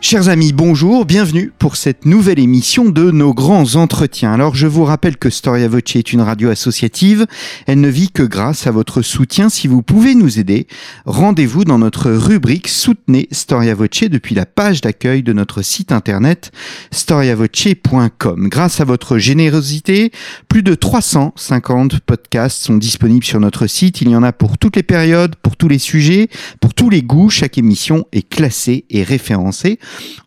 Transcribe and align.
Chers 0.00 0.28
amis, 0.28 0.52
bonjour, 0.52 1.04
bienvenue 1.04 1.52
pour 1.58 1.74
cette 1.74 2.06
nouvelle 2.06 2.38
émission 2.38 2.88
de 2.88 3.10
nos 3.10 3.34
grands 3.34 3.74
entretiens. 3.74 4.32
Alors 4.32 4.54
je 4.54 4.68
vous 4.68 4.84
rappelle 4.84 5.16
que 5.16 5.28
Storia 5.28 5.66
Voce 5.66 5.96
est 5.96 6.12
une 6.12 6.20
radio 6.20 6.50
associative, 6.50 7.26
elle 7.66 7.80
ne 7.80 7.88
vit 7.88 8.08
que 8.08 8.22
grâce 8.22 8.68
à 8.68 8.70
votre 8.70 9.02
soutien. 9.02 9.48
Si 9.48 9.66
vous 9.66 9.82
pouvez 9.82 10.14
nous 10.14 10.38
aider, 10.38 10.68
rendez-vous 11.04 11.64
dans 11.64 11.80
notre 11.80 12.12
rubrique 12.12 12.68
Soutenez 12.68 13.26
Storia 13.32 13.74
Voce 13.74 14.04
depuis 14.08 14.36
la 14.36 14.46
page 14.46 14.82
d'accueil 14.82 15.24
de 15.24 15.32
notre 15.32 15.62
site 15.62 15.90
internet 15.90 16.52
storiavoce.com. 16.92 18.48
Grâce 18.48 18.80
à 18.80 18.84
votre 18.84 19.18
générosité, 19.18 20.12
plus 20.48 20.62
de 20.62 20.76
350 20.76 21.98
podcasts 22.00 22.62
sont 22.62 22.76
disponibles 22.76 23.24
sur 23.24 23.40
notre 23.40 23.66
site. 23.66 24.00
Il 24.00 24.10
y 24.10 24.16
en 24.16 24.22
a 24.22 24.32
pour 24.32 24.58
toutes 24.58 24.76
les 24.76 24.84
périodes, 24.84 25.34
pour 25.34 25.56
tous 25.56 25.68
les 25.68 25.80
sujets, 25.80 26.28
pour 26.60 26.72
tous 26.72 26.88
les 26.88 27.02
goûts. 27.02 27.30
Chaque 27.30 27.58
émission 27.58 28.06
est 28.12 28.26
classée 28.26 28.84
et 28.90 29.02
référencée. 29.02 29.80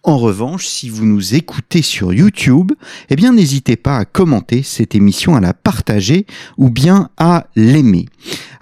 En 0.04 0.18
revanche, 0.18 0.66
si 0.66 0.90
vous 0.90 1.06
nous 1.06 1.36
écoutez 1.36 1.82
sur 1.82 2.14
YouTube, 2.14 2.72
eh 3.10 3.16
bien 3.16 3.34
n'hésitez 3.34 3.76
pas 3.76 3.98
à 3.98 4.06
commenter 4.06 4.64
cette 4.64 4.96
émission, 4.96 5.36
à 5.36 5.40
la 5.40 5.54
partager 5.54 6.26
ou 6.58 6.70
bien 6.70 7.10
à 7.18 7.48
l'aimer. 7.56 8.08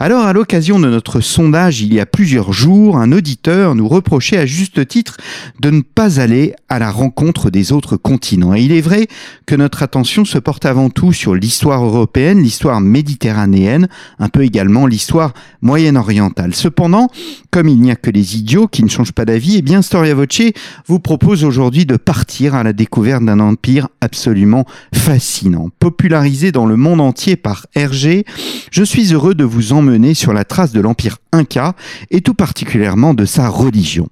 Alors, 0.01 0.23
à 0.23 0.31
l'occasion 0.31 0.79
de 0.79 0.87
notre 0.87 1.19
sondage 1.19 1.81
il 1.81 1.93
y 1.93 1.99
a 1.99 2.05
plusieurs 2.05 2.53
jours, 2.53 2.97
un 2.97 3.11
auditeur 3.11 3.75
nous 3.75 3.87
reprochait 3.87 4.37
à 4.37 4.45
juste 4.45 4.87
titre 4.87 5.17
de 5.59 5.69
ne 5.69 5.81
pas 5.81 6.21
aller 6.21 6.55
à 6.69 6.79
la 6.79 6.89
rencontre 6.89 7.49
des 7.49 7.73
autres 7.73 7.97
continents. 7.97 8.55
Et 8.55 8.61
il 8.61 8.71
est 8.71 8.81
vrai 8.81 9.07
que 9.45 9.55
notre 9.55 9.83
attention 9.83 10.23
se 10.23 10.37
porte 10.37 10.65
avant 10.65 10.89
tout 10.89 11.11
sur 11.11 11.35
l'histoire 11.35 11.83
européenne, 11.83 12.41
l'histoire 12.41 12.79
méditerranéenne, 12.79 13.89
un 14.19 14.29
peu 14.29 14.43
également 14.43 14.87
l'histoire 14.87 15.33
moyen-orientale. 15.61 16.55
Cependant, 16.55 17.09
comme 17.51 17.67
il 17.67 17.81
n'y 17.81 17.91
a 17.91 17.95
que 17.95 18.09
les 18.09 18.37
idiots 18.37 18.67
qui 18.67 18.83
ne 18.83 18.89
changent 18.89 19.11
pas 19.11 19.25
d'avis, 19.25 19.57
eh 19.57 19.61
bien 19.61 19.81
Storia 19.81 20.13
Voce 20.13 20.41
vous 20.89 20.99
propose 20.99 21.43
aujourd'hui 21.43 21.85
de 21.85 21.97
partir 21.97 22.55
à 22.55 22.63
la 22.63 22.73
découverte 22.73 23.23
d'un 23.23 23.39
empire 23.39 23.89
absolument 24.01 24.65
fascinant. 24.91 25.69
Popularisé 25.79 26.51
dans 26.51 26.65
le 26.65 26.77
monde 26.77 26.99
entier 26.99 27.35
par 27.35 27.67
Hergé, 27.75 28.25
je 28.71 28.83
suis 28.83 29.13
heureux 29.13 29.35
de 29.35 29.43
vous 29.43 29.71
emmener 29.71 30.15
sur 30.15 30.33
la 30.33 30.45
trace 30.45 30.71
de 30.71 30.81
l'empire 30.81 31.17
Inca 31.31 31.75
et 32.09 32.21
tout 32.21 32.33
particulièrement 32.33 33.13
de 33.13 33.25
sa 33.25 33.49
religion. 33.49 34.07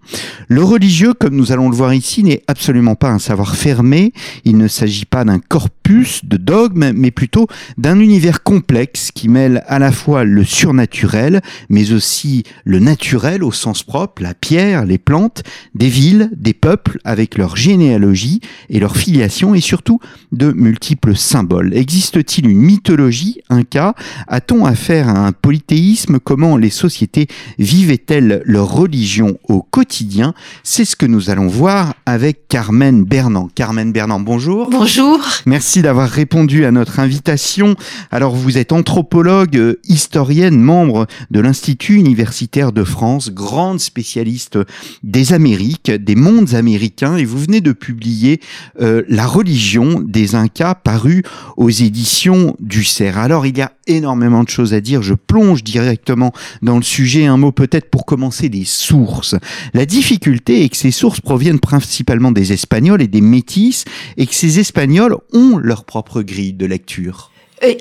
Le 0.49 0.63
religieux, 0.63 1.15
comme 1.15 1.35
nous 1.35 1.51
allons 1.51 1.67
le 1.67 1.75
voir 1.75 1.95
ici, 1.95 2.21
n'est 2.21 2.43
absolument 2.45 2.93
pas 2.93 3.09
un 3.09 3.17
savoir 3.17 3.55
fermé, 3.55 4.13
il 4.45 4.59
ne 4.59 4.67
s'agit 4.67 5.05
pas 5.05 5.25
d'un 5.25 5.39
corpus 5.39 6.25
de 6.25 6.37
dogmes, 6.37 6.91
mais 6.93 7.09
plutôt 7.09 7.47
d'un 7.79 7.99
univers 7.99 8.43
complexe 8.43 9.09
qui 9.11 9.29
mêle 9.29 9.63
à 9.67 9.79
la 9.79 9.91
fois 9.91 10.25
le 10.25 10.43
surnaturel, 10.43 11.41
mais 11.69 11.91
aussi 11.91 12.43
le 12.65 12.77
naturel 12.77 13.43
au 13.43 13.51
sens 13.51 13.81
propre, 13.81 14.21
la 14.21 14.35
pierre, 14.35 14.85
les 14.85 14.99
plantes, 14.99 15.41
des 15.73 15.89
villes, 15.89 16.29
des 16.35 16.53
peuples 16.53 16.66
avec 17.03 17.37
leur 17.37 17.55
généalogie 17.55 18.41
et 18.69 18.79
leur 18.79 18.97
filiation 18.97 19.55
et 19.55 19.61
surtout 19.61 19.99
de 20.31 20.51
multiples 20.51 21.15
symboles. 21.15 21.73
Existe-t-il 21.73 22.47
une 22.47 22.59
mythologie 22.59 23.41
Inca 23.49 23.93
A-t-on 24.27 24.65
affaire 24.65 25.09
à 25.09 25.25
un 25.25 25.31
polythéisme? 25.31 26.19
Comment 26.19 26.57
les 26.57 26.69
sociétés 26.69 27.27
vivaient-elles 27.59 28.41
leur 28.45 28.71
religion 28.71 29.37
au 29.47 29.61
quotidien? 29.61 30.33
C'est 30.63 30.85
ce 30.85 30.95
que 30.95 31.05
nous 31.05 31.29
allons 31.29 31.47
voir 31.47 31.93
avec 32.05 32.47
Carmen 32.47 33.03
Bernand. 33.03 33.49
Carmen 33.53 33.91
Bernand, 33.91 34.19
bonjour. 34.19 34.69
Bonjour. 34.69 35.19
Merci 35.45 35.81
d'avoir 35.81 36.09
répondu 36.09 36.65
à 36.65 36.71
notre 36.71 36.99
invitation. 36.99 37.75
Alors 38.11 38.35
vous 38.35 38.57
êtes 38.57 38.71
anthropologue, 38.71 39.77
historienne, 39.87 40.59
membre 40.59 41.07
de 41.31 41.39
l'Institut 41.39 41.95
universitaire 41.95 42.71
de 42.71 42.83
France, 42.83 43.31
grande 43.31 43.79
spécialiste 43.79 44.57
des 45.03 45.33
Amériques, 45.33 45.91
des 45.91 46.15
mondes 46.15 46.53
américains, 46.57 47.15
et 47.15 47.23
vous 47.23 47.39
venez 47.39 47.61
de 47.61 47.71
publier 47.71 48.41
euh, 48.81 49.03
La 49.07 49.25
religion 49.25 50.01
des 50.01 50.35
Incas, 50.35 50.75
paru 50.75 51.23
aux 51.55 51.69
éditions 51.69 52.55
du 52.59 52.83
CERF. 52.83 53.17
Alors 53.17 53.45
il 53.45 53.57
y 53.57 53.61
a 53.61 53.71
énormément 53.87 54.43
de 54.43 54.49
choses 54.49 54.73
à 54.73 54.81
dire, 54.81 55.01
je 55.01 55.13
plonge 55.13 55.63
directement 55.63 56.33
dans 56.61 56.75
le 56.75 56.83
sujet. 56.83 57.25
Un 57.25 57.37
mot 57.37 57.51
peut-être 57.51 57.89
pour 57.89 58.05
commencer 58.05 58.49
des 58.49 58.65
sources. 58.65 59.35
La 59.73 59.85
difficulté 59.85 60.63
est 60.63 60.69
que 60.69 60.77
ces 60.77 60.91
sources 60.91 61.21
proviennent 61.21 61.59
principalement 61.59 62.31
des 62.31 62.51
Espagnols 62.53 63.01
et 63.01 63.07
des 63.07 63.21
Métis, 63.21 63.85
et 64.17 64.27
que 64.27 64.35
ces 64.35 64.59
Espagnols 64.59 65.17
ont 65.33 65.57
leur 65.57 65.85
propre 65.85 66.21
grille 66.21 66.53
de 66.53 66.65
lecture. 66.65 67.31
Euh, 67.63 67.73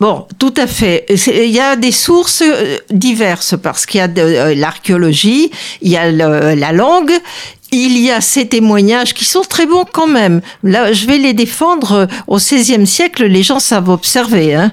bon, 0.00 0.26
tout 0.38 0.54
à 0.56 0.66
fait. 0.66 1.06
Il 1.28 1.50
y 1.50 1.60
a 1.60 1.76
des 1.76 1.92
sources 1.92 2.42
euh, 2.42 2.78
diverses 2.90 3.54
parce 3.62 3.86
qu'il 3.86 3.98
y 3.98 4.02
a 4.02 4.08
de 4.08 4.54
l'archéologie, 4.54 5.50
il 5.80 5.90
y 5.90 5.96
a 5.96 6.10
la 6.10 6.72
langue, 6.72 7.12
il 7.72 7.98
y 7.98 8.10
a 8.10 8.20
ces 8.20 8.46
témoignages 8.46 9.14
qui 9.14 9.24
sont 9.24 9.40
très 9.40 9.66
bons 9.66 9.84
quand 9.90 10.06
même. 10.06 10.40
Là, 10.62 10.92
je 10.92 11.06
vais 11.06 11.18
les 11.18 11.32
défendre. 11.32 12.06
Au 12.26 12.36
XVIe 12.36 12.86
siècle, 12.86 13.24
les 13.24 13.42
gens 13.42 13.58
savent 13.58 13.88
observer. 13.88 14.54
Hein. 14.54 14.72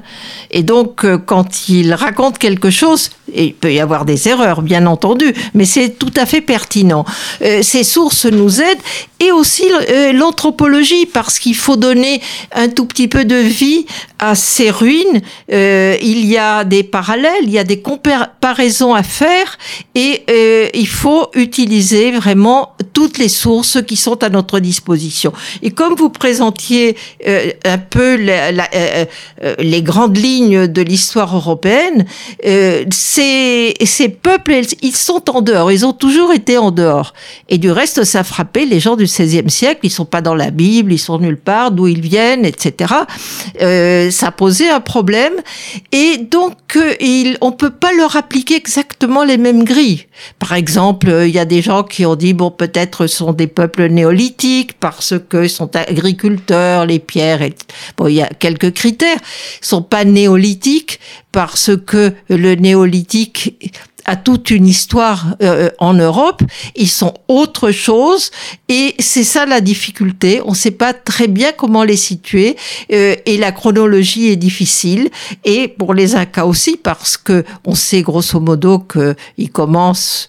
Et 0.51 0.63
donc, 0.63 1.05
quand 1.25 1.69
ils 1.69 1.93
racontent 1.93 2.37
quelque 2.37 2.69
chose, 2.69 3.11
il 3.33 3.53
peut 3.53 3.73
y 3.73 3.79
avoir 3.79 4.05
des 4.05 4.27
erreurs, 4.27 4.61
bien 4.61 4.85
entendu, 4.85 5.33
mais 5.53 5.65
c'est 5.65 5.89
tout 5.99 6.11
à 6.15 6.25
fait 6.25 6.41
pertinent. 6.41 7.05
ces 7.39 7.83
sources 7.83 8.25
nous 8.25 8.61
aident 8.61 8.81
et 9.19 9.31
aussi 9.31 9.66
l'anthropologie, 10.13 11.05
parce 11.05 11.39
qu'il 11.39 11.55
faut 11.55 11.75
donner 11.75 12.21
un 12.53 12.69
tout 12.69 12.85
petit 12.85 13.07
peu 13.07 13.25
de 13.25 13.35
vie 13.35 13.85
à 14.19 14.35
ces 14.35 14.69
ruines, 14.69 15.21
euh, 15.51 15.97
il 16.01 16.25
y 16.25 16.37
a 16.37 16.63
des 16.63 16.83
parallèles, 16.83 17.43
il 17.43 17.51
y 17.51 17.59
a 17.59 17.63
des 17.63 17.81
comparaisons 17.81 18.93
à 18.93 19.03
faire 19.03 19.57
et 19.95 20.23
euh, 20.29 20.67
il 20.73 20.87
faut 20.87 21.29
utiliser 21.35 22.11
vraiment 22.11 22.75
toutes 22.94 23.17
les 23.17 23.29
sources 23.29 23.81
qui 23.85 23.95
sont 23.95 24.23
à 24.23 24.29
notre 24.29 24.59
disposition. 24.59 25.31
Et 25.61 25.72
comme 25.72 25.95
vous 25.95 26.09
présentiez 26.09 26.95
euh, 27.27 27.51
un 27.66 27.77
peu 27.77 28.17
euh, 28.19 28.51
euh, 29.44 29.55
les 29.59 29.81
grandes 29.81 30.17
lignes 30.17 30.67
de 30.67 30.81
l'histoire 30.81 31.35
européenne, 31.35 32.05
ces, 32.91 33.73
peuples, 34.22 34.61
ils 34.81 34.95
sont 34.95 35.29
en 35.29 35.41
dehors, 35.41 35.72
ils 35.72 35.85
ont 35.85 35.94
toujours 35.94 36.33
été 36.33 36.57
en 36.57 36.72
dehors. 36.72 37.13
Et 37.47 37.57
du 37.57 37.72
reste, 37.72 38.03
ça 38.03 38.23
frappait 38.23 38.66
les 38.66 38.79
gens 38.79 38.95
du 38.95 39.05
XVIe 39.05 39.49
siècle, 39.49 39.81
ils 39.83 39.89
sont 39.89 40.05
pas 40.05 40.22
dans 40.22 40.35
la 40.35 40.51
Bible, 40.51 40.94
ils 40.94 40.99
sont 40.99 41.19
nulle 41.19 41.38
part, 41.38 41.72
d'où 41.72 41.88
ils 41.88 42.01
viennent, 42.01 42.45
etc. 42.45 42.94
Ça 44.11 44.31
posait 44.31 44.69
un 44.69 44.79
problème 44.79 45.33
et 45.91 46.17
donc 46.17 46.78
il, 46.99 47.38
on 47.41 47.51
peut 47.51 47.69
pas 47.69 47.91
leur 47.94 48.16
appliquer 48.16 48.55
exactement 48.55 49.23
les 49.23 49.38
mêmes 49.38 49.63
grilles. 49.63 50.05
Par 50.39 50.53
exemple, 50.53 51.23
il 51.25 51.31
y 51.31 51.39
a 51.39 51.45
des 51.45 51.61
gens 51.61 51.83
qui 51.83 52.05
ont 52.05 52.16
dit 52.16 52.33
bon 52.33 52.51
peut-être 52.51 52.78
sont 53.07 53.34
des 53.34 53.47
peuples 53.47 53.88
néolithiques 53.88 54.73
parce 54.79 55.13
que 55.29 55.47
sont 55.47 55.75
agriculteurs, 55.75 56.85
les 56.85 57.00
pierres. 57.00 57.50
Bon, 57.97 58.07
il 58.07 58.16
y 58.16 58.22
a 58.22 58.28
quelques 58.28 58.73
critères. 58.73 59.17
Ils 59.62 59.66
sont 59.66 59.81
pas 59.81 60.06
néolithiques 60.06 61.00
parce 61.31 61.72
que 61.85 62.13
le 62.29 62.56
néolithique 62.56 63.56
a 64.09 64.16
toute 64.16 64.50
une 64.50 64.66
histoire 64.66 65.35
euh, 65.44 65.69
en 65.78 65.94
Europe. 65.94 66.41
Ils 66.75 66.90
sont 66.90 67.13
autre 67.28 67.72
chose 67.72 68.31
et 68.67 68.96
c'est 68.97 69.23
ça 69.23 69.46
la 69.46 69.61
difficulté. 69.61 70.41
On 70.46 70.51
ne 70.51 70.56
sait 70.56 70.72
pas 70.72 70.94
très 70.94 71.28
bien 71.28 71.51
comment 71.51 71.84
les 71.84 71.96
situer 71.96 72.56
euh, 72.91 73.16
et 73.25 73.38
la 73.38 73.51
chronologie 73.51 74.29
est 74.29 74.35
difficile. 74.35 75.09
Et 75.46 75.67
pour 75.67 75.94
les 75.94 76.16
Incas 76.16 76.46
aussi 76.46 76.75
parce 76.75 77.17
que 77.17 77.46
on 77.66 77.75
sait 77.75 78.02
grosso 78.02 78.40
modo 78.40 78.79
qu'ils 78.79 79.52
commencent 79.52 80.28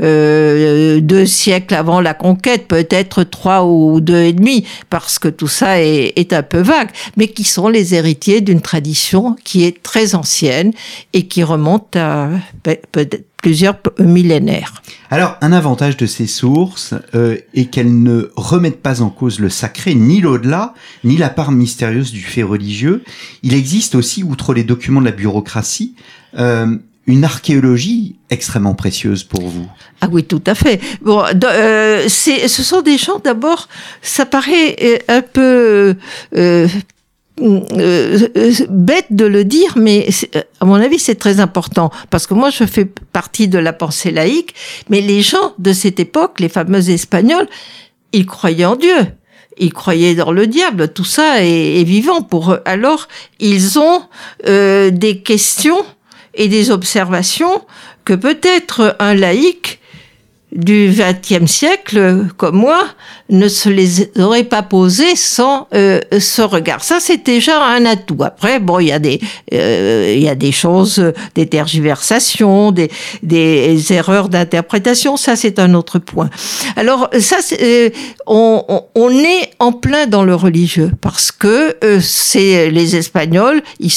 euh, 0.00 1.00
deux 1.00 1.26
siècles 1.26 1.74
avant 1.74 2.00
la 2.00 2.14
conquête, 2.14 2.68
peut-être 2.68 3.24
trois 3.24 3.64
ou 3.66 4.00
deux 4.00 4.22
et 4.22 4.32
demi, 4.32 4.64
parce 4.88 5.18
que 5.18 5.28
tout 5.28 5.48
ça 5.48 5.82
est, 5.82 6.12
est 6.16 6.32
un 6.32 6.42
peu 6.42 6.60
vague, 6.60 6.90
mais 7.16 7.28
qui 7.28 7.44
sont 7.44 7.68
les 7.68 7.94
héritiers 7.94 8.40
d'une 8.40 8.60
tradition 8.60 9.36
qui 9.44 9.64
est 9.64 9.82
très 9.82 10.14
ancienne 10.14 10.72
et 11.12 11.26
qui 11.26 11.42
remonte 11.42 11.96
à 11.96 12.30
peut-être 12.62 13.24
plusieurs 13.40 13.76
millénaires. 13.98 14.82
Alors, 15.10 15.36
un 15.40 15.52
avantage 15.52 15.96
de 15.96 16.06
ces 16.06 16.26
sources 16.26 16.94
euh, 17.14 17.38
est 17.54 17.66
qu'elles 17.66 18.02
ne 18.02 18.30
remettent 18.36 18.82
pas 18.82 19.02
en 19.02 19.10
cause 19.10 19.40
le 19.40 19.48
sacré, 19.48 19.94
ni 19.94 20.20
l'au-delà, 20.20 20.74
ni 21.04 21.16
la 21.16 21.30
part 21.30 21.50
mystérieuse 21.50 22.12
du 22.12 22.22
fait 22.22 22.42
religieux. 22.42 23.02
Il 23.42 23.54
existe 23.54 23.94
aussi, 23.94 24.22
outre 24.22 24.52
les 24.52 24.64
documents 24.64 25.00
de 25.00 25.06
la 25.06 25.12
bureaucratie, 25.12 25.94
euh, 26.38 26.76
une 27.10 27.24
archéologie 27.24 28.16
extrêmement 28.30 28.74
précieuse 28.74 29.24
pour 29.24 29.42
vous. 29.42 29.66
Ah 30.00 30.08
oui, 30.10 30.24
tout 30.24 30.42
à 30.46 30.54
fait. 30.54 30.80
Bon, 31.02 31.22
euh, 31.44 32.08
ce 32.08 32.62
sont 32.62 32.80
des 32.80 32.96
gens 32.96 33.18
d'abord, 33.18 33.68
ça 34.00 34.24
paraît 34.24 34.76
euh, 34.82 34.98
un 35.08 35.22
peu 35.22 35.96
euh, 36.36 36.68
euh, 37.42 38.52
bête 38.68 39.06
de 39.10 39.24
le 39.24 39.44
dire, 39.44 39.74
mais 39.76 40.08
à 40.60 40.64
mon 40.64 40.74
avis, 40.74 40.98
c'est 40.98 41.14
très 41.14 41.40
important. 41.40 41.90
Parce 42.10 42.26
que 42.26 42.34
moi, 42.34 42.50
je 42.50 42.64
fais 42.64 42.84
partie 42.84 43.48
de 43.48 43.58
la 43.58 43.72
pensée 43.72 44.10
laïque, 44.10 44.54
mais 44.88 45.00
les 45.00 45.22
gens 45.22 45.54
de 45.58 45.72
cette 45.72 46.00
époque, 46.00 46.40
les 46.40 46.48
fameux 46.48 46.90
Espagnols, 46.90 47.48
ils 48.12 48.26
croyaient 48.26 48.66
en 48.66 48.76
Dieu. 48.76 49.06
Ils 49.58 49.72
croyaient 49.72 50.14
dans 50.14 50.32
le 50.32 50.46
diable. 50.46 50.92
Tout 50.92 51.04
ça 51.04 51.42
est, 51.42 51.82
vivant 51.84 52.22
pour 52.22 52.52
eux. 52.52 52.60
Alors, 52.64 53.08
ils 53.38 53.78
ont 53.78 54.02
euh, 54.46 54.90
des 54.90 55.20
questions 55.20 55.84
et 56.34 56.48
des 56.48 56.70
observations 56.70 57.64
que 58.04 58.14
peut-être 58.14 58.96
un 58.98 59.14
laïc 59.14 59.79
du 60.52 60.92
XXe 60.92 61.50
siècle, 61.50 62.26
comme 62.36 62.56
moi, 62.56 62.84
ne 63.28 63.48
se 63.48 63.68
les 63.68 64.10
aurait 64.18 64.44
pas 64.44 64.62
posées 64.62 65.14
sans 65.14 65.68
euh, 65.74 66.00
ce 66.18 66.42
regard. 66.42 66.82
Ça, 66.82 66.98
c'est 67.00 67.24
déjà 67.24 67.62
un 67.64 67.86
atout. 67.86 68.24
Après, 68.24 68.58
bon, 68.58 68.80
il 68.80 68.88
y 68.88 68.92
a 68.92 68.98
des, 68.98 69.20
euh, 69.54 70.12
il 70.16 70.22
y 70.22 70.28
a 70.28 70.34
des 70.34 70.50
choses, 70.50 71.12
des 71.36 71.46
tergiversations, 71.46 72.72
des, 72.72 72.90
des 73.22 73.92
erreurs 73.92 74.28
d'interprétation. 74.28 75.16
Ça, 75.16 75.36
c'est 75.36 75.60
un 75.60 75.74
autre 75.74 76.00
point. 76.00 76.30
Alors, 76.74 77.08
ça, 77.20 77.36
euh, 77.60 77.90
on, 78.26 78.64
on, 78.96 79.10
est 79.10 79.50
en 79.60 79.72
plein 79.72 80.06
dans 80.06 80.24
le 80.24 80.34
religieux 80.34 80.90
parce 81.00 81.30
que 81.30 81.76
c'est 82.00 82.70
les 82.70 82.96
Espagnols, 82.96 83.62
ils, 83.78 83.92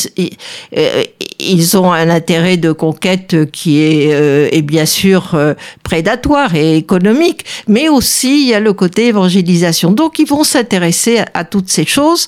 ils, 1.39 1.77
ont 1.77 1.91
un 1.91 2.09
intérêt 2.09 2.57
de 2.57 2.71
conquête 2.71 3.49
qui 3.51 3.79
est, 3.79 4.55
est 4.55 4.61
bien 4.61 4.85
sûr 4.85 5.35
prédatoire 5.83 6.42
et 6.53 6.77
économique, 6.77 7.45
mais 7.67 7.89
aussi 7.89 8.43
il 8.43 8.49
y 8.49 8.53
a 8.53 8.59
le 8.59 8.73
côté 8.73 9.07
évangélisation. 9.07 9.91
Donc 9.91 10.19
ils 10.19 10.27
vont 10.27 10.43
s'intéresser 10.43 11.21
à, 11.33 11.43
toutes 11.45 11.69
ces 11.69 11.85
choses 11.85 12.27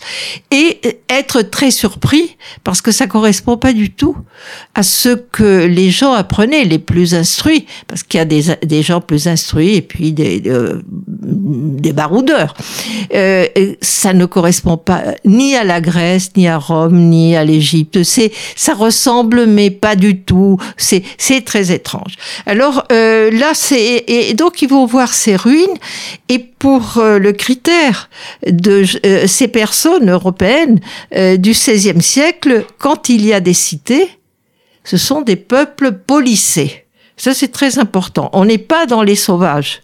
et 0.51 0.79
être 1.09 1.41
très 1.41 1.71
surpris 1.71 2.37
parce 2.63 2.81
que 2.81 2.91
ça 2.91 3.07
correspond 3.07 3.57
pas 3.57 3.73
du 3.73 3.91
tout 3.91 4.17
à 4.73 4.83
ce 4.83 5.09
que 5.09 5.65
les 5.65 5.89
gens 5.89 6.13
apprenaient, 6.13 6.63
les 6.63 6.79
plus 6.79 7.15
instruits, 7.15 7.65
parce 7.87 8.03
qu'il 8.03 8.17
y 8.17 8.21
a 8.21 8.25
des, 8.25 8.43
des, 8.63 8.83
gens 8.83 9.01
plus 9.01 9.27
instruits 9.27 9.75
et 9.75 9.81
puis 9.81 10.11
des, 10.11 10.41
des 10.41 11.93
baroudeurs. 11.93 12.53
Euh, 13.13 13.47
ça 13.81 14.13
ne 14.13 14.25
correspond 14.25 14.77
pas 14.77 15.03
ni 15.23 15.55
à 15.55 15.63
la 15.63 15.81
Grèce, 15.81 16.31
ni 16.35 16.47
à 16.47 16.57
Rome, 16.57 16.97
ni 17.09 17.35
à 17.35 17.43
l'Égypte. 17.43 18.03
C'est, 18.03 18.31
ça 18.55 18.73
ressemble, 18.73 19.45
mais 19.45 19.71
pas 19.71 19.95
du 19.95 20.21
tout. 20.21 20.57
C'est, 20.77 21.03
c'est 21.17 21.41
très 21.41 21.71
étrange. 21.71 22.15
Alors 22.45 22.83
euh, 22.91 23.31
là, 23.31 23.51
c'est 23.53 24.04
et, 24.07 24.33
donc 24.33 24.61
ils 24.61 24.69
vont 24.69 24.85
voir 24.85 25.13
ces 25.13 25.35
ruines 25.35 25.77
et 26.29 26.39
pour 26.39 26.97
euh, 26.97 27.19
le 27.19 27.31
critère 27.31 28.09
de 28.45 28.83
euh, 29.05 29.27
ces 29.27 29.47
personnes 29.47 30.09
européennes 30.09 30.79
euh, 31.15 31.37
du 31.37 31.51
XVIe 31.51 32.01
siècle, 32.01 32.65
quand 32.77 33.09
il 33.09 33.25
y 33.25 33.33
a 33.33 33.39
des 33.39 33.53
cités, 33.53 34.09
ce 34.83 34.97
sont 34.97 35.21
des 35.21 35.35
peuples 35.35 35.91
policés. 35.91 36.85
Ça 37.17 37.33
c'est 37.33 37.51
très 37.51 37.79
important. 37.79 38.29
On 38.33 38.45
n'est 38.45 38.57
pas 38.57 38.85
dans 38.85 39.03
les 39.03 39.15
sauvages. 39.15 39.81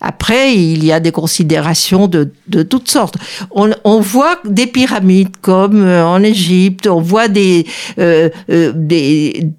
Après, 0.00 0.54
il 0.54 0.84
y 0.84 0.92
a 0.92 1.00
des 1.00 1.12
considérations 1.12 2.06
de, 2.06 2.32
de 2.48 2.62
toutes 2.62 2.88
sortes. 2.88 3.16
On, 3.50 4.00
voit 4.00 4.36
des 4.44 4.66
pyramides 4.66 5.36
comme 5.40 5.86
en 5.86 6.22
Égypte, 6.22 6.86
on 6.86 7.00
voit 7.00 7.28
des, 7.28 7.66
euh, 7.98 8.28
des 8.74 9.52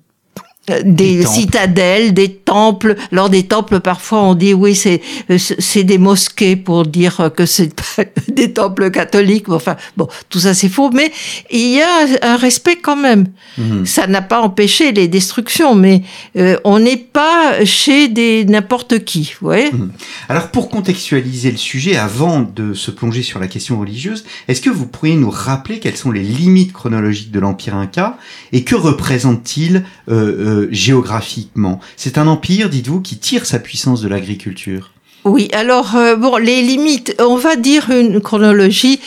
des, 0.84 1.25
citadelles, 1.25 2.14
des 2.14 2.30
temples. 2.30 2.96
Lors 3.12 3.30
des 3.30 3.44
temples, 3.44 3.80
parfois, 3.80 4.22
on 4.24 4.36
dit 4.36 4.54
oui, 4.54 4.75
c'est 4.75 5.02
c'est 5.38 5.84
des 5.84 5.98
mosquées 5.98 6.56
pour 6.56 6.86
dire 6.86 7.31
que 7.36 7.46
c'est 7.46 7.74
des 8.28 8.54
temples 8.54 8.92
catholiques. 8.92 9.50
Enfin, 9.50 9.75
bon, 9.96 10.08
tout 10.30 10.40
ça 10.40 10.54
c'est 10.54 10.69
faux, 10.69 10.90
mais 10.92 11.12
il 11.52 11.75
y 11.75 11.81
a 11.81 12.06
un 12.22 12.38
respect 12.38 12.78
quand 12.81 12.96
même. 12.96 13.28
Mhm. 13.58 13.86
Ça 13.86 14.08
n'a 14.08 14.22
pas 14.22 14.42
empêché 14.42 14.92
les 14.92 15.08
destructions, 15.08 15.75
mais 15.75 16.04
euh, 16.38 16.58
on 16.64 16.80
n'est 16.80 16.98
pas 16.98 17.64
chez 17.66 18.08
des 18.10 18.46
n'importe 18.46 19.04
qui. 19.06 19.34
Vous 19.40 19.48
voyez? 19.48 19.72
Mhm. 19.72 19.92
Alors, 20.30 20.50
pour 20.50 20.69
contextualiser 20.69 21.52
le 21.52 21.58
sujet, 21.58 21.96
avant 21.96 22.42
de 22.42 22.74
se 22.74 22.92
plonger 22.92 23.24
sur 23.24 23.40
la 23.40 23.48
question 23.48 23.80
religieuse, 23.80 24.25
est-ce 24.48 24.62
que 24.62 24.69
vous 24.69 24.86
pourriez 24.86 25.16
nous 25.16 25.30
rappeler 25.30 25.80
quelles 25.80 25.98
sont 25.98 26.12
les 26.12 26.24
limites 26.24 26.74
chronologiques 26.74 27.31
de 27.31 27.40
l'Empire 27.40 27.75
Inca 27.75 28.18
et 28.52 28.64
que 28.64 28.75
représente-t-il 28.75 29.86
euh, 30.10 30.56
euh 30.56 30.56
géographiquement. 30.71 31.80
C'est 31.95 32.18
un 32.18 32.27
empire, 32.27 32.69
dites-vous, 32.69 33.01
qui 33.01 33.18
tire 33.18 33.45
sa 33.45 33.59
puissance 33.59 34.01
de 34.01 34.07
l'agriculture. 34.07 34.92
Oui, 35.24 35.50
alors, 35.51 35.95
euh, 35.95 36.15
bon, 36.15 36.38
les 36.38 36.62
limites, 36.62 37.15
on 37.19 37.36
va 37.36 37.56
dire 37.56 37.89
une 37.89 38.21
chronologie 38.21 39.00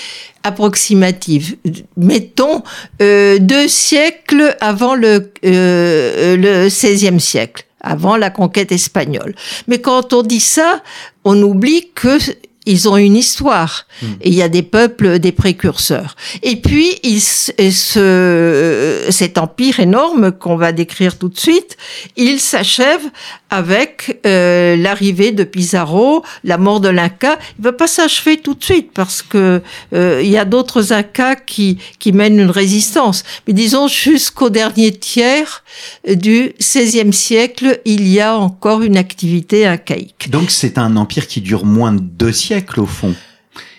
approximative. 0.43 1.56
Mettons 1.97 2.62
euh, 3.00 3.38
deux 3.38 3.69
siècles 3.69 4.56
avant 4.61 4.94
le, 4.94 5.32
euh, 5.44 6.37
le 6.37 6.69
16e 6.69 7.19
siècle, 7.19 7.64
avant 7.81 8.17
la 8.17 8.31
conquête 8.31 8.73
espagnole. 8.73 9.35
Mais 9.67 9.81
quand 9.81 10.12
on 10.12 10.23
dit 10.23 10.41
ça, 10.41 10.82
on 11.25 11.41
oublie 11.43 11.88
que 11.94 12.19
ils 12.71 12.89
ont 12.89 12.97
une 12.97 13.17
histoire. 13.17 13.87
Hmm. 14.03 14.07
Et 14.21 14.29
il 14.29 14.35
y 14.35 14.43
a 14.43 14.49
des 14.49 14.63
peuples, 14.63 15.19
des 15.19 15.33
précurseurs. 15.33 16.17
Et 16.43 16.57
puis, 16.57 16.99
il, 17.03 17.21
ce, 17.21 19.07
cet 19.11 19.39
empire 19.39 19.81
énorme 19.81 20.33
qu'on 20.33 20.57
va 20.57 20.73
décrire 20.73 21.19
tout 21.19 21.29
de 21.29 21.39
suite, 21.39 21.77
il 22.17 22.41
s'achève 22.41 23.03
avec 23.50 24.20
euh, 24.26 24.76
l'arrivée 24.76 25.32
de 25.32 25.44
Pizarro, 25.44 26.25
la 26.44 26.58
mort 26.58 26.81
de 26.81 26.88
l'Inca. 26.88 27.38
Il 27.58 27.64
va 27.64 27.73
pas 27.73 27.87
s'achever 27.87 28.38
tout 28.38 28.55
de 28.55 28.62
suite 28.62 28.91
parce 28.94 29.23
que 29.23 29.61
euh, 29.93 30.20
il 30.23 30.31
y 30.31 30.38
a 30.38 30.44
d'autres 30.44 30.93
Incas 30.93 31.37
qui, 31.37 31.79
qui 31.99 32.12
mènent 32.12 32.38
une 32.38 32.50
résistance. 32.50 33.25
Mais 33.47 33.52
disons 33.52 33.88
jusqu'au 33.88 34.50
dernier 34.50 34.93
tiers 34.93 35.64
du 36.08 36.52
XVIe 36.58 37.12
siècle, 37.12 37.81
il 37.85 38.06
y 38.08 38.20
a 38.20 38.37
encore 38.37 38.82
une 38.82 38.97
activité 38.97 39.67
incaïque. 39.67 40.31
Donc 40.31 40.50
c'est 40.50 40.79
un 40.79 40.97
empire 40.97 41.26
qui 41.26 41.41
dure 41.41 41.64
moins 41.64 41.93
de 41.93 42.00
deux 42.00 42.32
siècles 42.32 42.81
au 42.81 42.87
fond. 42.87 43.14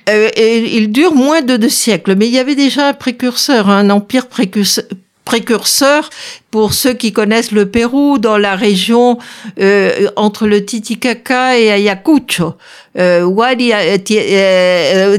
Euh, 0.10 0.30
et 0.36 0.78
il 0.78 0.92
dure 0.92 1.14
moins 1.14 1.42
de 1.42 1.58
deux 1.58 1.70
siècles, 1.70 2.16
mais 2.16 2.28
il 2.28 2.34
y 2.34 2.40
avait 2.40 2.56
déjà 2.56 2.90
un 2.90 2.94
précurseur, 2.94 3.70
un 3.70 3.90
empire 3.90 4.28
précurseur, 4.28 4.86
précurseur 5.26 6.10
pour 6.50 6.74
ceux 6.74 6.94
qui 6.94 7.14
connaissent 7.14 7.52
le 7.52 7.70
Pérou 7.70 8.18
dans 8.18 8.38
la 8.38 8.56
région 8.56 9.18
euh, 9.60 10.10
entre 10.16 10.48
le 10.48 10.66
Titicaca 10.66 11.58
et 11.58 11.72
Ayacucho, 11.72 12.56
euh, 12.98 13.30
euh, 13.30 13.98
euh, 14.12 15.18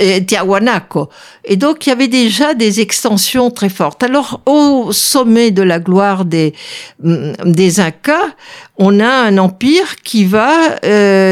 euh, 0.00 0.20
Tiahuanaco. 0.20 1.08
Et 1.44 1.56
donc 1.56 1.86
il 1.86 1.90
y 1.90 1.92
avait 1.92 2.08
déjà 2.08 2.54
des 2.54 2.80
extensions 2.80 3.50
très 3.50 3.70
fortes. 3.70 4.02
Alors 4.02 4.42
au 4.46 4.92
sommet 4.92 5.50
de 5.50 5.62
la 5.62 5.80
gloire 5.80 6.24
des 6.24 6.54
mm, 7.02 7.32
des 7.46 7.80
Incas, 7.80 8.34
on 8.76 9.00
a 9.00 9.08
un 9.08 9.38
empire 9.38 9.96
qui 10.04 10.24
va 10.24 10.78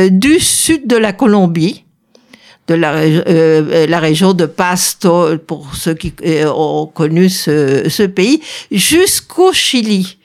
du 0.08 0.40
sud 0.40 0.86
de 0.86 0.96
la 0.96 1.12
Colombie 1.12 1.85
de 2.68 2.74
la, 2.74 2.94
euh, 2.94 3.86
la 3.86 4.00
région 4.00 4.32
de 4.32 4.46
Pasto, 4.46 5.38
pour 5.46 5.74
ceux 5.74 5.94
qui 5.94 6.12
euh, 6.24 6.50
ont 6.52 6.86
connu 6.86 7.28
ce, 7.28 7.88
ce 7.88 8.02
pays, 8.02 8.40
jusqu'au 8.70 9.52
Chili, 9.52 10.18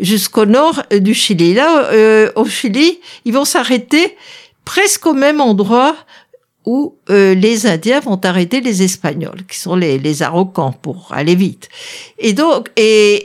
jusqu'au 0.00 0.46
nord 0.46 0.82
du 0.90 1.14
Chili. 1.14 1.54
Là, 1.54 1.90
euh, 1.92 2.30
au 2.34 2.46
Chili, 2.46 3.00
ils 3.24 3.32
vont 3.32 3.44
s'arrêter 3.44 4.16
presque 4.64 5.06
au 5.06 5.14
même 5.14 5.40
endroit 5.40 5.96
où 6.64 6.96
les 7.08 7.68
Indiens 7.68 8.00
vont 8.00 8.20
arrêter 8.24 8.60
les 8.60 8.82
Espagnols, 8.82 9.46
qui 9.48 9.56
sont 9.56 9.76
les, 9.76 9.98
les 9.98 10.22
Araucans, 10.24 10.72
pour 10.72 11.12
aller 11.12 11.36
vite. 11.36 11.68
Et 12.18 12.32
donc, 12.32 12.70
et, 12.74 13.22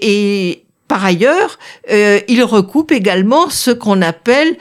et 0.52 0.64
par 0.92 1.06
ailleurs, 1.06 1.58
euh, 1.90 2.20
il 2.28 2.44
recoupe 2.44 2.92
également 2.92 3.50
ce 3.50 3.72
qu'on 3.72 4.02
appelle 4.02 4.58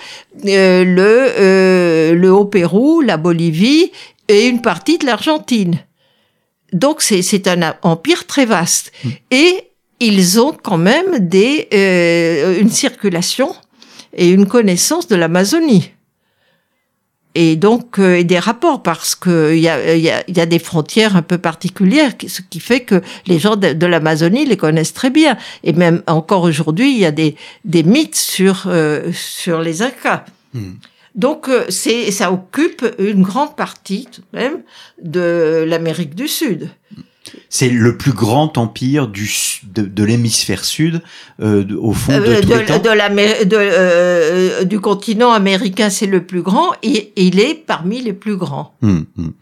euh, 0.47 0.85
le, 0.85 1.27
euh, 1.37 2.15
le 2.15 2.33
Haut-Pérou, 2.33 3.01
la 3.01 3.17
Bolivie 3.17 3.91
et 4.29 4.47
une 4.47 4.63
partie 4.63 4.97
de 4.99 5.07
l'Argentine. 5.07 5.81
Donc 6.73 7.03
c'est 7.03 7.49
un 7.49 7.75
empire 7.83 8.29
très 8.29 8.47
vaste. 8.47 8.93
Hmm. 9.03 9.09
Et 9.33 9.71
ils 9.99 10.41
ont 10.41 10.53
quand 10.53 10.79
même 10.79 11.19
des, 11.19 11.67
une 12.61 12.71
circulation 12.71 13.53
et 14.17 14.29
une 14.31 14.47
connaissance 14.47 15.09
de 15.09 15.17
l'Amazonie 15.17 15.91
et 17.35 17.57
donc 17.57 17.99
euh, 17.99 18.25
des 18.25 18.39
rapports 18.39 18.83
parce 18.83 19.15
que 19.15 19.55
il 19.55 19.61
y 19.61 19.69
a, 19.69 19.97
y, 19.97 20.11
a, 20.11 20.25
y 20.29 20.41
a, 20.41 20.47
des 20.47 20.59
frontières 20.59 21.17
un 21.17 21.23
peu 21.23 21.39
particulières, 21.39 22.13
ce 22.27 22.41
qui 22.43 22.59
fait 22.59 22.81
que 22.81 23.03
les 23.27 23.39
gens 23.39 23.57
de, 23.57 23.87
l'Amazonie 23.87 24.47
les 24.47 24.57
connaissent 24.57 24.95
très 24.95 25.11
bien. 25.11 25.37
Et 25.63 25.73
même 25.73 26.03
encore 26.07 26.43
aujourd'hui, 26.43 26.93
il 26.93 26.99
y 26.99 27.05
a 27.05 27.13
des, 27.13 27.37
des 27.65 27.83
mythes 27.85 28.17
sur 28.17 28.65
euh, 28.67 29.13
sur 29.13 29.61
les 29.61 29.83
Incas. 29.83 30.25
Hmm. 30.55 30.73
Donc 31.15 31.49
euh, 31.49 31.65
c'est 31.69 32.11
ça 32.11 32.33
occupe 32.33 32.85
une 32.99 33.23
grande 33.23 33.55
partie 33.55 34.09
tout 34.11 34.23
de 34.33 34.39
même 34.39 34.63
de 35.03 35.65
l'Amérique 35.67 36.15
du 36.15 36.27
Sud. 36.27 36.71
C'est 37.53 37.69
le 37.69 37.97
plus 37.97 38.13
grand 38.13 38.57
empire 38.59 39.09
du, 39.09 39.29
de, 39.75 39.83
de 39.83 40.05
l'hémisphère 40.05 40.65
sud, 40.65 41.03
euh, 41.43 41.65
au 41.79 41.93
fond 41.93 42.17
de, 42.17 42.23
euh, 42.23 42.41
de, 42.41 43.45
de 43.45 43.57
euh, 43.57 44.65
du 44.65 44.79
continent 44.79 45.33
américain, 45.33 45.91
c'est 45.91 46.07
le 46.07 46.25
plus 46.25 46.43
grand 46.43 46.69
et, 46.85 47.13
il 47.17 47.41
est 47.41 47.55
parmi 47.55 48.01
les 48.01 48.13
plus 48.13 48.37
grands. 48.37 48.75
Hum, 48.83 49.05
hum. 49.19 49.33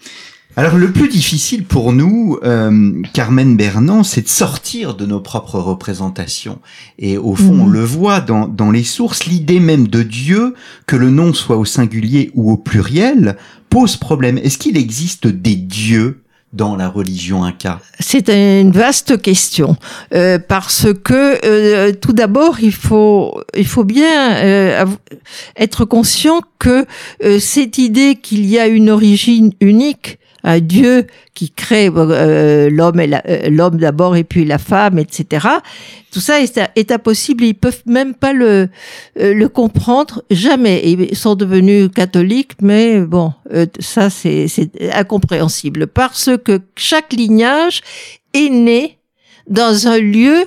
Alors 0.57 0.77
le 0.77 0.91
plus 0.91 1.09
difficile 1.09 1.65
pour 1.65 1.93
nous, 1.93 2.39
euh, 2.43 3.03
Carmen 3.13 3.57
Bernand, 3.57 4.03
c'est 4.03 4.23
de 4.23 4.29
sortir 4.29 4.95
de 4.97 5.07
nos 5.07 5.21
propres 5.21 5.61
représentations. 5.61 6.59
Et 6.99 7.17
au 7.19 7.37
fond, 7.37 7.61
on 7.61 7.67
Mhm. 7.67 7.73
le 7.75 7.85
voit 7.85 8.21
dans, 8.21 8.49
dans 8.49 8.71
les 8.73 8.83
sources, 8.85 9.27
l'idée 9.27 9.61
même 9.61 9.87
de 9.87 10.03
Dieu, 10.03 10.55
que 10.87 10.97
le 10.97 11.11
nom 11.11 11.33
soit 11.35 11.59
au 11.59 11.65
singulier 11.65 12.33
ou 12.35 12.51
au 12.51 12.57
pluriel, 12.57 13.37
pose 13.71 13.97
problème. 13.97 14.39
Est-ce 14.39 14.59
qu'il 14.59 14.77
existe 14.77 15.27
des 15.29 15.55
dieux? 15.55 16.23
Dans 16.53 16.77
la 16.77 16.89
religion 16.89 17.45
inca 17.45 17.81
C'est 18.01 18.29
une 18.29 18.71
vaste 18.71 19.21
question 19.21 19.77
euh, 20.15 20.39
parce 20.39 20.87
que 21.05 21.45
euh, 21.45 21.93
tout 21.93 22.13
d'abord 22.13 22.61
il 22.61 22.73
faut 22.73 23.43
il 23.57 23.67
faut 23.67 23.85
bien 23.85 24.37
euh, 24.37 24.87
être 25.57 25.85
conscient 25.85 26.41
que 26.59 26.87
euh, 27.23 27.39
cette 27.39 27.79
idée 27.79 28.17
qu'il 28.17 28.47
y 28.47 28.59
a 28.59 28.67
une 28.67 28.91
origine 28.91 29.53
unique, 29.61 30.18
un 30.45 30.61
Dieu 30.61 31.07
qui 31.35 31.51
crée 31.51 31.91
euh, 31.95 32.71
l'homme 32.71 33.01
et 33.01 33.11
euh, 33.13 33.49
l'homme 33.51 33.77
d'abord 33.77 34.17
et 34.17 34.25
puis 34.25 34.45
la 34.45 34.59
femme, 34.59 34.99
etc. 34.99 35.47
Tout 36.11 36.21
ça 36.21 36.41
est, 36.41 36.61
est 36.77 36.91
impossible. 36.93 37.45
Ils 37.45 37.55
peuvent 37.55 37.83
même 37.87 38.15
pas 38.15 38.33
le 38.33 38.69
euh, 39.19 39.35
le 39.35 39.49
comprendre 39.49 40.23
jamais. 40.31 40.83
Ils 40.85 41.17
sont 41.17 41.35
devenus 41.35 41.91
catholiques, 41.95 42.53
mais 42.63 43.01
bon, 43.01 43.33
euh, 43.53 43.67
ça 43.81 44.11
c'est 44.11 44.47
incompréhensible 44.93 45.87
parce 45.87 46.31
que 46.45 46.61
chaque 46.77 47.13
lignage 47.13 47.83
est 48.35 48.51
né 48.51 48.99
dans 49.49 49.89
un 49.89 49.99
lieu 49.99 50.47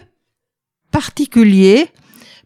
particulier, 0.92 1.88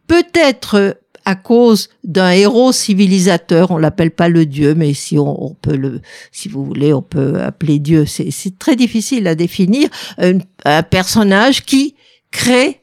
peut-être 0.07 0.97
à 1.25 1.35
cause 1.35 1.89
d'un 2.03 2.29
héros 2.31 2.71
civilisateur, 2.71 3.71
on 3.71 3.77
l'appelle 3.77 4.11
pas 4.11 4.29
le 4.29 4.45
dieu, 4.45 4.75
mais 4.75 4.93
si 4.93 5.17
on, 5.17 5.43
on 5.45 5.53
peut 5.55 5.75
le, 5.75 6.01
si 6.31 6.47
vous 6.49 6.63
voulez, 6.63 6.93
on 6.93 7.01
peut 7.01 7.41
appeler 7.41 7.79
dieu. 7.79 8.05
C'est 8.05 8.31
c'est 8.31 8.57
très 8.59 8.75
difficile 8.75 9.27
à 9.27 9.35
définir 9.35 9.89
un, 10.17 10.37
un 10.65 10.83
personnage 10.83 11.65
qui 11.65 11.95
crée 12.31 12.81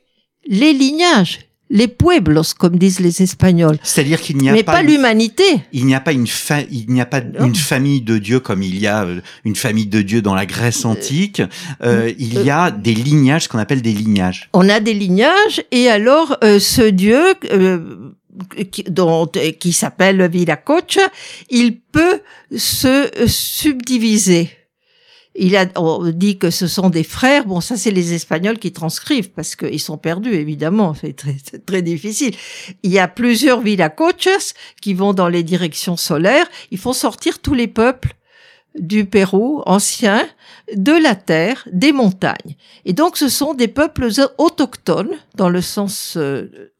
les 0.48 0.72
lignages, 0.72 1.40
les 1.70 1.88
pueblos, 1.88 2.52
comme 2.58 2.76
disent 2.76 3.00
les 3.00 3.22
Espagnols, 3.22 3.78
C'est-à-dire 3.82 4.20
qu'il 4.20 4.36
n'y 4.36 4.48
a 4.50 4.52
mais 4.52 4.62
pas, 4.62 4.82
l'humanité. 4.82 5.44
il 5.72 5.86
n'y 5.86 5.94
a 5.94 6.00
pas 6.00 6.12
une 6.12 6.26
fa- 6.26 6.60
il 6.70 6.86
n'y 6.90 7.00
a 7.00 7.06
pas 7.06 7.20
Non. 7.22 7.46
une 7.46 7.54
famille 7.54 8.02
de 8.02 8.18
dieux 8.18 8.40
comme 8.40 8.62
il 8.62 8.78
y 8.78 8.86
a 8.86 9.04
euh, 9.04 9.20
une 9.44 9.56
famille 9.56 9.86
de 9.86 10.02
dieux 10.02 10.20
dans 10.20 10.34
la 10.34 10.44
Grèce 10.44 10.84
antique. 10.84 11.40
Euh, 11.82 12.12
il 12.18 12.42
y 12.42 12.50
a 12.50 12.70
des 12.70 12.92
lignages, 12.94 13.44
ce 13.44 13.48
qu'on 13.48 13.58
appelle 13.58 13.80
des 13.82 13.92
lignages. 13.94 14.50
On 14.52 14.68
a 14.68 14.80
des 14.80 14.92
lignages 14.92 15.62
et 15.70 15.88
alors 15.88 16.36
euh, 16.44 16.58
ce 16.58 16.82
dieu 16.82 17.22
euh, 17.52 17.78
qui, 18.70 18.84
dont, 18.84 19.30
euh, 19.36 19.52
qui 19.52 19.72
s'appelle 19.72 20.26
Viracocha, 20.28 21.08
il 21.50 21.80
peut 21.80 22.20
se 22.56 23.10
subdiviser. 23.26 24.50
Il 25.34 25.56
a, 25.56 25.66
on 25.76 26.10
dit 26.10 26.38
que 26.38 26.50
ce 26.50 26.66
sont 26.66 26.90
des 26.90 27.04
frères. 27.04 27.46
Bon, 27.46 27.60
ça 27.60 27.76
c'est 27.76 27.90
les 27.90 28.12
Espagnols 28.12 28.58
qui 28.58 28.72
transcrivent 28.72 29.30
parce 29.30 29.56
qu'ils 29.56 29.80
sont 29.80 29.96
perdus 29.96 30.34
évidemment. 30.34 30.94
C'est 31.00 31.16
très, 31.16 31.36
très 31.64 31.82
difficile. 31.82 32.34
Il 32.82 32.92
y 32.92 32.98
a 32.98 33.08
plusieurs 33.08 33.60
Viracochas 33.62 34.52
qui 34.82 34.92
vont 34.92 35.14
dans 35.14 35.28
les 35.28 35.42
directions 35.42 35.96
solaires. 35.96 36.46
Ils 36.70 36.78
font 36.78 36.92
sortir 36.92 37.38
tous 37.38 37.54
les 37.54 37.68
peuples 37.68 38.14
du 38.78 39.04
Pérou 39.04 39.62
ancien, 39.66 40.26
de 40.74 40.92
la 40.92 41.14
terre, 41.14 41.68
des 41.72 41.92
montagnes. 41.92 42.56
Et 42.84 42.92
donc, 42.92 43.16
ce 43.16 43.28
sont 43.28 43.54
des 43.54 43.68
peuples 43.68 44.08
autochtones, 44.38 45.14
dans 45.34 45.48
le 45.48 45.60
sens 45.60 46.14
euh, 46.16 46.72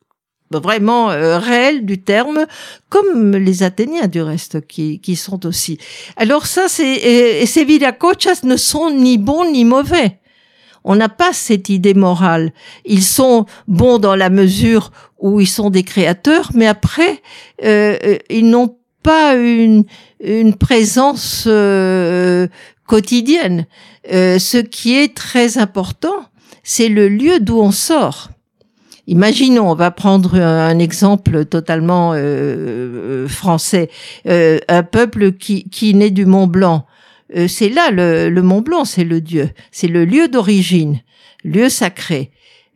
vraiment 0.60 1.10
euh, 1.10 1.38
réel 1.38 1.84
du 1.86 2.02
terme, 2.02 2.46
comme 2.88 3.36
les 3.36 3.62
Athéniens 3.62 4.08
du 4.08 4.22
reste, 4.22 4.66
qui, 4.66 5.00
qui 5.00 5.16
sont 5.16 5.46
aussi. 5.46 5.78
Alors 6.16 6.46
ça, 6.46 6.66
c'est 6.68 6.94
et, 6.94 7.42
et 7.42 7.46
ces 7.46 7.64
Viracochas 7.64 8.40
ne 8.44 8.56
sont 8.56 8.90
ni 8.90 9.18
bons 9.18 9.50
ni 9.50 9.64
mauvais. 9.64 10.18
On 10.84 10.96
n'a 10.96 11.08
pas 11.08 11.32
cette 11.32 11.68
idée 11.68 11.94
morale. 11.94 12.52
Ils 12.84 13.04
sont 13.04 13.46
bons 13.68 13.98
dans 13.98 14.16
la 14.16 14.30
mesure 14.30 14.90
où 15.18 15.40
ils 15.40 15.48
sont 15.48 15.70
des 15.70 15.84
créateurs, 15.84 16.50
mais 16.54 16.66
après, 16.66 17.22
euh, 17.64 17.96
euh, 18.04 18.18
ils 18.28 18.48
n'ont 18.48 18.76
pas 19.04 19.34
une, 19.34 19.84
une 20.20 20.54
présence 20.54 21.44
euh, 21.46 22.48
quotidienne. 22.86 23.66
Euh, 24.12 24.38
ce 24.38 24.58
qui 24.58 24.96
est 24.96 25.14
très 25.14 25.58
important, 25.58 26.24
c'est 26.64 26.88
le 26.88 27.08
lieu 27.08 27.38
d'où 27.40 27.60
on 27.60 27.70
sort. 27.70 28.30
Imaginons, 29.06 29.70
on 29.70 29.74
va 29.74 29.90
prendre 29.90 30.40
un 30.40 30.78
exemple 30.78 31.44
totalement 31.44 32.12
euh, 32.12 32.16
euh, 32.16 33.28
français, 33.28 33.90
euh, 34.28 34.58
un 34.68 34.82
peuple 34.82 35.32
qui, 35.32 35.68
qui 35.68 35.94
naît 35.94 36.10
du 36.10 36.24
Mont 36.24 36.46
Blanc. 36.46 36.86
Euh, 37.36 37.48
c'est 37.48 37.68
là 37.68 37.90
le, 37.90 38.30
le 38.30 38.42
Mont 38.42 38.60
Blanc, 38.60 38.84
c'est 38.84 39.04
le 39.04 39.20
Dieu, 39.20 39.50
c'est 39.72 39.88
le 39.88 40.04
lieu 40.04 40.28
d'origine, 40.28 41.00
lieu 41.44 41.68
sacré. 41.68 42.30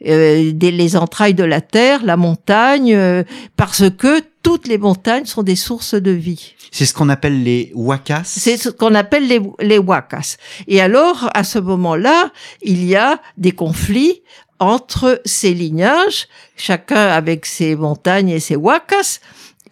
Euh, 0.07 0.53
des, 0.53 0.73
les 0.73 0.95
entrailles 0.95 1.33
de 1.33 1.43
la 1.43 1.63
terre, 1.63 2.05
la 2.05 2.19
montagne, 2.19 2.95
euh, 2.95 3.25
parce 3.57 3.89
que 3.89 4.21
toutes 4.43 4.69
les 4.69 4.77
montagnes 4.77 5.25
sont 5.25 5.43
des 5.43 5.57
sources 5.57 5.95
de 5.95 6.11
vie. 6.11 6.55
C'est 6.71 6.85
ce 6.85 6.93
qu'on 6.93 7.09
appelle 7.09 7.43
les 7.43 7.73
wakas. 7.75 8.25
C'est 8.25 8.59
ce 8.59 8.69
qu'on 8.69 8.95
appelle 8.95 9.27
les, 9.27 9.41
les 9.61 9.79
wakas. 9.79 10.37
Et 10.69 10.83
alors, 10.83 11.31
à 11.33 11.45
ce 11.45 11.59
moment-là, 11.59 12.31
il 12.61 12.85
y 12.85 12.95
a 12.95 13.23
des 13.39 13.53
conflits 13.53 14.21
entre 14.59 15.21
ces 15.25 15.53
lignages, 15.55 16.29
chacun 16.57 17.09
avec 17.09 17.47
ses 17.47 17.77
montagnes 17.77 18.31
et 18.31 18.41
ses 18.41 18.57
wakas, 18.57 19.21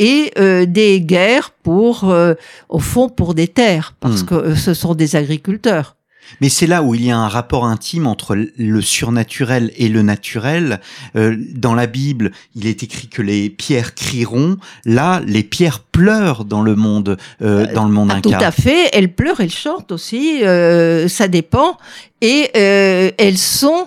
et 0.01 0.33
euh, 0.39 0.67
des 0.67 1.01
guerres 1.01 1.51
pour, 1.63 2.11
euh, 2.11 2.35
au 2.69 2.81
fond, 2.81 3.09
pour 3.09 3.35
des 3.35 3.49
terres, 3.49 3.95
parce 4.01 4.23
Hmm. 4.23 4.27
que 4.27 4.35
euh, 4.35 4.57
ce 4.57 4.75
sont 4.75 4.95
des 4.95 5.15
agriculteurs. 5.17 5.97
Mais 6.41 6.49
c'est 6.49 6.67
là 6.67 6.83
où 6.83 6.95
il 6.95 7.05
y 7.05 7.11
a 7.11 7.19
un 7.19 7.29
rapport 7.29 7.67
intime 7.67 8.07
entre 8.07 8.35
le 8.35 8.81
surnaturel 8.81 9.71
et 9.77 9.89
le 9.91 10.01
naturel. 10.03 10.81
Euh, 11.17 11.37
dans 11.55 11.75
la 11.75 11.87
Bible, 11.87 12.33
il 12.57 12.67
est 12.67 12.83
écrit 12.83 13.09
que 13.09 13.21
les 13.21 13.51
pierres 13.51 13.95
crieront. 13.95 14.57
Là, 14.87 15.21
les 15.27 15.43
pierres 15.45 15.81
pleurent 15.81 16.47
dans 16.47 16.63
le 16.63 16.77
monde, 16.77 17.19
euh, 17.43 17.73
dans 17.75 17.85
le 17.85 17.93
monde 17.93 18.11
Ah, 18.13 18.21
tout 18.23 18.31
inca. 18.31 18.49
à 18.49 18.53
fait. 18.53 18.89
Elles 18.95 19.13
pleurent, 19.13 19.41
elles 19.41 19.51
chantent 19.53 19.93
aussi. 19.93 20.43
euh, 20.45 21.09
ça 21.09 21.29
dépend. 21.29 21.77
Et 22.23 22.51
euh, 22.57 23.11
elles 23.19 23.39
sont, 23.39 23.87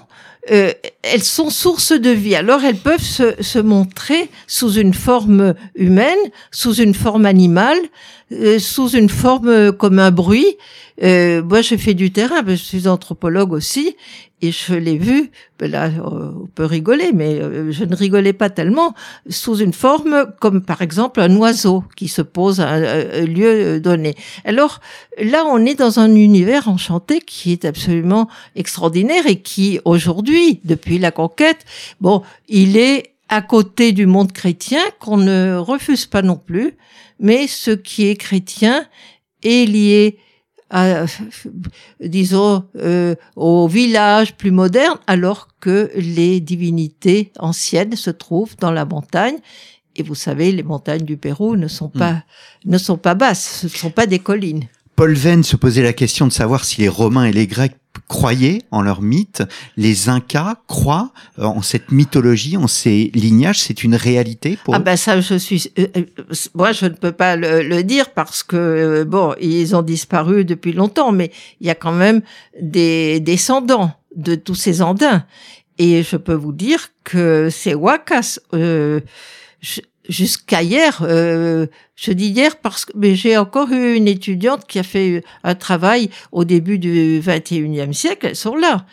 euh, 0.51 0.71
elles 1.01 1.23
sont 1.23 1.49
source 1.49 1.91
de 1.91 2.09
vie. 2.09 2.35
Alors 2.35 2.63
elles 2.63 2.77
peuvent 2.77 3.03
se, 3.03 3.41
se 3.41 3.59
montrer 3.59 4.29
sous 4.47 4.73
une 4.73 4.93
forme 4.93 5.53
humaine, 5.75 6.17
sous 6.51 6.75
une 6.75 6.93
forme 6.93 7.25
animale, 7.25 7.77
euh, 8.31 8.59
sous 8.59 8.89
une 8.89 9.09
forme 9.09 9.49
euh, 9.49 9.71
comme 9.71 9.99
un 9.99 10.11
bruit. 10.11 10.57
Euh, 11.03 11.43
moi, 11.43 11.61
j'ai 11.61 11.77
fait 11.77 11.93
du 11.93 12.11
terrain, 12.11 12.43
que 12.43 12.51
je 12.51 12.55
suis 12.55 12.87
anthropologue 12.87 13.53
aussi, 13.53 13.95
et 14.41 14.51
je 14.51 14.73
l'ai 14.73 14.97
vu. 14.97 15.31
ben 15.59 15.69
Là, 15.69 15.85
euh, 15.85 16.31
on 16.43 16.47
peut 16.47 16.65
rigoler, 16.65 17.11
mais 17.13 17.39
euh, 17.39 17.71
je 17.71 17.83
ne 17.83 17.95
rigolais 17.95 18.33
pas 18.33 18.49
tellement. 18.49 18.95
Sous 19.29 19.57
une 19.57 19.73
forme 19.73 20.27
comme, 20.39 20.61
par 20.61 20.81
exemple, 20.81 21.19
un 21.21 21.35
oiseau 21.35 21.83
qui 21.95 22.07
se 22.07 22.21
pose 22.21 22.59
à 22.59 22.69
un, 22.69 23.25
lieu 23.25 23.79
donné. 23.79 24.15
Alors 24.43 24.81
là, 25.21 25.45
on 25.45 25.65
est 25.65 25.75
dans 25.75 25.99
un 25.99 26.13
univers 26.15 26.67
enchanté 26.67 27.19
qui 27.19 27.51
est 27.51 27.65
absolument 27.65 28.27
extraordinaire 28.55 29.27
et 29.27 29.41
qui, 29.41 29.79
aujourd'hui, 29.85 30.61
depuis 30.63 30.97
la 30.97 31.11
conquête, 31.11 31.65
bon, 32.01 32.23
il 32.47 32.77
est 32.77 33.13
à 33.29 33.41
côté 33.41 33.91
du 33.91 34.05
monde 34.05 34.31
chrétien 34.31 34.81
qu'on 34.99 35.17
ne 35.17 35.57
refuse 35.57 36.05
pas 36.05 36.21
non 36.21 36.37
plus, 36.37 36.77
mais 37.19 37.47
ce 37.47 37.71
qui 37.71 38.07
est 38.07 38.15
chrétien 38.15 38.85
est 39.43 39.69
lié 39.69 40.17
à, 40.69 41.05
disons, 41.99 42.65
euh, 42.77 43.15
au 43.35 43.67
village 43.67 44.35
plus 44.35 44.51
moderne, 44.51 44.97
alors 45.07 45.49
que 45.59 45.91
les 45.95 46.39
divinités 46.39 47.31
anciennes 47.39 47.95
se 47.95 48.09
trouvent 48.09 48.55
dans 48.57 48.71
la 48.71 48.85
montagne. 48.85 49.37
Et 49.95 50.03
vous 50.03 50.15
savez, 50.15 50.51
les 50.51 50.63
montagnes 50.63 51.05
du 51.05 51.17
Pérou 51.17 51.55
ne 51.55 51.67
sont 51.67 51.89
pas, 51.89 52.23
ne 52.65 52.77
sont 52.77 52.97
pas 52.97 53.15
basses, 53.15 53.61
ce 53.61 53.65
ne 53.65 53.71
sont 53.71 53.89
pas 53.89 54.05
des 54.05 54.19
collines. 54.19 54.65
Paul 54.95 55.13
Venn 55.13 55.43
se 55.43 55.55
posait 55.55 55.83
la 55.83 55.93
question 55.93 56.27
de 56.27 56.33
savoir 56.33 56.65
si 56.65 56.81
les 56.81 56.89
Romains 56.89 57.25
et 57.25 57.31
les 57.31 57.47
Grecs 57.47 57.75
croyaient 58.07 58.61
en 58.71 58.81
leur 58.81 59.01
mythe. 59.01 59.43
Les 59.75 60.09
Incas 60.09 60.55
croient 60.67 61.11
euh, 61.39 61.43
en 61.43 61.61
cette 61.61 61.91
mythologie, 61.91 62.57
en 62.57 62.67
ces 62.67 63.11
lignages. 63.13 63.59
C'est 63.61 63.83
une 63.83 63.95
réalité 63.95 64.57
pour 64.63 64.75
Ah 64.75 64.79
eux 64.79 64.83
ben 64.83 64.95
ça, 64.97 65.19
je 65.21 65.35
suis, 65.35 65.71
euh, 65.79 65.87
euh, 65.97 66.03
moi 66.55 66.71
je 66.71 66.85
ne 66.85 66.93
peux 66.95 67.11
pas 67.11 67.35
le, 67.35 67.63
le 67.63 67.83
dire 67.83 68.11
parce 68.13 68.43
que 68.43 69.03
bon, 69.03 69.35
ils 69.41 69.75
ont 69.75 69.81
disparu 69.81 70.45
depuis 70.45 70.73
longtemps, 70.73 71.11
mais 71.11 71.31
il 71.61 71.67
y 71.67 71.69
a 71.69 71.75
quand 71.75 71.93
même 71.93 72.21
des 72.61 73.19
descendants 73.19 73.91
de 74.15 74.35
tous 74.35 74.55
ces 74.55 74.81
andins, 74.81 75.25
et 75.77 76.01
je 76.03 76.17
peux 76.17 76.33
vous 76.33 76.53
dire 76.53 76.87
que 77.03 77.49
ces 77.51 77.75
wakas, 77.75 78.39
euh, 78.53 78.99
je- 79.61 79.81
jusqu'à 80.07 80.63
hier, 80.63 80.99
euh, 81.01 81.67
je 81.95 82.11
dis 82.11 82.27
hier 82.27 82.57
parce 82.57 82.85
que 82.85 82.91
mais 82.95 83.15
j'ai 83.15 83.37
encore 83.37 83.71
eu 83.71 83.95
une 83.95 84.07
étudiante 84.07 84.65
qui 84.67 84.79
a 84.79 84.83
fait 84.83 85.23
un 85.43 85.55
travail 85.55 86.09
au 86.31 86.45
début 86.45 86.79
du 86.79 87.21
21e 87.21 87.93
siècle, 87.93 88.27
elles 88.27 88.35
sont 88.35 88.55
là. 88.55 88.85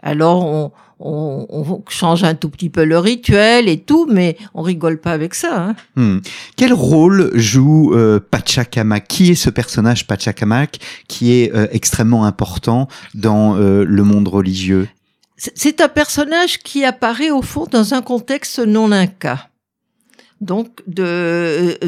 Alors 0.00 0.44
on, 0.44 0.72
on, 1.04 1.82
change 1.88 2.24
un 2.24 2.34
tout 2.34 2.48
petit 2.48 2.70
peu 2.70 2.84
le 2.84 2.98
rituel 2.98 3.68
et 3.68 3.78
tout, 3.78 4.06
mais 4.10 4.36
on 4.54 4.62
rigole 4.62 5.00
pas 5.00 5.12
avec 5.12 5.34
ça. 5.34 5.62
Hein. 5.62 5.76
Hmm. 5.96 6.18
Quel 6.56 6.72
rôle 6.72 7.30
joue 7.34 7.92
euh, 7.94 8.20
Pachacamac? 8.20 9.08
Qui 9.08 9.32
est 9.32 9.34
ce 9.34 9.50
personnage 9.50 10.06
Pachacamac 10.06 10.78
qui 11.08 11.32
est 11.32 11.54
euh, 11.54 11.66
extrêmement 11.72 12.24
important 12.24 12.88
dans 13.14 13.56
euh, 13.56 13.84
le 13.84 14.02
monde 14.04 14.28
religieux? 14.28 14.88
C'est 15.36 15.80
un 15.80 15.88
personnage 15.88 16.58
qui 16.58 16.84
apparaît 16.84 17.30
au 17.30 17.42
fond 17.42 17.66
dans 17.68 17.94
un 17.94 18.02
contexte 18.02 18.60
non 18.60 18.92
inca. 18.92 19.48
Donc 20.42 20.82
de 20.86 21.78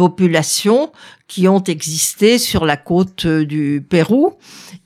populations 0.00 0.92
qui 1.28 1.46
ont 1.46 1.62
existé 1.62 2.38
sur 2.38 2.64
la 2.64 2.78
côte 2.78 3.26
euh, 3.26 3.44
du 3.44 3.84
Pérou 3.86 4.32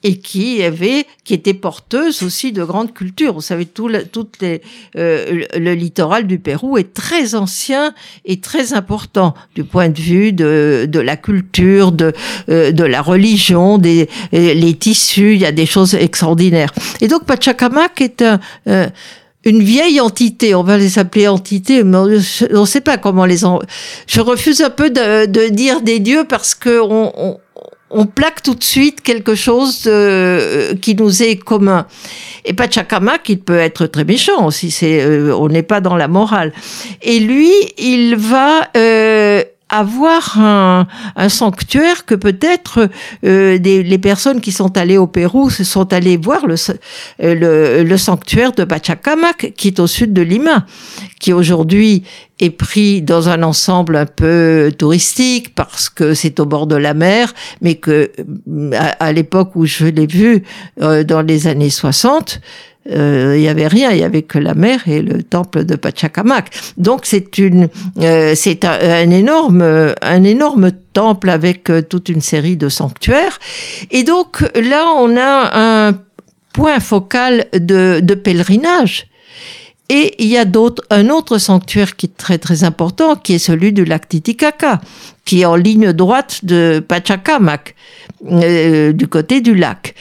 et 0.02 0.18
qui 0.18 0.60
avaient, 0.62 1.06
qui 1.22 1.34
étaient 1.34 1.54
porteuses 1.54 2.24
aussi 2.24 2.50
de 2.50 2.64
grandes 2.64 2.92
cultures. 2.92 3.32
Vous 3.32 3.40
savez, 3.40 3.64
tout 3.64 3.86
le, 3.86 4.04
toutes 4.04 4.40
les, 4.40 4.60
euh, 4.96 5.46
littoral 5.74 6.26
du 6.26 6.40
Pérou 6.40 6.78
est 6.78 6.92
très 6.92 7.36
ancien 7.36 7.94
et 8.24 8.40
très 8.40 8.74
important 8.74 9.34
du 9.54 9.62
point 9.62 9.88
de 9.88 10.00
vue 10.00 10.32
de, 10.32 10.86
de 10.88 11.00
la 11.00 11.16
culture, 11.16 11.92
de, 11.92 12.12
euh, 12.48 12.72
de 12.72 12.84
la 12.84 13.00
religion, 13.00 13.78
des 13.78 14.08
les 14.32 14.74
tissus. 14.74 15.34
Il 15.34 15.40
y 15.40 15.46
a 15.46 15.52
des 15.52 15.66
choses 15.66 15.94
extraordinaires. 15.94 16.72
Et 17.00 17.06
donc 17.06 17.24
Pachacamac 17.24 18.00
est 18.00 18.20
un 18.22 18.40
une 19.44 19.62
vieille 19.62 20.00
entité, 20.00 20.54
on 20.54 20.62
va 20.62 20.78
les 20.78 20.98
appeler 20.98 21.28
entités, 21.28 21.84
mais 21.84 21.98
on 21.98 22.60
ne 22.60 22.66
sait 22.66 22.80
pas 22.80 22.96
comment 22.96 23.24
les... 23.24 23.44
En... 23.44 23.60
Je 24.06 24.20
refuse 24.20 24.60
un 24.62 24.70
peu 24.70 24.90
de, 24.90 25.26
de, 25.26 25.48
dire 25.48 25.80
des 25.80 26.00
dieux 26.00 26.24
parce 26.28 26.54
que 26.54 26.80
on, 26.80 27.12
on, 27.16 27.38
on, 27.90 28.06
plaque 28.06 28.42
tout 28.42 28.54
de 28.54 28.64
suite 28.64 29.02
quelque 29.02 29.34
chose 29.34 29.84
euh, 29.86 30.74
qui 30.76 30.94
nous 30.94 31.22
est 31.22 31.36
commun. 31.36 31.86
Et 32.44 32.54
Pachacamac, 32.54 33.28
il 33.28 33.40
peut 33.40 33.58
être 33.58 33.86
très 33.86 34.04
méchant 34.04 34.46
aussi, 34.46 34.70
c'est, 34.70 35.02
euh, 35.02 35.34
on 35.36 35.48
n'est 35.48 35.62
pas 35.62 35.80
dans 35.80 35.96
la 35.96 36.08
morale. 36.08 36.52
Et 37.02 37.20
lui, 37.20 37.52
il 37.78 38.16
va... 38.16 38.70
Euh, 38.76 39.44
avoir 39.78 40.38
un, 40.38 40.86
sanctuaire 41.28 42.04
que 42.04 42.14
peut-être 42.14 42.88
euh, 43.24 43.58
les 43.58 43.98
personnes 43.98 44.40
qui 44.40 44.52
sont 44.52 44.76
allées 44.76 44.98
au 44.98 45.06
Pérou 45.06 45.50
se 45.50 45.64
sont 45.64 45.92
allées 45.92 46.16
voir 46.16 46.46
le, 46.46 46.54
euh, 47.22 47.34
le, 47.34 47.82
le, 47.82 47.98
sanctuaire 47.98 48.52
de 48.52 48.64
Pachacamac 48.64 49.52
qui 49.56 49.68
est 49.68 49.80
au 49.80 49.86
sud 49.86 50.12
de 50.12 50.22
Lima, 50.22 50.66
qui 51.18 51.32
aujourd'hui 51.32 52.04
est 52.40 52.50
pris 52.50 53.00
dans 53.00 53.28
un 53.28 53.42
ensemble 53.42 53.96
un 53.96 54.06
peu 54.06 54.72
touristique 54.76 55.54
parce 55.54 55.88
que 55.88 56.14
c'est 56.14 56.40
au 56.40 56.46
bord 56.46 56.66
de 56.66 56.76
la 56.76 56.94
mer, 56.94 57.32
mais 57.60 57.76
que 57.76 58.10
à, 58.72 59.12
l'époque 59.12 59.54
où 59.54 59.66
je 59.66 59.86
l'ai 59.86 60.06
vu 60.06 60.42
euh, 60.82 61.04
dans 61.04 61.22
les 61.22 61.46
années 61.46 61.70
60, 61.70 62.40
euh, 62.90 63.34
il 63.36 63.42
y 63.42 63.48
avait 63.48 63.66
rien, 63.66 63.92
il 63.92 63.98
y 63.98 64.04
avait 64.04 64.22
que 64.22 64.38
la 64.38 64.54
mer 64.54 64.86
et 64.86 65.00
le 65.00 65.22
temple 65.22 65.64
de 65.64 65.74
Pachacamac. 65.74 66.50
Donc 66.76 67.02
c'est 67.04 67.38
une, 67.38 67.68
euh, 68.00 68.34
c'est 68.34 68.64
un, 68.64 69.10
énorme, 69.10 69.94
un 70.02 70.24
énorme 70.24 70.70
temple 70.92 71.30
avec 71.30 71.70
euh, 71.70 71.80
toute 71.80 72.08
une 72.08 72.20
série 72.20 72.56
de 72.56 72.68
sanctuaires. 72.68 73.38
Et 73.90 74.02
donc 74.02 74.42
là, 74.54 74.92
on 74.98 75.16
a 75.16 75.88
un 75.88 75.98
point 76.52 76.78
focal 76.78 77.46
de, 77.54 78.00
de 78.00 78.14
pèlerinage. 78.14 79.06
Et 79.90 80.14
il 80.18 80.28
y 80.28 80.38
a 80.38 80.44
d'autres, 80.44 80.82
un 80.90 81.10
autre 81.10 81.38
sanctuaire 81.38 81.96
qui 81.96 82.06
est 82.06 82.16
très 82.16 82.38
très 82.38 82.64
important, 82.64 83.16
qui 83.16 83.34
est 83.34 83.38
celui 83.38 83.72
du 83.72 83.84
lac 83.84 84.08
Titicaca, 84.08 84.80
qui 85.24 85.42
est 85.42 85.44
en 85.44 85.56
ligne 85.56 85.92
droite 85.92 86.44
de 86.44 86.82
Pachacamac, 86.86 87.74
du 88.22 89.08
côté 89.08 89.42
du 89.42 89.54
lac. 89.54 89.94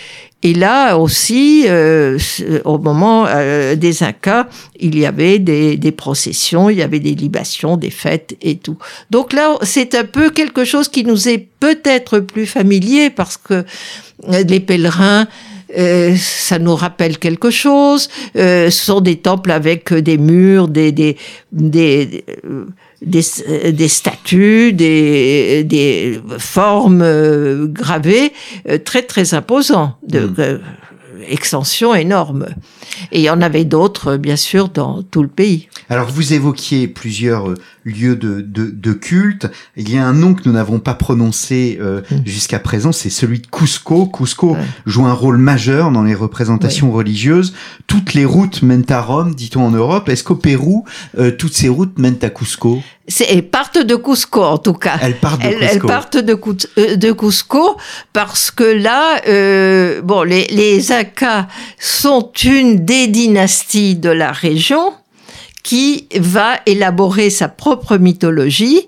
Et 0.46 0.54
là 0.54 0.98
aussi, 0.98 1.64
euh, 1.68 2.20
au 2.66 2.78
moment 2.78 3.26
euh, 3.28 3.76
des 3.76 4.04
Incas, 4.04 4.48
il 4.78 5.00
y 5.00 5.06
avait 5.06 5.40
des, 5.40 5.78
des, 5.78 5.92
processions, 5.94 6.70
il 6.70 6.78
y 6.78 6.82
avait 6.82 7.00
des 7.00 7.16
libations, 7.16 7.78
des 7.78 7.90
fêtes 7.90 8.36
et 8.42 8.58
tout. 8.58 8.78
Donc 9.10 9.32
là, 9.32 9.56
c'est 9.62 9.96
un 9.96 10.04
peu 10.04 10.30
quelque 10.32 10.66
chose 10.66 10.90
qui 10.90 11.06
nous 11.06 11.30
est 11.30 11.38
peut-être 11.38 12.20
plus 12.20 12.46
familier 12.46 13.10
parce 13.10 13.38
que 13.38 13.54
euh, 13.54 14.44
les 14.44 14.60
pèlerins, 14.60 15.28
euh, 15.78 16.16
ça 16.16 16.60
nous 16.60 16.76
rappelle 16.76 17.18
quelque 17.18 17.52
chose. 17.52 18.10
Euh, 18.36 18.70
ce 18.70 18.86
sont 18.86 19.02
des 19.02 19.18
temples 19.18 19.52
avec 19.52 19.94
des 19.94 20.18
murs, 20.18 20.68
des 20.68 20.92
des 20.92 21.18
des, 21.52 22.24
des, 23.02 23.22
des 23.72 23.88
statues, 23.88 24.74
des, 24.74 25.64
des 25.64 26.20
formes 26.38 27.02
euh, 27.02 27.68
gravées 27.68 28.34
euh, 28.70 28.78
très 28.78 29.04
très 29.04 29.34
imposants, 29.34 29.98
de 30.08 30.22
mmh. 30.22 30.60
extension 31.30 31.94
énorme. 31.96 32.48
Et 33.12 33.20
il 33.20 33.24
y 33.24 33.30
en 33.30 33.42
avait 33.42 33.66
d'autres, 33.66 34.18
bien 34.18 34.36
sûr, 34.36 34.70
dans 34.70 35.04
tout 35.04 35.22
le 35.22 35.28
pays. 35.28 35.68
Alors, 35.90 36.10
vous 36.10 36.34
évoquiez 36.34 36.88
plusieurs 36.88 37.54
lieu 37.86 38.16
de, 38.16 38.42
de, 38.42 38.70
de, 38.70 38.94
culte. 38.94 39.50
Il 39.76 39.90
y 39.90 39.98
a 39.98 40.06
un 40.06 40.14
nom 40.14 40.34
que 40.34 40.42
nous 40.46 40.54
n'avons 40.54 40.80
pas 40.80 40.94
prononcé 40.94 41.78
euh, 41.82 42.02
mm. 42.10 42.16
jusqu'à 42.26 42.60
présent, 42.60 42.92
c'est 42.92 43.10
celui 43.10 43.40
de 43.40 43.48
Cusco. 43.48 44.06
Cusco 44.08 44.58
joue 44.86 45.06
un 45.06 45.14
rôle 45.14 45.38
majeur 45.38 45.92
dans 45.92 46.04
les 46.04 46.16
représentations 46.16 46.92
religieuses. 46.92 47.54
Toutes 47.88 48.14
les 48.14 48.26
routes 48.26 48.62
mènent 48.62 48.86
à 48.90 49.02
Rome, 49.02 49.36
dit-on 49.36 49.66
en 49.66 49.72
Europe. 49.72 50.10
Est-ce 50.10 50.24
qu'au 50.24 50.36
Pérou, 50.36 50.86
euh, 51.18 51.32
toutes 51.32 51.54
ces 51.54 51.70
routes 51.70 51.98
mènent 51.98 52.20
à 52.22 52.30
Cusco? 52.30 52.82
Elles 53.28 53.50
partent 53.50 53.86
de 53.86 53.96
Cusco 53.96 54.44
en 54.44 54.58
tout 54.58 54.74
cas. 54.74 54.98
Elles 55.02 55.20
partent 55.20 55.42
de 55.42 55.50
Cusco. 55.50 55.64
Elles 55.64 55.80
partent 55.80 56.18
de, 56.18 56.40
euh, 56.78 56.96
de 56.96 57.12
Cusco 57.12 57.78
parce 58.14 58.50
que 58.50 58.64
là, 58.64 59.22
euh, 59.28 60.02
bon, 60.02 60.24
les, 60.24 60.48
les 60.48 60.92
Incas 60.92 61.48
sont 61.80 62.32
une 62.44 62.86
des 62.86 63.08
dynasties 63.08 63.96
de 63.96 64.10
la 64.10 64.32
région 64.32 64.94
qui 65.64 66.08
va 66.16 66.58
élaborer 66.66 67.30
sa 67.30 67.48
propre 67.48 67.98
mythologie 67.98 68.88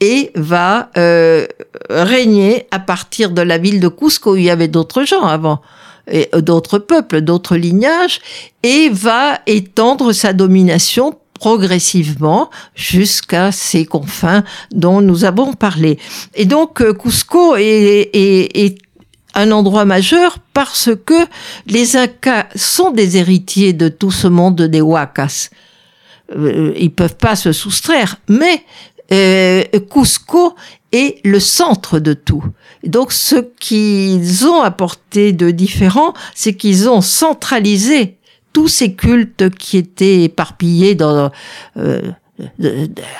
et 0.00 0.30
va 0.34 0.90
euh, 0.96 1.46
régner 1.88 2.66
à 2.70 2.78
partir 2.78 3.30
de 3.30 3.42
la 3.42 3.58
ville 3.58 3.80
de 3.80 3.88
Cusco 3.88 4.32
où 4.32 4.36
il 4.36 4.44
y 4.44 4.50
avait 4.50 4.68
d'autres 4.68 5.04
gens 5.04 5.22
avant 5.24 5.60
et 6.10 6.28
euh, 6.34 6.40
d'autres 6.40 6.78
peuples, 6.78 7.20
d'autres 7.20 7.56
lignages 7.56 8.20
et 8.62 8.88
va 8.90 9.40
étendre 9.46 10.12
sa 10.12 10.32
domination 10.32 11.16
progressivement 11.34 12.50
jusqu'à 12.74 13.52
ces 13.52 13.84
confins 13.84 14.42
dont 14.72 15.00
nous 15.00 15.24
avons 15.24 15.52
parlé. 15.52 15.98
Et 16.34 16.44
donc 16.44 16.80
euh, 16.80 16.92
Cusco 16.92 17.56
est, 17.56 18.10
est, 18.12 18.56
est 18.56 18.78
un 19.34 19.52
endroit 19.52 19.84
majeur 19.84 20.38
parce 20.52 20.90
que 21.06 21.26
les 21.66 21.96
Incas 21.96 22.46
sont 22.56 22.90
des 22.90 23.16
héritiers 23.16 23.72
de 23.72 23.88
tout 23.88 24.10
ce 24.10 24.26
monde 24.26 24.62
des 24.62 24.80
Huacas. 24.80 25.50
Euh, 26.36 26.72
ils 26.76 26.92
peuvent 26.92 27.16
pas 27.16 27.36
se 27.36 27.52
soustraire, 27.52 28.16
mais 28.28 28.64
euh, 29.12 29.64
Cusco 29.90 30.54
est 30.92 31.24
le 31.24 31.40
centre 31.40 31.98
de 31.98 32.12
tout. 32.12 32.44
Donc 32.84 33.12
ce 33.12 33.36
qu'ils 33.58 34.46
ont 34.46 34.62
apporté 34.62 35.32
de 35.32 35.50
différent, 35.50 36.12
c'est 36.34 36.54
qu'ils 36.54 36.88
ont 36.88 37.00
centralisé 37.00 38.16
tous 38.52 38.68
ces 38.68 38.94
cultes 38.94 39.50
qui 39.50 39.78
étaient 39.78 40.24
éparpillés 40.24 40.94
dans 40.94 41.30
euh, 41.76 42.02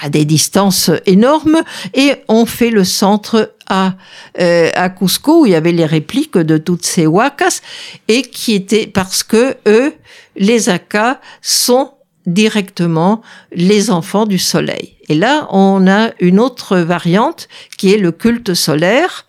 à 0.00 0.08
des 0.10 0.24
distances 0.24 0.90
énormes 1.06 1.62
et 1.94 2.12
ont 2.28 2.46
fait 2.46 2.70
le 2.70 2.84
centre 2.84 3.54
à 3.68 3.94
euh, 4.40 4.70
à 4.74 4.90
Cusco 4.90 5.42
où 5.42 5.46
il 5.46 5.52
y 5.52 5.54
avait 5.56 5.72
les 5.72 5.86
répliques 5.86 6.38
de 6.38 6.56
toutes 6.56 6.84
ces 6.84 7.04
huacas 7.04 7.60
et 8.06 8.22
qui 8.22 8.54
étaient 8.54 8.86
parce 8.86 9.22
que 9.22 9.56
eux 9.66 9.94
les 10.36 10.68
Akas 10.68 11.18
sont 11.42 11.94
directement 12.28 13.22
les 13.52 13.90
enfants 13.90 14.26
du 14.26 14.38
soleil. 14.38 14.96
Et 15.08 15.14
là, 15.14 15.48
on 15.50 15.86
a 15.88 16.10
une 16.20 16.38
autre 16.38 16.78
variante 16.78 17.48
qui 17.76 17.92
est 17.92 17.98
le 17.98 18.12
culte 18.12 18.54
solaire 18.54 19.26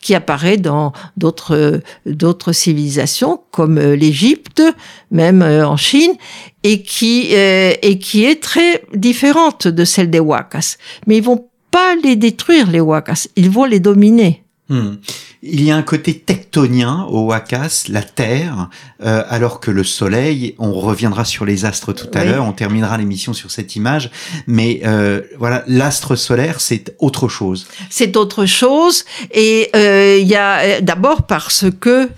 qui 0.00 0.14
apparaît 0.14 0.56
dans 0.56 0.92
d'autres 1.16 1.82
d'autres 2.06 2.52
civilisations 2.52 3.40
comme 3.50 3.78
euh, 3.78 3.94
l'Égypte, 3.94 4.62
même 5.10 5.42
euh, 5.42 5.66
en 5.66 5.76
Chine, 5.76 6.14
et 6.62 6.82
qui 6.82 7.28
euh, 7.32 7.72
et 7.82 7.98
qui 7.98 8.24
est 8.24 8.42
très 8.42 8.82
différente 8.94 9.68
de 9.68 9.84
celle 9.84 10.10
des 10.10 10.20
Wakas. 10.20 10.76
Mais 11.06 11.18
ils 11.18 11.22
vont 11.22 11.48
pas 11.70 11.94
les 12.02 12.16
détruire 12.16 12.70
les 12.70 12.80
Wakas, 12.80 13.28
ils 13.36 13.50
vont 13.50 13.64
les 13.64 13.80
dominer. 13.80 14.44
Hmm. 14.70 14.98
Il 15.42 15.64
y 15.64 15.72
a 15.72 15.76
un 15.76 15.82
côté 15.82 16.16
tectonien 16.16 17.04
au 17.10 17.22
Wakas, 17.22 17.86
la 17.88 18.02
Terre, 18.02 18.68
euh, 19.02 19.24
alors 19.28 19.58
que 19.58 19.72
le 19.72 19.82
Soleil, 19.82 20.54
on 20.58 20.72
reviendra 20.74 21.24
sur 21.24 21.44
les 21.44 21.64
astres 21.64 21.92
tout 21.92 22.06
à 22.14 22.24
l'heure, 22.24 22.44
on 22.44 22.52
terminera 22.52 22.96
l'émission 22.96 23.32
sur 23.32 23.50
cette 23.50 23.74
image, 23.74 24.12
mais 24.46 24.82
euh, 24.84 25.22
voilà, 25.40 25.64
l'astre 25.66 26.14
solaire, 26.14 26.60
c'est 26.60 26.94
autre 27.00 27.26
chose. 27.26 27.66
C'est 27.88 28.16
autre 28.16 28.46
chose, 28.46 29.04
et 29.32 29.70
euh, 29.74 30.18
il 30.20 30.28
y 30.28 30.36
a 30.36 30.80
d'abord 30.80 31.22
parce 31.24 31.64
que 31.80 32.08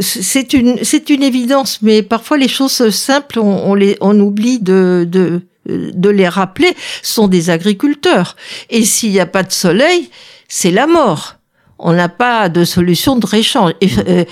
c'est 0.00 0.52
une 0.52 0.82
c'est 0.82 1.10
une 1.10 1.22
évidence, 1.22 1.78
mais 1.80 2.02
parfois 2.02 2.38
les 2.38 2.48
choses 2.48 2.90
simples, 2.90 3.38
on, 3.38 3.70
on 3.70 3.74
les 3.76 3.96
on 4.00 4.18
oublie 4.18 4.58
de, 4.58 5.06
de 5.08 5.42
de 5.66 6.08
les 6.08 6.28
rappeler, 6.28 6.74
sont 7.02 7.28
des 7.28 7.50
agriculteurs. 7.50 8.36
Et 8.68 8.84
s'il 8.84 9.12
n'y 9.12 9.20
a 9.20 9.26
pas 9.26 9.44
de 9.44 9.52
soleil, 9.52 10.10
c'est 10.48 10.72
la 10.72 10.86
mort 10.86 11.36
on 11.84 11.92
n'a 11.92 12.08
pas 12.08 12.48
de 12.48 12.64
solution 12.64 13.16
de 13.16 13.26
réchange, 13.26 13.72
euh, 13.84 14.24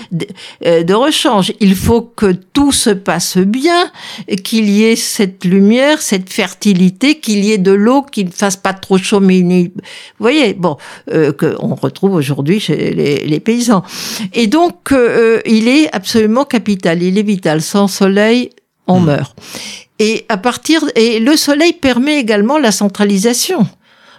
euh, 0.65 0.83
de, 0.83 0.93
rechange. 0.93 1.53
Il 1.59 1.75
faut 1.75 2.01
que 2.01 2.31
tout 2.31 2.71
se 2.71 2.89
passe 2.89 3.37
bien, 3.37 3.91
qu'il 4.43 4.67
y 4.71 4.83
ait 4.83 4.95
cette 4.95 5.45
lumière, 5.45 6.01
cette 6.01 6.31
fertilité, 6.31 7.19
qu'il 7.19 7.45
y 7.45 7.51
ait 7.51 7.59
de 7.59 7.71
l'eau, 7.71 8.01
qu'il 8.01 8.25
ne 8.25 8.31
fasse 8.31 8.57
pas 8.57 8.73
trop 8.73 8.97
chaud. 8.97 9.19
Mais 9.19 9.41
vous 9.43 9.69
voyez, 10.19 10.55
bon, 10.55 10.77
euh, 11.11 11.31
qu'on 11.31 11.75
retrouve 11.75 12.15
aujourd'hui 12.15 12.59
chez 12.59 12.91
les, 12.91 13.39
paysans. 13.39 13.83
Et 14.33 14.47
donc, 14.47 14.91
euh, 14.91 15.39
il 15.45 15.67
est 15.67 15.93
absolument 15.95 16.45
capital. 16.45 17.03
Il 17.03 17.19
est 17.19 17.23
vital. 17.23 17.61
Sans 17.61 17.87
soleil, 17.87 18.49
on 18.87 18.99
hmm. 18.99 19.05
meurt. 19.05 19.37
Et 19.99 20.25
à 20.27 20.37
partir 20.37 20.83
et 20.95 21.19
le 21.19 21.37
soleil 21.37 21.73
permet 21.73 22.19
également 22.19 22.57
la 22.57 22.71
centralisation 22.71 23.67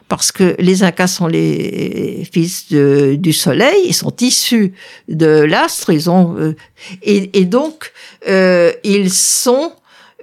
parce 0.08 0.32
que 0.32 0.54
les 0.58 0.82
Incas 0.82 1.06
sont 1.06 1.26
les 1.26 2.28
fils 2.30 2.72
du 2.72 3.32
soleil, 3.32 3.82
ils 3.86 3.94
sont 3.94 4.14
issus 4.20 4.74
de 5.08 5.26
l'astre, 5.26 5.90
ils 5.90 6.10
ont 6.10 6.36
euh, 6.36 6.54
et, 7.02 7.44
donc 7.44 7.92
euh, 8.28 8.72
ils 8.84 9.12
sont 9.12 9.72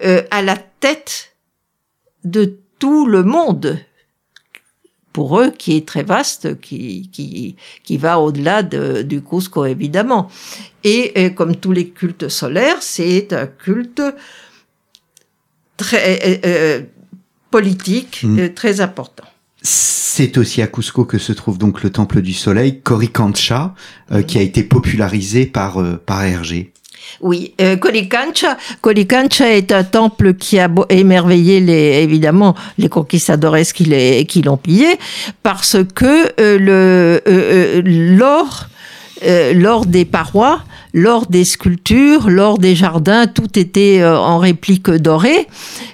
euh, 0.03 0.21
à 0.29 0.41
la 0.41 0.57
tête 0.57 1.33
de 2.23 2.59
tout 2.79 3.07
le 3.07 3.23
monde 3.23 3.79
pour 5.13 5.39
eux 5.39 5.51
qui 5.51 5.75
est 5.75 5.87
très 5.87 6.03
vaste, 6.03 6.61
qui 6.61 7.09
qui 7.11 7.55
qui 7.83 7.97
va 7.97 8.19
au-delà 8.19 8.63
du 8.63 9.21
Cusco 9.21 9.65
évidemment. 9.65 10.29
Et, 10.83 11.33
comme 11.35 11.55
tous 11.57 11.73
les 11.73 11.89
cultes 11.89 12.29
solaires, 12.29 12.81
c'est 12.81 13.33
un 13.33 13.45
culte 13.45 14.01
très 15.75 16.89
politique, 17.51 18.23
mmh. 18.23 18.53
très 18.53 18.79
important. 18.79 19.30
C'est 19.63 20.39
aussi 20.39 20.62
à 20.63 20.67
Cusco 20.67 21.06
que 21.06 21.19
se 21.19 21.34
trouve 21.34 21.60
donc 21.60 21.84
le 21.84 21.91
temple 21.91 22.21
du 22.21 22.34
soleil, 22.34 22.80
Coricancha, 22.82 23.76
euh, 24.12 24.24
qui 24.24 24.39
a 24.39 24.41
été 24.41 24.63
popularisé 24.63 25.45
par, 25.45 25.80
euh, 25.80 26.02
par 26.04 26.24
Hergé. 26.24 26.74
Oui, 27.21 27.54
euh, 27.62 27.76
Coricancha, 27.76 28.58
est 29.52 29.71
un 29.71 29.84
temple 29.84 30.34
qui 30.34 30.60
a 30.60 30.69
émerveillé 30.89 31.60
les, 31.60 32.02
évidemment 32.02 32.56
les 32.78 32.89
conquistadores 32.89 33.58
qui, 33.74 34.26
qui 34.26 34.41
l'ont 34.41 34.58
pillé, 34.58 34.97
parce 35.43 35.78
que 35.93 36.32
euh, 36.39 36.58
le 36.58 37.82
l'or, 38.15 38.67
l'or 39.54 39.86
des 39.86 40.06
parois, 40.06 40.63
l'or 40.93 41.28
des 41.28 41.43
sculptures, 41.43 42.30
l'or 42.30 42.58
des 42.58 42.76
jardins, 42.76 43.28
tout 43.28 43.60
était 43.60 44.04
en 44.04 44.39
réplique 44.39 44.89
dorée, 44.89 45.47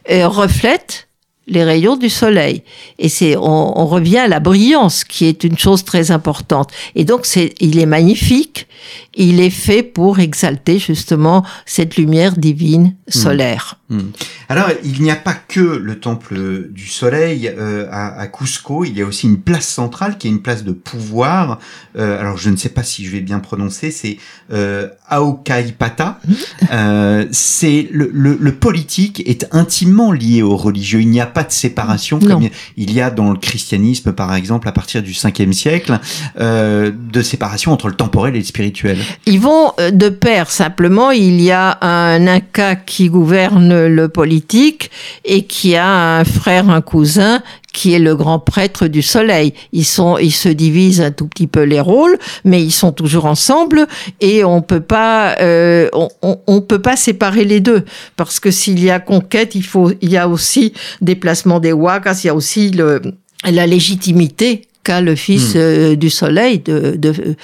reflète 0.09 1.06
les 1.47 1.63
rayons 1.63 1.95
du 1.95 2.09
soleil. 2.09 2.63
Et 2.99 3.09
c'est, 3.09 3.35
on, 3.37 3.85
revient 3.87 4.17
à 4.17 4.27
la 4.27 4.39
brillance, 4.39 5.03
qui 5.03 5.25
est 5.25 5.43
une 5.43 5.57
chose 5.57 5.83
très 5.83 6.11
importante. 6.11 6.69
Et 6.95 7.05
donc, 7.05 7.25
c'est, 7.25 7.53
il 7.59 7.79
est 7.79 7.85
magnifique. 7.85 8.67
Il 9.15 9.39
est 9.39 9.49
fait 9.49 9.83
pour 9.83 10.19
exalter 10.19 10.77
justement 10.77 11.43
cette 11.65 11.97
lumière 11.97 12.35
divine 12.37 12.95
hmm. 13.07 13.11
solaire. 13.11 13.79
Hmm. 13.89 14.09
Alors, 14.49 14.69
il 14.83 15.01
n'y 15.01 15.11
a 15.11 15.15
pas 15.15 15.33
que 15.33 15.61
le 15.61 15.97
temple 15.99 16.67
du 16.69 16.87
soleil 16.87 17.47
euh, 17.57 17.87
à, 17.89 18.19
à, 18.19 18.27
Cusco. 18.27 18.83
Il 18.83 18.97
y 18.97 19.01
a 19.01 19.05
aussi 19.05 19.27
une 19.27 19.39
place 19.39 19.67
centrale 19.67 20.17
qui 20.17 20.27
est 20.27 20.29
une 20.29 20.41
place 20.41 20.65
de 20.65 20.73
pouvoir. 20.73 21.59
Euh, 21.97 22.19
alors, 22.19 22.35
je 22.35 22.49
ne 22.49 22.57
sais 22.57 22.69
pas 22.69 22.83
si 22.83 23.05
je 23.05 23.11
vais 23.11 23.21
bien 23.21 23.39
prononcer. 23.39 23.91
C'est 23.91 24.17
euh, 24.51 24.89
Aokaipata. 25.07 26.19
Hmm. 26.27 26.33
Euh, 26.71 27.25
c'est 27.31 27.87
le, 27.91 28.09
le, 28.13 28.37
le 28.39 28.51
politique 28.51 29.23
est 29.25 29.47
intimement 29.51 30.11
lié 30.11 30.41
au 30.41 30.57
religieux. 30.57 31.01
Il 31.01 31.09
n'y 31.09 31.21
a 31.21 31.25
pas 31.25 31.43
de 31.43 31.51
séparation 31.51 32.19
comme 32.19 32.49
il 32.75 32.91
y 32.91 33.01
a 33.01 33.09
dans 33.09 33.31
le 33.31 33.37
christianisme, 33.37 34.13
par 34.13 34.35
exemple, 34.35 34.67
à 34.67 34.71
partir 34.71 35.01
du 35.01 35.11
5e 35.11 35.51
siècle, 35.51 35.99
euh, 36.39 36.91
de 36.91 37.21
séparation 37.21 37.71
entre 37.71 37.87
le 37.87 37.95
temporel 37.95 38.35
et 38.35 38.39
le 38.39 38.45
spirituel. 38.45 38.97
Ils 39.25 39.39
vont 39.39 39.73
euh, 39.79 39.91
de 39.91 40.09
pair, 40.09 40.49
simplement. 40.49 41.11
Il 41.11 41.41
y 41.41 41.51
a 41.51 41.77
un 41.81 42.27
Inca 42.27 42.75
qui 42.75 43.09
gouverne 43.09 43.73
le 43.77 44.09
politique 44.09 44.89
et 45.25 45.43
qui 45.43 45.75
a 45.75 46.19
un 46.19 46.23
frère, 46.23 46.69
un 46.69 46.81
cousin 46.81 47.41
qui 47.77 47.93
est 47.93 47.99
le 47.99 48.15
grand 48.15 48.39
prêtre 48.39 48.87
du 48.87 49.03
soleil. 49.03 49.53
Ils 49.71 49.85
sont, 49.85 50.17
ils 50.17 50.31
se 50.31 50.49
divisent 50.49 51.01
un 51.01 51.11
tout 51.11 51.27
petit 51.27 51.45
peu 51.45 51.61
les 51.61 51.79
rôles, 51.79 52.17
mais 52.43 52.63
ils 52.63 52.71
sont 52.71 52.91
toujours 52.91 53.25
ensemble 53.25 53.87
et 54.19 54.43
on 54.43 54.63
peut 54.63 54.79
pas, 54.79 55.35
euh, 55.41 55.87
on, 55.93 56.09
on, 56.47 56.61
peut 56.61 56.81
pas 56.81 56.95
séparer 56.95 57.45
les 57.45 57.59
deux 57.59 57.85
parce 58.15 58.39
que 58.39 58.49
s'il 58.49 58.83
y 58.83 58.89
a 58.89 58.99
conquête, 58.99 59.53
il 59.53 59.63
faut, 59.63 59.91
il 60.01 60.09
y 60.09 60.17
a 60.17 60.27
aussi 60.27 60.73
déplacement 61.01 61.59
des 61.59 61.71
wakas, 61.71 62.21
il 62.23 62.27
y 62.27 62.29
a 62.29 62.35
aussi 62.35 62.71
le, 62.71 62.99
la 63.43 63.67
légitimité 63.67 64.66
le 65.01 65.15
Fils 65.15 65.55
hmm. 65.55 65.57
euh, 65.57 65.95
du 65.95 66.09
Soleil 66.09 66.59
de, 66.59 66.95
de, 66.97 67.35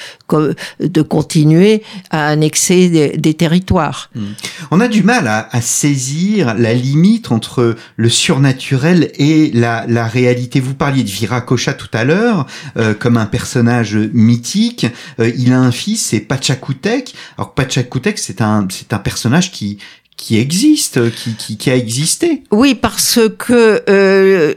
de, 0.79 1.01
continuer 1.01 1.83
à 2.09 2.27
annexer 2.27 3.11
des, 3.17 3.33
territoires. 3.33 4.09
Hmm. 4.15 4.33
On 4.71 4.79
a 4.79 4.87
du 4.87 5.03
mal 5.03 5.27
à, 5.27 5.61
saisir 5.61 6.55
la 6.57 6.73
limite 6.73 7.31
entre 7.31 7.75
le 7.95 8.09
surnaturel 8.09 9.11
et 9.15 9.51
la, 9.53 9.85
la 9.87 10.07
réalité. 10.07 10.59
Vous 10.59 10.75
parliez 10.75 11.03
de 11.03 11.09
Viracocha 11.09 11.73
tout 11.73 11.89
à 11.93 12.03
l'heure 12.03 12.47
euh, 12.77 12.93
comme 12.93 13.17
un 13.17 13.25
personnage 13.25 13.97
mythique. 14.13 14.87
Euh, 15.19 15.31
il 15.37 15.51
a 15.53 15.59
un 15.59 15.71
fils, 15.71 16.05
c'est 16.05 16.21
Pachacutec. 16.21 17.13
Alors 17.37 17.53
Pachacutec, 17.53 18.17
c'est 18.17 18.41
un, 18.41 18.67
c'est 18.69 18.93
un 18.93 18.99
personnage 18.99 19.51
qui 19.51 19.77
qui 20.15 20.37
existe, 20.37 21.11
qui, 21.11 21.33
qui, 21.33 21.57
qui, 21.57 21.69
a 21.69 21.75
existé. 21.75 22.43
Oui, 22.51 22.75
parce 22.75 23.19
que 23.37 24.55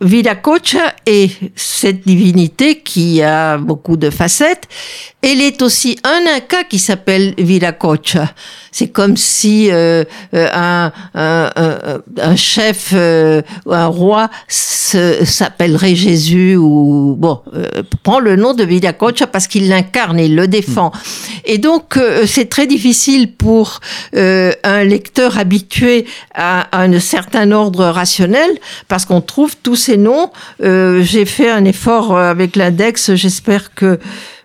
Viracocha 0.00 0.94
est 1.06 1.30
cette 1.54 2.06
divinité 2.06 2.80
qui 2.80 3.22
a 3.22 3.56
beaucoup 3.56 3.96
de 3.96 4.10
facettes. 4.10 4.68
Elle 5.22 5.40
est 5.40 5.62
aussi 5.62 5.98
un 6.04 6.36
Inca 6.36 6.64
qui 6.64 6.78
s'appelle 6.78 7.34
Viracocha. 7.38 8.28
C'est 8.70 8.88
comme 8.88 9.16
si 9.16 9.70
euh, 9.70 10.04
euh 10.34 10.48
un, 10.52 10.92
un, 11.14 11.50
un, 12.20 12.36
chef, 12.36 12.90
euh, 12.92 13.40
un 13.68 13.86
roi 13.86 14.28
s'appellerait 14.48 15.94
Jésus 15.96 16.56
ou 16.56 17.16
bon 17.18 17.40
euh, 17.54 17.82
prend 18.02 18.20
le 18.20 18.36
nom 18.36 18.52
de 18.52 18.64
Viracocha 18.64 19.26
parce 19.26 19.46
qu'il 19.48 19.68
l'incarne, 19.68 20.20
il 20.20 20.36
le 20.36 20.46
défend. 20.46 20.88
Hmm. 20.88 21.40
Et 21.46 21.58
donc 21.58 21.98
c'est 22.26 22.50
très 22.50 22.66
difficile 22.66 23.32
pour 23.32 23.80
un 24.12 24.84
lecteur 24.84 25.38
habitué 25.38 26.06
à, 26.34 26.68
un 26.78 27.00
certain 27.00 27.50
ordre 27.52 27.86
rationnel 27.86 28.50
parce 28.88 29.06
qu'on 29.06 29.20
trouve 29.20 29.56
tous 29.62 29.85
ces 29.86 29.96
noms. 29.96 30.30
J'ai 30.60 31.24
fait 31.24 31.50
un 31.50 31.64
effort 31.64 32.18
avec 32.18 32.56
l'index. 32.56 33.14
J'espère 33.14 33.74
que 33.74 33.98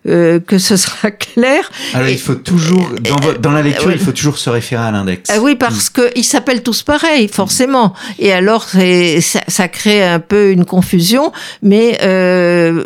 euh, 0.07 0.39
que 0.39 0.57
ce 0.57 0.77
sera 0.77 1.11
clair. 1.11 1.69
Alors 1.93 2.07
il 2.07 2.17
faut 2.17 2.33
toujours 2.33 2.89
dans, 3.01 3.33
dans 3.39 3.51
la 3.51 3.61
lecture, 3.61 3.91
il 3.91 3.99
faut 3.99 4.11
toujours 4.11 4.39
se 4.39 4.49
référer 4.49 4.81
à 4.81 4.91
l'index. 4.91 5.29
Ah 5.31 5.39
oui, 5.39 5.55
parce 5.55 5.89
mm. 5.89 5.93
que 5.93 6.11
ils 6.15 6.23
s'appellent 6.23 6.63
tous 6.63 6.81
pareil, 6.81 7.27
forcément. 7.27 7.93
Et 8.17 8.33
alors 8.33 8.65
ça, 8.67 9.41
ça 9.47 9.67
crée 9.67 10.03
un 10.03 10.19
peu 10.19 10.51
une 10.51 10.65
confusion, 10.65 11.31
mais 11.61 11.99
euh, 12.01 12.83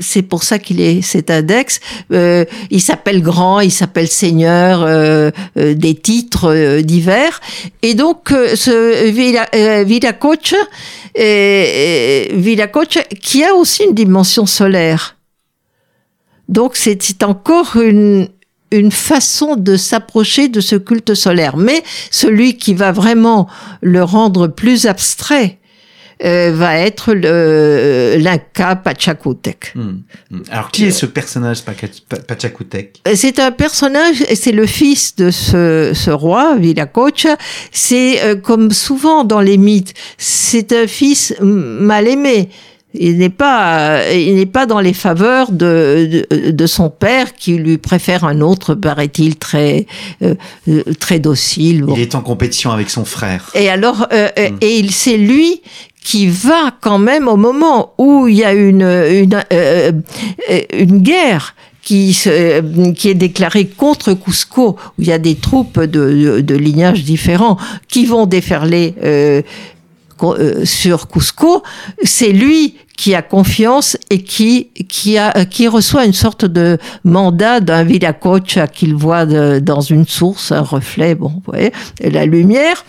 c'est 0.00 0.22
pour 0.22 0.42
ça 0.42 0.58
qu'il 0.58 0.80
est 0.80 1.02
cet 1.02 1.30
index. 1.30 1.80
Euh, 2.12 2.44
il 2.70 2.80
s'appelle 2.80 3.22
grand, 3.22 3.60
il 3.60 3.72
s'appelle 3.72 4.08
seigneur, 4.08 4.82
euh, 4.82 5.30
euh, 5.56 5.74
des 5.74 5.94
titres 5.94 6.52
euh, 6.52 6.82
divers. 6.82 7.40
Et 7.82 7.94
donc 7.94 8.28
ce 8.30 9.08
Vida, 9.08 10.12
Coach, 10.12 10.54
Vida 11.14 12.66
Coach, 12.66 12.98
qui 13.20 13.44
a 13.44 13.54
aussi 13.54 13.84
une 13.84 13.94
dimension 13.94 14.46
solaire. 14.46 15.16
Donc 16.48 16.76
c'est 16.76 17.22
encore 17.22 17.76
une, 17.76 18.28
une 18.70 18.92
façon 18.92 19.56
de 19.56 19.76
s'approcher 19.76 20.48
de 20.48 20.60
ce 20.60 20.76
culte 20.76 21.14
solaire. 21.14 21.56
Mais 21.56 21.82
celui 22.10 22.56
qui 22.56 22.74
va 22.74 22.92
vraiment 22.92 23.48
le 23.82 24.02
rendre 24.02 24.48
plus 24.48 24.86
abstrait, 24.86 25.58
euh, 26.24 26.50
va 26.52 26.76
être 26.78 27.12
l'Inca 27.14 28.76
Pachacutec. 28.76 29.72
Hmm. 29.74 29.98
Hmm. 30.30 30.42
Alors, 30.50 30.70
qui 30.70 30.86
est 30.86 30.90
ce 30.90 31.06
personnage 31.06 31.62
Pachacutec? 31.62 33.00
Euh, 33.06 33.12
C'est 33.14 33.38
un 33.38 33.52
personnage, 33.52 34.24
c'est 34.34 34.52
le 34.52 34.66
fils 34.66 35.14
de 35.16 35.30
ce, 35.30 35.92
ce 35.94 36.10
roi, 36.10 36.56
Viracocha. 36.56 37.36
C'est, 37.70 38.22
euh, 38.22 38.34
comme 38.34 38.72
souvent 38.72 39.24
dans 39.24 39.40
les 39.40 39.58
mythes, 39.58 39.94
c'est 40.16 40.72
un 40.72 40.86
fils 40.86 41.34
mal 41.40 42.08
aimé. 42.08 42.48
Il 42.94 43.18
n'est 43.18 43.28
pas, 43.28 44.10
il 44.12 44.36
n'est 44.36 44.46
pas 44.46 44.64
dans 44.64 44.80
les 44.80 44.94
faveurs 44.94 45.52
de, 45.52 46.26
de, 46.30 46.66
son 46.66 46.88
père 46.88 47.34
qui 47.34 47.56
lui 47.56 47.76
préfère 47.76 48.24
un 48.24 48.40
autre, 48.40 48.74
paraît-il, 48.74 49.36
très, 49.36 49.86
euh, 50.22 50.34
très 50.98 51.18
docile. 51.18 51.84
Il 51.94 52.00
est 52.00 52.14
en 52.14 52.22
compétition 52.22 52.72
avec 52.72 52.88
son 52.88 53.04
frère. 53.04 53.50
Et 53.54 53.68
alors, 53.68 54.06
euh, 54.12 54.30
euh, 54.38 54.50
hmm. 54.50 54.56
et 54.62 54.88
c'est 54.90 55.18
lui 55.18 55.60
qui 56.02 56.26
va 56.28 56.74
quand 56.80 56.98
même 56.98 57.28
au 57.28 57.36
moment 57.36 57.92
où 57.98 58.28
il 58.28 58.36
y 58.36 58.44
a 58.44 58.54
une, 58.54 58.82
une, 58.82 59.42
une 60.72 60.98
guerre 60.98 61.54
qui, 61.88 62.14
qui 62.96 63.08
est 63.08 63.14
déclarée 63.14 63.66
contre 63.66 64.12
Cusco, 64.12 64.76
où 64.98 65.02
il 65.02 65.06
y 65.08 65.12
a 65.12 65.18
des 65.18 65.36
troupes 65.36 65.80
de, 65.80 65.86
de, 65.86 66.40
de 66.42 66.54
lignages 66.54 67.02
différents 67.02 67.56
qui 67.88 68.04
vont 68.04 68.26
déferler 68.26 68.94
euh, 69.02 69.40
sur 70.64 71.08
Cusco, 71.08 71.62
c'est 72.02 72.32
lui 72.32 72.76
qui 72.98 73.14
a 73.14 73.22
confiance 73.22 73.96
et 74.10 74.22
qui 74.22 74.70
qui 74.88 75.16
a 75.18 75.44
qui 75.44 75.68
reçoit 75.68 76.04
une 76.04 76.12
sorte 76.12 76.44
de 76.44 76.78
mandat 77.04 77.60
d'un 77.60 77.84
Viracocha 77.84 78.66
qu'il 78.66 78.94
voit 78.96 79.24
dans 79.24 79.80
une 79.80 80.06
source, 80.06 80.50
un 80.50 80.62
reflet, 80.62 81.14
bon, 81.14 81.28
vous 81.28 81.42
voyez, 81.52 81.72
la 82.00 82.26
lumière, 82.26 82.84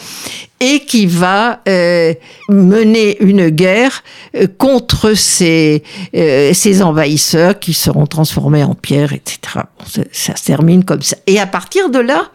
et 0.60 0.82
qui 0.82 1.06
va 1.06 1.62
euh, 1.68 2.14
mener 2.50 3.22
une 3.22 3.50
guerre 3.50 4.04
euh, 4.36 4.48
contre 4.58 5.14
ces 5.14 5.84
euh, 6.16 6.54
ces 6.54 6.82
envahisseurs 6.82 7.60
qui 7.60 7.74
seront 7.74 8.08
transformés 8.08 8.64
en 8.64 8.74
pierre, 8.74 9.14
etc. 9.14 9.40
ça, 9.86 10.02
ça 10.12 10.36
se 10.36 10.44
termine 10.44 10.84
comme 10.84 11.04
ça. 11.04 11.18
Et 11.28 11.40
à 11.40 11.46
partir 11.46 11.90
de 11.90 12.00
là, 12.00 12.32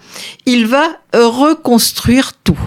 il 0.47 0.67
va 0.67 0.87
reconstruire 1.13 2.33
tout. 2.45 2.59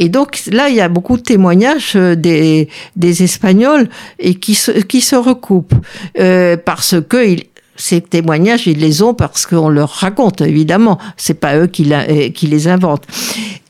Et 0.00 0.08
donc 0.08 0.40
là, 0.50 0.70
il 0.70 0.74
y 0.74 0.80
a 0.80 0.88
beaucoup 0.88 1.18
de 1.18 1.22
témoignages 1.22 1.92
euh, 1.94 2.16
des, 2.16 2.68
des 2.96 3.22
Espagnols 3.22 3.88
et 4.18 4.34
qui 4.34 4.54
se, 4.54 4.72
qui 4.72 5.02
se 5.02 5.14
recoupent 5.14 5.74
euh, 6.18 6.56
parce 6.56 6.96
que 7.06 7.36
ces 7.76 8.00
témoignages, 8.00 8.66
ils 8.66 8.78
les 8.78 9.02
ont 9.02 9.14
parce 9.14 9.46
qu'on 9.46 9.68
leur 9.68 9.90
raconte, 9.90 10.40
évidemment. 10.40 10.98
C'est 11.16 11.34
pas 11.34 11.56
eux 11.56 11.66
qui, 11.66 11.92
qui 12.34 12.46
les 12.46 12.68
inventent. 12.68 13.06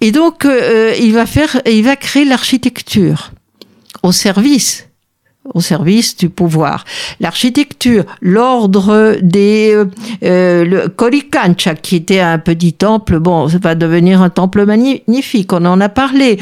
Et 0.01 0.13
donc, 0.13 0.45
euh, 0.45 0.95
il 0.99 1.13
va 1.13 1.27
faire, 1.27 1.61
il 1.67 1.85
va 1.85 1.97
créer 1.97 2.25
l'architecture 2.25 3.33
au 4.03 4.13
service 4.13 4.90
au 5.55 5.61
service 5.61 6.17
du 6.17 6.29
pouvoir. 6.29 6.85
L'architecture, 7.19 8.05
l'ordre 8.21 9.17
des 9.23 9.73
euh, 9.75 9.87
euh 10.23 10.65
le 10.65 10.89
Coricancha, 10.89 11.75
qui 11.75 11.97
était 11.97 12.21
un 12.21 12.39
petit 12.39 12.75
temple, 12.75 13.19
bon, 13.19 13.49
ça 13.49 13.59
va 13.59 13.75
devenir 13.75 14.21
un 14.21 14.29
temple 14.29 14.67
magnifique, 14.67 15.53
on 15.53 15.65
en 15.65 15.81
a 15.81 15.89
parlé. 15.89 16.39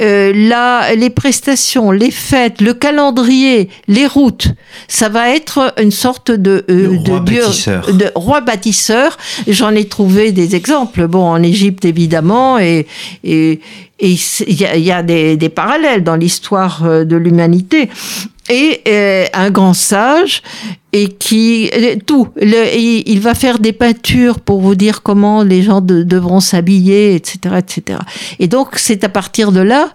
Euh, 0.00 0.32
là, 0.34 0.94
les 0.94 1.08
prestations, 1.08 1.90
les 1.90 2.10
fêtes, 2.10 2.60
le 2.60 2.74
calendrier, 2.74 3.70
les 3.88 4.06
routes, 4.06 4.48
ça 4.86 5.08
va 5.08 5.34
être 5.34 5.74
une 5.80 5.90
sorte 5.90 6.30
de, 6.30 6.64
euh, 6.68 6.98
de, 6.98 7.10
roi 7.10 7.20
de, 7.20 7.24
bâtisseur. 7.24 7.92
de 7.92 8.12
roi 8.14 8.40
bâtisseur. 8.42 9.16
J'en 9.48 9.70
ai 9.70 9.86
trouvé 9.86 10.30
des 10.30 10.54
exemples, 10.54 11.06
bon, 11.06 11.24
en 11.24 11.42
Égypte 11.42 11.86
évidemment, 11.86 12.58
et, 12.58 12.86
et 13.24 13.60
et 14.02 14.16
il 14.48 14.60
y 14.60 14.66
a, 14.66 14.76
y 14.76 14.90
a 14.90 15.02
des, 15.02 15.36
des, 15.36 15.48
parallèles 15.48 16.02
dans 16.02 16.16
l'histoire 16.16 16.84
euh, 16.84 17.04
de 17.04 17.16
l'humanité. 17.16 17.88
Et 18.50 18.80
euh, 18.88 19.24
un 19.34 19.50
grand 19.50 19.72
sage 19.72 20.42
et 20.92 21.06
qui 21.06 21.70
euh, 21.72 21.94
tout 22.04 22.26
il, 22.40 23.20
va 23.20 23.34
faire 23.34 23.60
des 23.60 23.72
peintures 23.72 24.40
pour 24.40 24.60
vous 24.60 24.74
dire 24.74 25.02
comment 25.04 25.44
les 25.44 25.62
gens 25.62 25.80
de, 25.80 26.02
devront 26.02 26.40
s'habiller 26.40 27.14
etc 27.14 27.54
etc 27.58 28.00
et 28.40 28.48
donc 28.48 28.70
c'est 28.74 29.04
à 29.04 29.08
partir 29.08 29.52
de 29.52 29.60
là 29.60 29.94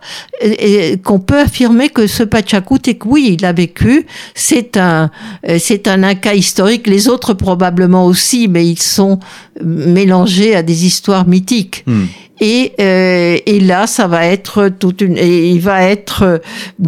qu'on 1.03 1.19
peut 1.19 1.39
affirmer 1.39 1.89
que 1.89 2.07
ce 2.07 2.23
Pachakutik 2.23 3.05
oui 3.05 3.35
il 3.37 3.45
a 3.45 3.51
vécu. 3.51 4.07
C'est 4.33 4.77
un 4.77 5.11
c'est 5.59 5.89
un 5.89 6.03
Inca 6.03 6.33
historique. 6.33 6.87
Les 6.87 7.09
autres 7.09 7.33
probablement 7.33 8.05
aussi 8.05 8.47
mais 8.47 8.65
ils 8.65 8.81
sont 8.81 9.19
mélangés 9.61 10.55
à 10.55 10.63
des 10.63 10.85
histoires 10.85 11.27
mythiques. 11.27 11.83
Hmm. 11.85 12.05
Et, 12.39 12.73
euh, 12.79 13.37
et 13.45 13.59
là, 13.59 13.87
ça 13.87 14.07
va 14.07 14.25
être 14.25 14.69
toute 14.69 15.01
une. 15.01 15.17
Et 15.17 15.49
il 15.51 15.59
va 15.59 15.83
être. 15.83 16.41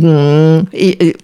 Euh, 0.03 0.61
et, 0.73 1.15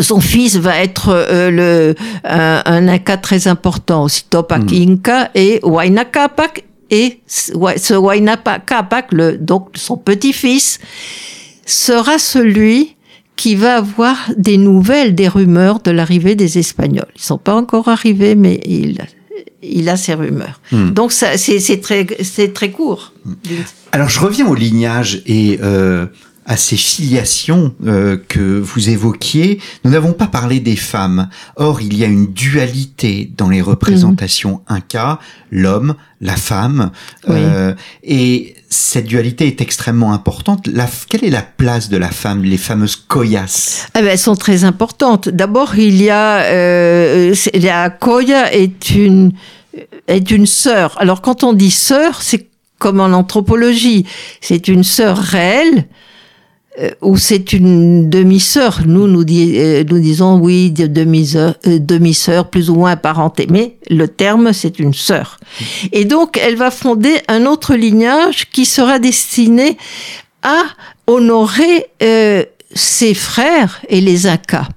son 0.00 0.20
fils 0.20 0.56
va 0.56 0.78
être 0.78 1.08
euh, 1.08 1.50
le, 1.50 1.94
un, 2.24 2.62
un, 2.64 2.88
Inca 2.88 3.16
très 3.16 3.48
important 3.48 4.04
aussi, 4.04 4.24
Topak 4.24 4.70
mm. 4.70 4.90
Inca 4.90 5.30
et 5.34 5.60
Huayna 5.64 6.04
Capac. 6.04 6.64
Et 6.90 7.20
ce 7.26 7.94
Huayna 7.94 8.36
Capac, 8.36 9.12
le, 9.12 9.38
donc 9.38 9.70
son 9.74 9.96
petit-fils, 9.96 10.78
sera 11.64 12.18
celui 12.18 12.96
qui 13.36 13.54
va 13.54 13.76
avoir 13.76 14.16
des 14.36 14.58
nouvelles, 14.58 15.14
des 15.14 15.26
rumeurs 15.26 15.80
de 15.80 15.90
l'arrivée 15.90 16.34
des 16.34 16.58
Espagnols. 16.58 17.10
Ils 17.16 17.22
sont 17.22 17.38
pas 17.38 17.54
encore 17.54 17.88
arrivés, 17.88 18.34
mais 18.34 18.60
il, 18.66 18.98
il 19.62 19.88
a 19.88 19.96
ses 19.96 20.14
rumeurs. 20.14 20.60
Hmm. 20.70 20.90
Donc 20.90 21.12
c'est 21.12 21.80
très, 21.80 22.04
très 22.04 22.70
court. 22.70 23.12
Hmm. 23.24 23.34
Alors 23.92 24.08
je 24.08 24.20
reviens 24.20 24.46
au 24.46 24.54
lignage 24.54 25.22
et 25.26 25.58
euh, 25.62 26.06
à 26.44 26.56
ces 26.56 26.76
filiations 26.76 27.74
euh, 27.86 28.16
que 28.28 28.58
vous 28.58 28.90
évoquiez. 28.90 29.60
Nous 29.84 29.90
n'avons 29.90 30.12
pas 30.12 30.26
parlé 30.26 30.60
des 30.60 30.76
femmes. 30.76 31.28
Or, 31.56 31.80
il 31.80 31.96
y 31.96 32.04
a 32.04 32.08
une 32.08 32.32
dualité 32.32 33.30
dans 33.36 33.48
les 33.48 33.60
représentations 33.60 34.62
un 34.66 34.80
cas, 34.80 35.20
l'homme, 35.50 35.94
la 36.20 36.36
femme. 36.36 36.90
Euh, 37.28 37.74
et 38.02 38.54
cette 38.72 39.06
dualité 39.06 39.46
est 39.46 39.60
extrêmement 39.60 40.12
importante. 40.12 40.66
La, 40.66 40.88
quelle 41.08 41.24
est 41.24 41.30
la 41.30 41.42
place 41.42 41.90
de 41.90 41.98
la 41.98 42.10
femme, 42.10 42.42
les 42.42 42.56
fameuses 42.56 42.96
koyas? 42.96 43.88
Ah 43.92 44.00
ben, 44.00 44.08
Elles 44.08 44.18
sont 44.18 44.34
très 44.34 44.64
importantes. 44.64 45.28
D'abord, 45.28 45.76
il 45.76 46.02
y 46.02 46.08
a... 46.08 46.38
Euh, 46.38 47.34
la 47.54 47.90
koya 47.90 48.52
est 48.54 48.90
une, 48.90 49.32
est 50.08 50.30
une 50.30 50.46
sœur. 50.46 50.96
Alors, 50.98 51.20
quand 51.20 51.44
on 51.44 51.52
dit 51.52 51.70
sœur, 51.70 52.22
c'est 52.22 52.48
comme 52.78 53.00
en 53.00 53.12
anthropologie. 53.12 54.06
C'est 54.40 54.68
une 54.68 54.84
sœur 54.84 55.18
réelle 55.18 55.86
euh, 56.80 56.90
ou 57.02 57.18
c'est 57.18 57.52
une 57.52 58.08
demi-sœur. 58.08 58.80
Nous, 58.86 59.06
nous, 59.06 59.24
euh, 59.28 59.84
disons 59.84 60.38
oui, 60.38 60.70
demi-sœur, 60.70 61.54
euh, 61.66 61.78
demi-sœur, 61.78 62.48
plus 62.48 62.70
ou 62.70 62.76
moins 62.76 62.92
apparentée. 62.92 63.46
Mais 63.50 63.76
le 63.90 64.08
terme, 64.08 64.54
c'est 64.54 64.78
une 64.78 64.94
sœur. 64.94 65.38
Et 65.92 66.06
donc, 66.06 66.38
elle 66.38 66.56
va 66.56 66.70
fonder 66.70 67.16
un 67.28 67.44
autre 67.44 67.74
lignage 67.74 68.48
qui 68.50 68.64
sera 68.64 68.98
destiné 68.98 69.76
à 70.42 70.62
honorer 71.06 71.88
ses 72.74 73.14
frères 73.14 73.82
et 73.88 74.00
les 74.00 74.26
Incas. 74.26 74.68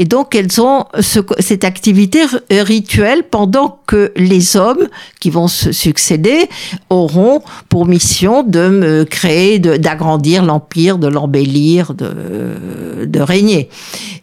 Et 0.00 0.06
donc, 0.06 0.34
elles 0.34 0.62
ont 0.62 0.86
ce, 0.98 1.20
cette 1.40 1.62
activité 1.62 2.22
rituelle 2.50 3.22
pendant 3.22 3.80
que 3.86 4.12
les 4.16 4.56
hommes 4.56 4.88
qui 5.20 5.28
vont 5.28 5.46
se 5.46 5.72
succéder 5.72 6.48
auront 6.88 7.42
pour 7.68 7.84
mission 7.84 8.42
de 8.42 8.70
me 8.70 9.04
créer, 9.04 9.58
d'agrandir 9.58 10.42
l'empire, 10.42 10.96
de 10.96 11.06
l'embellir, 11.06 11.92
de, 11.92 13.04
de 13.04 13.20
régner. 13.20 13.68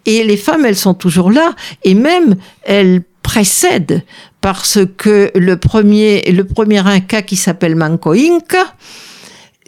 Et 0.07 0.23
les 0.23 0.35
femmes, 0.35 0.65
elles 0.65 0.75
sont 0.75 0.95
toujours 0.95 1.29
là, 1.31 1.53
et 1.83 1.93
même 1.93 2.37
elles 2.63 3.03
précèdent 3.21 4.03
parce 4.41 4.79
que 4.97 5.31
le 5.35 5.57
premier, 5.57 6.23
le 6.31 6.43
premier 6.43 6.79
Inca 6.79 7.21
qui 7.21 7.35
s'appelle 7.35 7.75
Manco 7.75 8.13
Inca, 8.13 8.73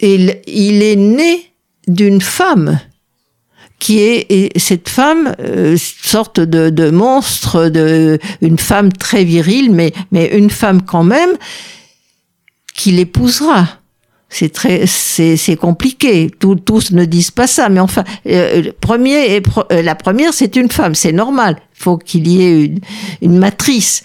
il, 0.00 0.40
il 0.48 0.82
est 0.82 0.96
né 0.96 1.52
d'une 1.86 2.20
femme 2.20 2.80
qui 3.80 3.98
est 3.98 4.56
cette 4.58 4.88
femme, 4.88 5.34
euh, 5.40 5.76
sorte 5.76 6.38
de, 6.38 6.70
de, 6.70 6.90
monstre, 6.90 7.68
de 7.68 8.18
une 8.40 8.58
femme 8.58 8.92
très 8.92 9.24
virile, 9.24 9.72
mais 9.72 9.92
mais 10.12 10.26
une 10.26 10.50
femme 10.50 10.82
quand 10.82 11.02
même 11.02 11.30
qui 12.74 12.92
l'épousera. 12.92 13.66
C'est 14.32 14.52
très, 14.52 14.86
c'est, 14.86 15.36
c'est 15.36 15.56
compliqué. 15.56 16.30
Tous, 16.38 16.54
tous 16.54 16.92
ne 16.92 17.04
disent 17.04 17.32
pas 17.32 17.48
ça, 17.48 17.68
mais 17.68 17.80
enfin, 17.80 18.04
euh, 18.26 18.70
premier 18.80 19.34
et 19.34 19.42
euh, 19.72 19.82
la 19.82 19.96
première, 19.96 20.32
c'est 20.32 20.54
une 20.54 20.70
femme, 20.70 20.94
c'est 20.94 21.10
normal. 21.10 21.56
Faut 21.80 21.96
qu'il 21.96 22.28
y 22.28 22.42
ait 22.42 22.70
une, 23.22 23.38
matrice. 23.38 24.02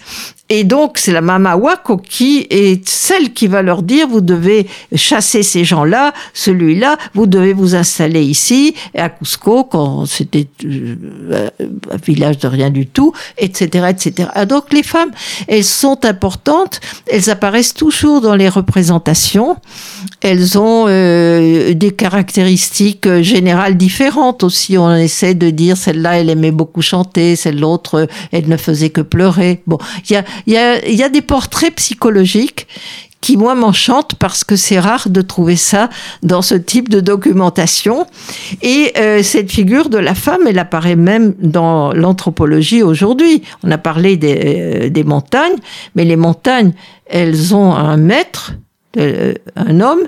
Et 0.48 0.64
donc, 0.64 0.96
c'est 0.96 1.12
la 1.12 1.20
Mama 1.20 1.56
Wako 1.56 1.98
qui 1.98 2.46
est 2.48 2.88
celle 2.88 3.32
qui 3.32 3.48
va 3.48 3.62
leur 3.62 3.82
dire, 3.82 4.06
vous 4.06 4.20
devez 4.20 4.66
chasser 4.94 5.42
ces 5.42 5.64
gens-là, 5.64 6.14
celui-là, 6.32 6.96
vous 7.14 7.26
devez 7.26 7.52
vous 7.52 7.74
installer 7.74 8.22
ici, 8.22 8.74
à 8.96 9.10
Cusco, 9.10 9.64
quand 9.64 10.06
c'était 10.06 10.46
euh, 10.64 11.50
un 11.60 11.96
village 11.96 12.38
de 12.38 12.46
rien 12.46 12.70
du 12.70 12.86
tout, 12.86 13.12
etc., 13.38 13.88
etc. 13.90 14.28
Ah, 14.34 14.46
donc, 14.46 14.72
les 14.72 14.84
femmes, 14.84 15.10
elles 15.48 15.64
sont 15.64 16.04
importantes, 16.06 16.80
elles 17.08 17.28
apparaissent 17.28 17.74
toujours 17.74 18.20
dans 18.20 18.36
les 18.36 18.48
représentations, 18.48 19.56
elles 20.22 20.56
ont 20.58 20.86
euh, 20.86 21.74
des 21.74 21.90
caractéristiques 21.90 23.20
générales 23.20 23.76
différentes 23.76 24.44
aussi. 24.44 24.78
On 24.78 24.94
essaie 24.94 25.34
de 25.34 25.50
dire, 25.50 25.76
celle-là, 25.76 26.20
elle 26.20 26.30
aimait 26.30 26.52
beaucoup 26.52 26.82
chanter, 26.82 27.34
elle 28.32 28.48
ne 28.48 28.56
faisait 28.56 28.90
que 28.90 29.00
pleurer. 29.00 29.62
Bon, 29.66 29.78
il 30.08 30.22
y 30.46 31.02
a 31.02 31.08
des 31.08 31.22
portraits 31.22 31.74
psychologiques 31.76 32.66
qui 33.26 33.36
moi 33.36 33.56
m'enchantent 33.56 34.14
parce 34.14 34.44
que 34.44 34.54
c'est 34.54 34.78
rare 34.78 35.08
de 35.08 35.20
trouver 35.20 35.56
ça 35.56 35.88
dans 36.22 36.42
ce 36.42 36.54
type 36.54 36.88
de 36.88 37.00
documentation. 37.00 38.06
Et 38.62 38.92
euh, 38.98 39.20
cette 39.24 39.50
figure 39.50 39.88
de 39.88 39.98
la 39.98 40.14
femme, 40.14 40.42
elle 40.46 40.60
apparaît 40.60 40.94
même 40.94 41.34
dans 41.40 41.92
l'anthropologie 41.92 42.84
aujourd'hui. 42.84 43.42
On 43.64 43.70
a 43.72 43.78
parlé 43.78 44.16
des, 44.16 44.90
euh, 44.96 45.04
montagnes, 45.04 45.56
mais 45.96 46.04
les 46.04 46.14
montagnes, 46.14 46.72
elles 47.06 47.52
ont 47.52 47.74
un 47.74 47.96
maître, 47.96 48.54
euh, 48.96 49.34
un 49.56 49.80
homme, 49.80 50.06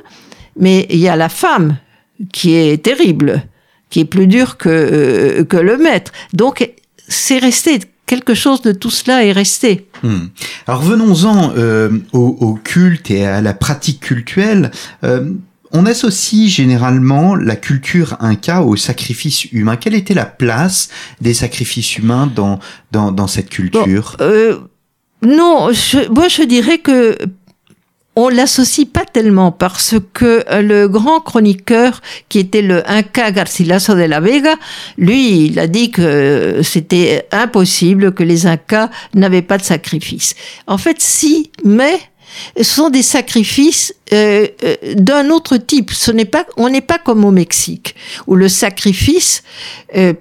mais 0.56 0.86
il 0.88 0.98
y 0.98 1.08
a 1.08 1.16
la 1.16 1.28
femme 1.28 1.76
qui 2.32 2.54
est 2.54 2.84
terrible, 2.84 3.42
qui 3.90 3.98
est 3.98 4.04
plus 4.04 4.28
dure 4.28 4.58
que, 4.58 5.42
que 5.42 5.56
le 5.56 5.76
maître. 5.76 6.12
Donc 6.34 6.72
c'est 7.08 7.38
resté 7.38 7.80
quelque 8.06 8.34
chose 8.34 8.62
de 8.62 8.72
tout 8.72 8.90
cela 8.90 9.24
est 9.24 9.32
resté. 9.32 9.86
Hmm. 10.02 10.28
Alors 10.66 10.82
venons-en 10.82 11.52
euh, 11.56 11.90
au, 12.12 12.36
au, 12.40 12.54
culte 12.54 13.10
et 13.10 13.26
à 13.26 13.40
la 13.42 13.52
pratique 13.54 14.00
cultuelle. 14.00 14.70
Euh, 15.04 15.30
on 15.72 15.84
associe 15.84 16.48
généralement 16.48 17.34
la 17.36 17.54
culture 17.54 18.16
inca 18.20 18.62
au 18.62 18.76
sacrifice 18.76 19.44
humain. 19.52 19.76
Quelle 19.76 19.94
était 19.94 20.14
la 20.14 20.24
place 20.24 20.88
des 21.20 21.34
sacrifices 21.34 21.98
humains 21.98 22.26
dans, 22.34 22.58
dans, 22.90 23.12
dans 23.12 23.26
cette 23.26 23.50
culture? 23.50 24.16
euh, 24.22 24.56
Non, 25.22 25.70
je, 25.72 26.10
moi 26.10 26.28
je 26.28 26.42
dirais 26.42 26.78
que 26.78 27.18
on 28.18 28.28
l'associe 28.28 28.84
pas 28.84 29.04
tellement 29.04 29.52
parce 29.52 29.94
que 30.12 30.44
le 30.60 30.88
grand 30.88 31.20
chroniqueur 31.20 32.02
qui 32.28 32.40
était 32.40 32.62
le 32.62 32.82
Inca 32.90 33.30
Garcilaso 33.30 33.94
de 33.94 34.02
la 34.02 34.18
Vega, 34.18 34.56
lui, 34.96 35.44
il 35.46 35.60
a 35.60 35.68
dit 35.68 35.92
que 35.92 36.60
c'était 36.64 37.28
impossible 37.30 38.12
que 38.12 38.24
les 38.24 38.46
Incas 38.46 38.90
n'avaient 39.14 39.42
pas 39.42 39.56
de 39.56 39.62
sacrifice. 39.62 40.34
En 40.66 40.78
fait, 40.78 41.00
si, 41.00 41.52
mais 41.64 42.00
ce 42.56 42.64
sont 42.64 42.90
des 42.90 43.04
sacrifices 43.04 43.94
euh, 44.12 44.48
euh, 44.64 44.74
d'un 44.94 45.30
autre 45.30 45.56
type. 45.56 45.92
Ce 45.92 46.10
n'est 46.10 46.24
pas, 46.24 46.44
on 46.56 46.68
n'est 46.68 46.80
pas 46.80 46.98
comme 46.98 47.24
au 47.24 47.30
Mexique 47.30 47.94
où 48.26 48.34
le 48.34 48.48
sacrifice 48.48 49.44
euh, 49.96 50.12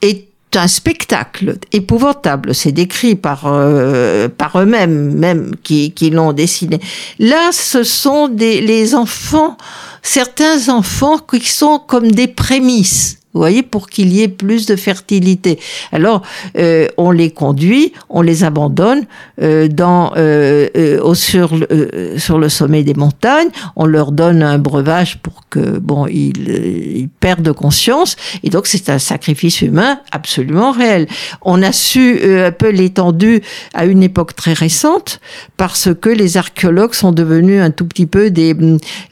est 0.00 0.28
un 0.56 0.68
spectacle 0.68 1.58
épouvantable. 1.72 2.54
C'est 2.54 2.72
décrit 2.72 3.14
par 3.14 3.44
euh, 3.46 4.28
par 4.28 4.60
eux-mêmes, 4.60 5.14
même 5.14 5.54
qui, 5.62 5.92
qui 5.92 6.10
l'ont 6.10 6.32
dessiné. 6.32 6.80
Là, 7.18 7.50
ce 7.52 7.82
sont 7.82 8.28
des 8.28 8.60
les 8.60 8.94
enfants, 8.94 9.56
certains 10.02 10.68
enfants 10.68 11.18
qui 11.18 11.46
sont 11.46 11.78
comme 11.78 12.10
des 12.10 12.28
prémices 12.28 13.18
vous 13.34 13.40
voyez, 13.40 13.64
pour 13.64 13.88
qu'il 13.88 14.12
y 14.12 14.22
ait 14.22 14.28
plus 14.28 14.66
de 14.66 14.76
fertilité. 14.76 15.58
Alors, 15.90 16.22
euh, 16.56 16.86
on 16.96 17.10
les 17.10 17.30
conduit, 17.30 17.92
on 18.08 18.22
les 18.22 18.44
abandonne 18.44 19.06
euh, 19.42 19.66
dans, 19.66 20.12
euh, 20.16 20.68
euh 20.76 21.00
au, 21.02 21.16
sur, 21.16 21.50
euh, 21.52 22.16
sur 22.16 22.38
le 22.38 22.48
sommet 22.48 22.84
des 22.84 22.94
montagnes, 22.94 23.48
on 23.74 23.86
leur 23.86 24.12
donne 24.12 24.40
un 24.42 24.58
breuvage 24.58 25.18
pour 25.18 25.48
que, 25.50 25.58
bon, 25.58 26.06
ils, 26.06 26.48
ils 26.48 27.08
perdent 27.08 27.52
conscience, 27.52 28.14
et 28.44 28.50
donc 28.50 28.68
c'est 28.68 28.88
un 28.88 29.00
sacrifice 29.00 29.62
humain 29.62 29.98
absolument 30.12 30.70
réel. 30.70 31.08
On 31.42 31.60
a 31.60 31.72
su 31.72 32.20
un 32.22 32.52
peu 32.52 32.68
l'étendue 32.68 33.42
à 33.74 33.84
une 33.84 34.04
époque 34.04 34.36
très 34.36 34.52
récente, 34.52 35.20
parce 35.56 35.88
que 35.92 36.08
les 36.08 36.36
archéologues 36.36 36.94
sont 36.94 37.10
devenus 37.10 37.60
un 37.60 37.70
tout 37.70 37.86
petit 37.86 38.06
peu 38.06 38.30
des, 38.30 38.54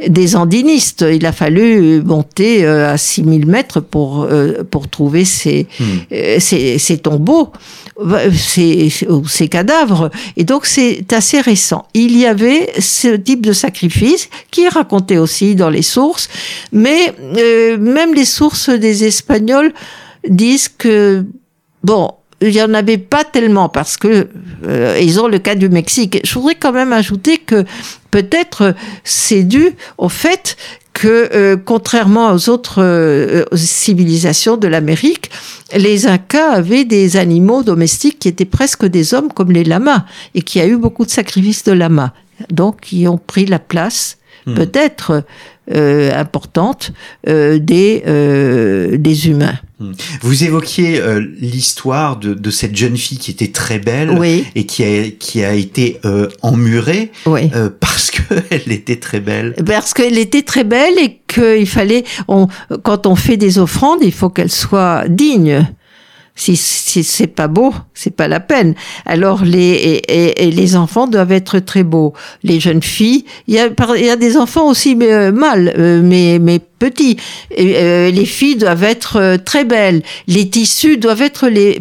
des 0.06 0.36
andinistes. 0.36 1.04
Il 1.12 1.26
a 1.26 1.32
fallu 1.32 2.02
monter 2.02 2.64
à 2.64 2.96
6000 2.96 3.46
mètres 3.46 3.80
pour 3.80 4.11
pour, 4.12 4.24
euh, 4.24 4.62
pour 4.70 4.88
trouver 4.88 5.24
ces, 5.24 5.66
Hmm. 5.80 5.84
euh, 6.12 6.36
ces, 6.40 6.78
ces 6.78 6.98
tombeaux, 6.98 7.52
euh, 8.00 8.30
ces, 8.32 9.48
cadavres. 9.48 10.10
Et 10.36 10.44
donc 10.44 10.66
c'est 10.66 11.12
assez 11.12 11.40
récent. 11.40 11.86
Il 11.94 12.16
y 12.18 12.26
avait 12.26 12.72
ce 12.78 13.16
type 13.16 13.44
de 13.44 13.52
sacrifice 13.52 14.28
qui 14.50 14.62
est 14.64 14.68
raconté 14.68 15.18
aussi 15.18 15.54
dans 15.54 15.70
les 15.70 15.82
sources, 15.82 16.28
mais 16.72 17.14
euh, 17.36 17.78
même 17.78 18.14
les 18.14 18.24
sources 18.24 18.70
des 18.70 19.04
Espagnols 19.04 19.72
disent 20.28 20.68
que, 20.68 21.24
bon, 21.82 22.10
il 22.40 22.50
y 22.50 22.62
en 22.62 22.74
avait 22.74 22.98
pas 22.98 23.24
tellement 23.24 23.68
parce 23.68 23.96
que 23.96 24.28
euh, 24.66 24.98
ils 25.00 25.20
ont 25.20 25.28
le 25.28 25.38
cas 25.38 25.54
du 25.54 25.68
Mexique. 25.68 26.20
Je 26.24 26.34
voudrais 26.34 26.56
quand 26.56 26.72
même 26.72 26.92
ajouter 26.92 27.38
que 27.38 27.64
peut-être 28.10 28.74
c'est 29.04 29.44
dû 29.44 29.70
au 29.96 30.08
fait 30.08 30.56
que 31.02 31.30
euh, 31.34 31.56
contrairement 31.56 32.32
aux 32.32 32.48
autres 32.48 32.80
euh, 32.80 33.44
civilisations 33.56 34.56
de 34.56 34.68
l'Amérique, 34.68 35.32
les 35.76 36.06
Incas 36.06 36.52
avaient 36.52 36.84
des 36.84 37.16
animaux 37.16 37.64
domestiques 37.64 38.20
qui 38.20 38.28
étaient 38.28 38.44
presque 38.44 38.84
des 38.84 39.12
hommes 39.12 39.32
comme 39.32 39.50
les 39.50 39.64
lamas 39.64 40.04
et 40.36 40.42
qui 40.42 40.60
a 40.60 40.66
eu 40.68 40.76
beaucoup 40.76 41.04
de 41.04 41.10
sacrifices 41.10 41.64
de 41.64 41.72
lamas. 41.72 42.12
Donc 42.50 42.82
qui 42.82 43.08
ont 43.08 43.18
pris 43.18 43.46
la 43.46 43.58
place 43.58 44.18
Hmm. 44.44 44.54
peut-être 44.54 45.24
euh, 45.72 46.12
importante 46.18 46.92
euh, 47.28 47.58
des 47.60 48.02
euh, 48.08 48.96
des 48.98 49.28
humains. 49.28 49.58
Vous 50.20 50.44
évoquiez 50.44 51.00
euh, 51.00 51.20
l'histoire 51.40 52.16
de, 52.16 52.34
de 52.34 52.50
cette 52.50 52.74
jeune 52.76 52.96
fille 52.96 53.18
qui 53.18 53.30
était 53.30 53.52
très 53.52 53.78
belle 53.78 54.10
Oui, 54.10 54.44
et 54.54 54.64
qui 54.66 54.84
a, 54.84 55.10
qui 55.10 55.44
a 55.44 55.54
été 55.54 55.98
euh, 56.04 56.28
emmurée 56.42 57.10
oui. 57.26 57.50
euh, 57.54 57.68
parce 57.80 58.10
qu'elle 58.10 58.62
était 58.72 58.96
très 58.96 59.20
belle. 59.20 59.54
Parce 59.66 59.94
qu'elle 59.94 60.18
était 60.18 60.42
très 60.42 60.64
belle 60.64 60.98
et 60.98 61.20
qu'il 61.28 61.68
fallait, 61.68 62.04
on, 62.28 62.46
quand 62.82 63.06
on 63.06 63.14
fait 63.16 63.36
des 63.36 63.58
offrandes, 63.58 64.00
il 64.02 64.12
faut 64.12 64.30
qu'elles 64.30 64.52
soient 64.52 65.04
dignes. 65.08 65.66
Si, 66.34 66.56
si 66.56 67.04
c'est 67.04 67.26
pas 67.26 67.46
beau, 67.46 67.74
c'est 67.92 68.16
pas 68.16 68.26
la 68.26 68.40
peine. 68.40 68.74
Alors 69.04 69.44
les 69.44 70.00
les 70.40 70.76
enfants 70.76 71.06
doivent 71.06 71.30
être 71.32 71.58
très 71.58 71.82
beaux. 71.84 72.14
Les 72.42 72.58
jeunes 72.58 72.82
filles, 72.82 73.24
il 73.48 73.54
y 73.54 73.58
a 73.58 73.68
il 73.98 74.04
y 74.06 74.08
a 74.10 74.16
des 74.16 74.38
enfants 74.38 74.68
aussi 74.70 74.96
mais, 74.96 75.12
euh, 75.12 75.30
mâles, 75.30 75.74
euh, 75.78 76.00
mais 76.02 76.38
mais 76.40 76.58
petits. 76.78 77.18
Et, 77.54 77.74
euh, 77.76 78.10
les 78.10 78.24
filles 78.24 78.56
doivent 78.56 78.82
être 78.84 79.16
euh, 79.16 79.36
très 79.36 79.64
belles. 79.64 80.02
Les 80.26 80.48
tissus 80.48 80.96
doivent 80.96 81.20
être 81.22 81.48
les 81.48 81.80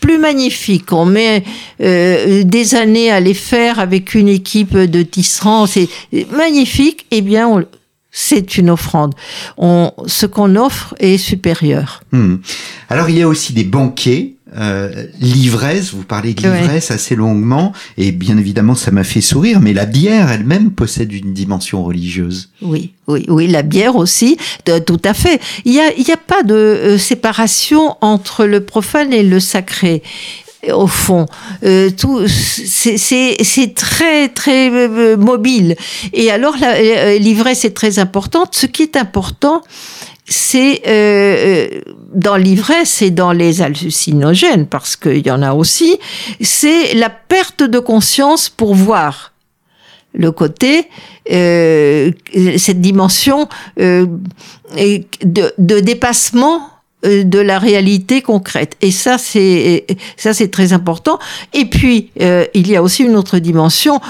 plus 0.00 0.18
magnifiques. 0.18 0.92
On 0.92 1.06
met 1.06 1.42
euh, 1.80 2.42
des 2.44 2.74
années 2.74 3.10
à 3.10 3.20
les 3.20 3.34
faire 3.34 3.80
avec 3.80 4.14
une 4.14 4.28
équipe 4.28 4.76
de 4.76 5.02
tisserands. 5.02 5.66
C'est 5.66 5.88
magnifique. 6.30 7.06
Eh 7.10 7.22
bien, 7.22 7.48
on- 7.48 7.64
c'est 8.10 8.56
une 8.56 8.70
offrande. 8.70 9.14
On, 9.56 9.92
ce 10.06 10.26
qu'on 10.26 10.56
offre 10.56 10.94
est 10.98 11.18
supérieur. 11.18 12.02
Hmm. 12.12 12.36
Alors 12.88 13.08
il 13.10 13.18
y 13.18 13.22
a 13.22 13.28
aussi 13.28 13.52
des 13.52 13.64
banquets. 13.64 14.34
Euh, 14.56 15.04
l'ivresse, 15.20 15.92
vous 15.92 16.04
parlez 16.04 16.32
de 16.32 16.48
Ouais. 16.48 16.62
l'ivresse 16.62 16.90
assez 16.90 17.14
longuement, 17.14 17.74
et 17.98 18.12
bien 18.12 18.38
évidemment 18.38 18.74
ça 18.74 18.90
m'a 18.90 19.04
fait 19.04 19.20
sourire, 19.20 19.60
mais 19.60 19.74
la 19.74 19.84
bière 19.84 20.30
elle-même 20.30 20.70
possède 20.70 21.12
une 21.12 21.34
dimension 21.34 21.84
religieuse. 21.84 22.48
Oui, 22.62 22.94
oui, 23.08 23.26
oui, 23.28 23.46
la 23.46 23.60
bière 23.62 23.96
aussi, 23.96 24.38
de- 24.64 24.78
tout 24.78 25.02
à 25.04 25.12
fait. 25.12 25.38
Il 25.66 25.74
y 25.74 25.80
a, 25.80 25.92
il 25.98 26.08
y 26.08 26.12
a 26.12 26.16
pas 26.16 26.42
de 26.44 26.54
euh, 26.54 26.96
séparation 26.96 27.96
entre 28.00 28.46
le 28.46 28.64
profane 28.64 29.12
et 29.12 29.22
le 29.22 29.38
sacré. 29.38 30.02
Au 30.72 30.86
fond, 30.88 31.26
Euh, 31.64 31.90
tout, 31.90 32.26
c'est- 32.26 33.74
très 33.74 34.28
très 34.28 34.70
euh, 34.70 35.16
mobile. 35.16 35.76
Et 36.12 36.30
alors 36.30 36.56
euh, 36.62 37.18
l'ivresse 37.18 37.64
est 37.64 37.74
très 37.74 37.98
importante. 38.00 38.54
Ce 38.56 38.66
qui 38.66 38.82
est 38.82 38.96
important, 38.96 39.62
c'est 40.26 40.82
euh, 40.86 40.90
euh, 40.90 41.80
dans 42.14 42.36
l'ivresse 42.36 43.02
et 43.02 43.10
dans 43.10 43.32
les 43.32 43.62
hallucinogènes, 43.62 44.66
parce 44.66 44.96
qu'il 44.96 45.24
y 45.26 45.30
en 45.30 45.42
a 45.42 45.52
aussi, 45.54 45.96
c'est 46.40 46.94
la 46.94 47.08
perte 47.10 47.62
de 47.62 47.78
conscience 47.78 48.48
pour 48.48 48.74
voir 48.74 49.32
le 50.14 50.32
côté, 50.32 50.88
euh, 51.30 52.10
cette 52.56 52.80
dimension 52.80 53.48
euh, 53.80 54.06
de, 55.24 55.52
de 55.58 55.80
dépassement 55.80 56.56
euh, 56.58 56.77
de 57.04 57.38
la 57.38 57.58
réalité 57.58 58.22
concrète. 58.22 58.76
Et 58.82 58.90
ça, 58.90 59.18
c'est 59.18 59.86
ça, 60.16 60.34
c'est 60.34 60.48
très 60.48 60.72
important. 60.72 61.18
Et 61.52 61.64
puis, 61.64 62.10
euh, 62.20 62.44
il 62.54 62.68
y 62.68 62.76
a 62.76 62.82
aussi 62.82 63.04
une 63.04 63.16
autre 63.16 63.38
dimension 63.38 64.00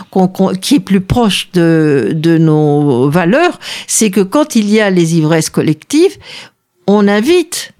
qui 0.60 0.76
est 0.76 0.80
plus 0.80 1.02
proche 1.02 1.50
de, 1.52 2.12
de 2.14 2.38
nos 2.38 3.10
valeurs, 3.10 3.60
c'est 3.86 4.10
que 4.10 4.20
quand 4.20 4.56
il 4.56 4.70
y 4.70 4.80
a 4.80 4.90
les 4.90 5.16
ivresses 5.16 5.50
collectives, 5.50 6.16
on 6.86 7.06
invite. 7.08 7.72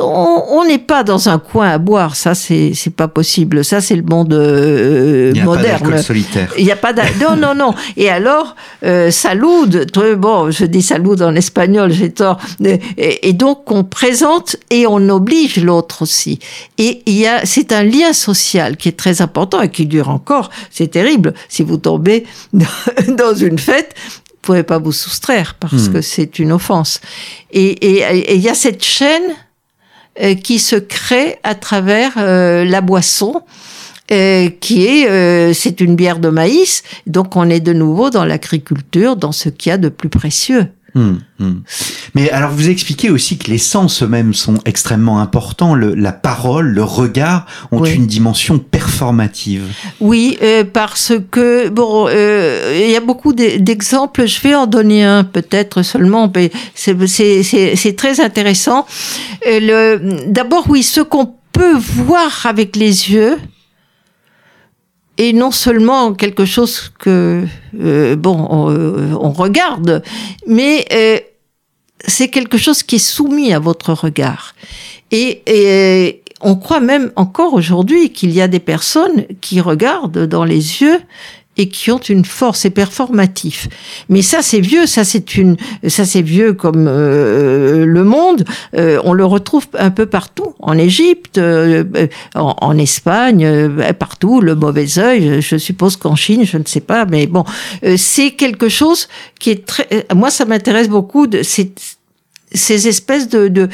On 0.00 0.64
n'est 0.66 0.78
pas 0.78 1.04
dans 1.04 1.28
un 1.28 1.38
coin 1.38 1.68
à 1.68 1.78
boire, 1.78 2.16
ça 2.16 2.34
c'est 2.34 2.72
c'est 2.74 2.94
pas 2.94 3.06
possible. 3.08 3.64
Ça 3.64 3.80
c'est 3.82 3.96
le 3.96 4.02
monde 4.02 4.32
euh, 4.32 5.32
Il 5.34 5.34
n'y 5.34 5.40
a 5.40 5.44
pas 5.44 5.56
moderne. 5.56 6.02
solitaire. 6.02 6.50
Il 6.56 6.64
n'y 6.64 6.72
a 6.72 6.76
pas 6.76 6.92
non 7.20 7.36
non 7.36 7.54
non. 7.54 7.74
Et 7.96 8.08
alors 8.08 8.56
euh, 8.82 9.10
salud, 9.10 9.90
très- 9.92 10.16
bon, 10.16 10.50
je 10.50 10.64
dis 10.64 10.80
salud 10.82 11.20
en 11.22 11.34
espagnol, 11.34 11.92
j'ai 11.92 12.10
tort. 12.10 12.38
Et, 12.64 13.28
et 13.28 13.32
donc 13.34 13.70
on 13.70 13.84
présente 13.84 14.56
et 14.70 14.86
on 14.86 15.06
oblige 15.10 15.58
l'autre 15.62 16.02
aussi. 16.02 16.38
Et 16.78 17.02
il 17.06 17.14
y 17.16 17.26
a 17.26 17.44
c'est 17.44 17.70
un 17.72 17.82
lien 17.84 18.12
social 18.14 18.76
qui 18.78 18.88
est 18.88 18.96
très 18.98 19.20
important 19.20 19.60
et 19.60 19.70
qui 19.70 19.84
dure 19.86 20.08
encore. 20.08 20.48
C'est 20.70 20.88
terrible 20.90 21.34
si 21.48 21.62
vous 21.62 21.76
tombez 21.76 22.24
dans- 22.52 23.34
une 23.34 23.58
fête. 23.58 23.94
Vous 24.30 24.52
pouvez 24.52 24.62
pas 24.62 24.78
vous 24.78 24.92
soustraire 24.92 25.56
parce 25.58 25.72
Hmm. 25.88 25.92
que 25.94 26.00
c'est 26.02 26.38
une 26.38 26.52
offense. 26.52 27.00
Et 27.50 27.68
et- 27.86 28.00
et 28.30 28.34
il 28.34 28.40
y 28.42 28.48
a 28.48 28.54
cette 28.54 28.82
chaîne 28.84 29.22
qui 30.42 30.58
se 30.58 30.76
crée 30.76 31.38
à 31.42 31.54
travers 31.54 32.12
euh, 32.18 32.64
la 32.64 32.80
boisson. 32.80 33.42
euh, 34.12 34.50
qui 34.60 34.84
est, 34.84 35.08
euh, 35.08 35.54
c'est 35.54 35.80
une 35.80 35.96
bière 35.96 36.18
de 36.18 36.28
maïs, 36.28 36.82
donc 37.06 37.36
on 37.36 37.48
est 37.48 37.60
de 37.60 37.72
nouveau 37.72 38.10
dans 38.10 38.26
l'agriculture, 38.26 39.16
dans 39.16 39.32
ce 39.32 39.48
qu'il 39.48 39.70
y 39.70 39.72
a 39.72 39.78
de 39.78 39.88
plus 39.88 40.10
précieux. 40.10 40.66
Hmm, 40.94 41.14
hmm. 41.40 41.54
Mais 42.14 42.30
alors 42.30 42.50
vous 42.52 42.68
expliquez 42.68 43.10
aussi 43.10 43.36
que 43.36 43.50
les 43.50 43.58
sens 43.58 44.02
eux-mêmes 44.02 44.32
sont 44.32 44.58
extrêmement 44.64 45.20
importants. 45.20 45.74
Le- 45.74 45.94
la 45.94 46.12
parole, 46.12 46.68
le 46.68 46.84
regard 46.84 47.46
ont 47.72 47.80
Oui. 47.80 47.94
une 47.94 48.06
dimension 48.06 48.58
performative. 48.60 49.64
Oui, 50.00 50.38
euh, 50.42 50.62
parce 50.64 51.12
que 51.32 51.68
bon, 51.68 52.06
euh, 52.08 52.80
il 52.84 52.90
y 52.92 52.96
a 52.96 53.00
beaucoup 53.00 53.32
d'e- 53.32 53.58
d'exemples. 53.58 54.26
Je 54.26 54.40
vais 54.40 54.54
en 54.54 54.66
donner 54.66 55.02
un 55.02 55.24
peut-être 55.24 55.82
seulement, 55.82 56.30
mais 56.34 56.52
c'est 56.76 56.94
c'est- 57.08 57.42
c'est- 57.42 57.74
c'est 57.74 57.96
très 57.96 58.20
intéressant. 58.20 58.86
Euh, 59.48 59.60
le- 59.60 60.30
D'abord, 60.30 60.66
oui, 60.68 60.82
ce 60.84 61.00
qu'on 61.00 61.34
peut 61.52 61.76
voir 61.76 62.46
avec 62.46 62.76
les 62.76 63.10
yeux, 63.10 63.36
est 65.18 65.32
non 65.32 65.50
seulement 65.50 66.12
quelque 66.14 66.44
chose 66.44 66.92
que 66.98 67.44
euh, 67.80 68.16
bon 68.16 68.46
on, 68.50 69.30
regarde, 69.30 70.02
mais 70.46 70.86
c'est 72.06 72.28
quelque 72.28 72.58
chose 72.58 72.82
qui 72.82 72.96
est 72.96 72.98
soumis 72.98 73.52
à 73.52 73.58
votre 73.58 73.92
regard. 73.92 74.54
Et, 75.10 75.42
et 75.46 76.22
on 76.40 76.56
croit 76.56 76.80
même 76.80 77.12
encore 77.16 77.54
aujourd'hui 77.54 78.10
qu'il 78.10 78.30
y 78.30 78.40
a 78.40 78.48
des 78.48 78.60
personnes 78.60 79.24
qui 79.40 79.60
regardent 79.60 80.26
dans 80.26 80.44
les 80.44 80.82
yeux 80.82 81.00
et 81.56 81.68
qui 81.68 81.90
ont 81.90 81.98
une 81.98 82.24
force 82.24 82.64
et 82.64 82.70
performatif. 82.70 83.68
Mais 84.08 84.22
ça 84.22 84.42
c'est 84.42 84.60
vieux, 84.60 84.86
ça 84.86 85.04
c'est 85.04 85.36
une, 85.36 85.56
ça 85.86 86.04
c'est 86.04 86.22
vieux 86.22 86.52
comme 86.52 86.86
euh, 86.88 87.84
le 87.86 88.04
monde. 88.04 88.44
Euh, 88.76 89.00
on 89.04 89.12
le 89.12 89.24
retrouve 89.24 89.66
un 89.78 89.90
peu 89.90 90.06
partout, 90.06 90.54
en 90.58 90.76
Égypte, 90.76 91.38
euh, 91.38 91.84
en, 92.34 92.56
en, 92.60 92.78
Espagne, 92.78 93.70
partout. 93.98 94.40
Le 94.40 94.54
mauvais 94.54 94.98
œil, 94.98 95.40
je 95.40 95.56
suppose 95.56 95.96
qu'en 95.96 96.16
Chine, 96.16 96.44
je 96.44 96.58
ne 96.58 96.64
sais 96.64 96.80
pas, 96.80 97.04
mais 97.04 97.26
bon, 97.26 97.44
c'est 97.96 98.32
quelque 98.32 98.68
chose 98.68 99.08
qui 99.38 99.50
est 99.50 99.64
très. 99.66 100.06
Moi, 100.14 100.30
ça 100.30 100.44
m'intéresse 100.44 100.88
beaucoup 100.88 101.26
de 101.26 101.42
ces 101.42 102.88
espèces 102.88 103.28
de, 103.28 103.48
de, 103.48 103.68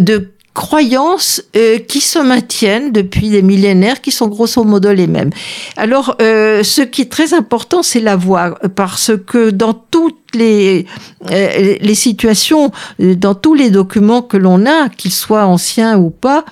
de 0.00 0.30
croyances 0.54 1.42
euh, 1.56 1.78
qui 1.78 2.00
se 2.00 2.18
maintiennent 2.18 2.92
depuis 2.92 3.30
des 3.30 3.42
millénaires, 3.42 4.00
qui 4.00 4.10
sont 4.10 4.28
grosso 4.28 4.62
modo 4.64 4.92
les 4.92 5.06
mêmes. 5.06 5.30
Alors, 5.76 6.16
euh, 6.20 6.62
ce 6.64 6.82
qui 6.82 7.02
est 7.02 7.12
très 7.12 7.34
important, 7.34 7.82
c'est 7.82 8.00
la 8.00 8.16
voix, 8.16 8.58
parce 8.74 9.12
que 9.26 9.50
dans 9.50 9.74
toutes 9.74 10.18
les, 10.34 10.86
euh, 11.30 11.76
les 11.80 11.94
situations, 11.94 12.72
dans 12.98 13.34
tous 13.34 13.54
les 13.54 13.70
documents 13.70 14.22
que 14.22 14.36
l'on 14.36 14.66
a, 14.66 14.88
qu'ils 14.88 15.12
soient 15.12 15.46
anciens 15.46 15.98
ou 15.98 16.10
pas, 16.10 16.44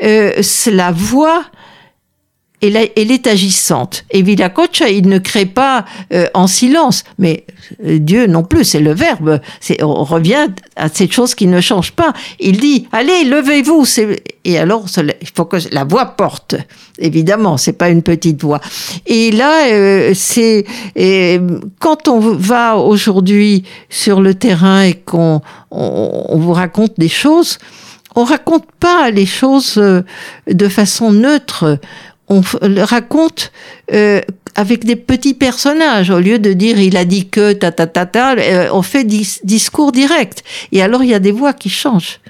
c'est 0.00 0.70
la 0.70 0.92
voix 0.92 1.44
elle, 2.62 3.10
est 3.10 3.26
agissante. 3.26 4.04
Et 4.10 4.22
Villacoccia, 4.22 4.88
il 4.88 5.08
ne 5.08 5.18
crée 5.18 5.46
pas 5.46 5.84
euh, 6.12 6.26
en 6.34 6.46
silence, 6.46 7.04
mais 7.18 7.44
euh, 7.84 7.98
Dieu 7.98 8.26
non 8.26 8.42
plus, 8.42 8.64
c'est 8.64 8.80
le 8.80 8.94
verbe. 8.94 9.40
On 9.82 10.04
revient 10.04 10.48
à 10.76 10.88
cette 10.88 11.12
chose 11.12 11.34
qui 11.34 11.46
ne 11.46 11.60
change 11.60 11.92
pas. 11.92 12.12
Il 12.40 12.58
dit, 12.58 12.88
allez, 12.92 13.24
levez-vous. 13.24 13.86
Et 14.44 14.58
alors, 14.58 14.86
il 14.96 15.28
faut 15.34 15.44
que 15.44 15.56
la 15.72 15.84
voix 15.84 16.06
porte. 16.16 16.54
Évidemment, 16.98 17.56
c'est 17.56 17.72
pas 17.74 17.90
une 17.90 18.02
petite 18.02 18.40
voix. 18.40 18.60
Et 19.06 19.30
là, 19.30 19.66
euh, 19.66 20.12
c'est 20.14 20.64
quand 21.80 22.08
on 22.08 22.20
va 22.20 22.76
aujourd'hui 22.76 23.64
sur 23.90 24.20
le 24.20 24.34
terrain 24.34 24.82
et 24.82 24.94
qu'on 24.94 25.42
on 25.70 26.38
vous 26.38 26.52
raconte 26.52 26.92
des 26.98 27.08
choses, 27.08 27.58
on 28.16 28.24
raconte 28.24 28.66
pas 28.78 29.10
les 29.10 29.26
choses 29.26 29.74
de 29.74 30.68
façon 30.68 31.12
neutre 31.12 31.80
on 32.28 32.42
le 32.62 32.82
raconte 32.82 33.52
euh, 33.92 34.20
avec 34.54 34.84
des 34.84 34.96
petits 34.96 35.34
personnages. 35.34 36.10
Au 36.10 36.20
lieu 36.20 36.38
de 36.38 36.52
dire 36.52 36.78
il 36.78 36.96
a 36.96 37.04
dit 37.04 37.28
que 37.28 37.52
ta 37.52 37.72
ta 37.72 37.86
ta 37.86 38.06
ta 38.06 38.34
euh, 38.34 38.68
on 38.72 38.82
fait 38.82 39.04
discours 39.04 39.92
direct. 39.92 40.42
Et 40.72 40.82
alors 40.82 41.02
il 41.02 41.10
y 41.10 41.14
a 41.14 41.18
des 41.18 41.32
voix 41.32 41.52
qui 41.52 41.70
changent. 41.70 42.20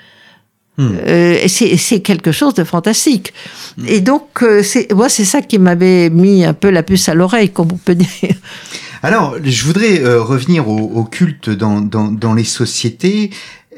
Hmm. 0.77 0.97
euh, 1.07 1.47
c'est 1.47 2.01
quelque 2.01 2.33
chose 2.33 2.55
de 2.55 2.65
fantastique. 2.65 3.33
Hmm. 3.79 3.85
et 3.87 4.01
donc 4.01 4.43
euh, 4.43 4.61
c'est 4.65 4.93
moi 4.93 5.09
c'est 5.09 5.25
ça 5.25 5.41
qui 5.41 5.61
m'avait 5.61 6.11
mis 6.11 6.45
un 6.45 6.53
peu 6.53 6.69
la 6.69 6.83
puce 6.83 7.09
à 7.09 7.15
l'oreille 7.15 7.51
comme 7.51 7.69
on 7.73 7.77
peut 7.77 7.95
dire. 7.95 8.35
Alors 9.05 9.37
je 9.45 9.65
voudrais 9.65 10.01
euh, 10.01 10.21
revenir 10.21 10.69
au, 10.69 10.79
au 10.79 11.05
culte 11.05 11.49
dans, 11.49 11.81
dans, 11.81 12.11
dans 12.11 12.35
les 12.35 12.45
sociétés 12.45 13.31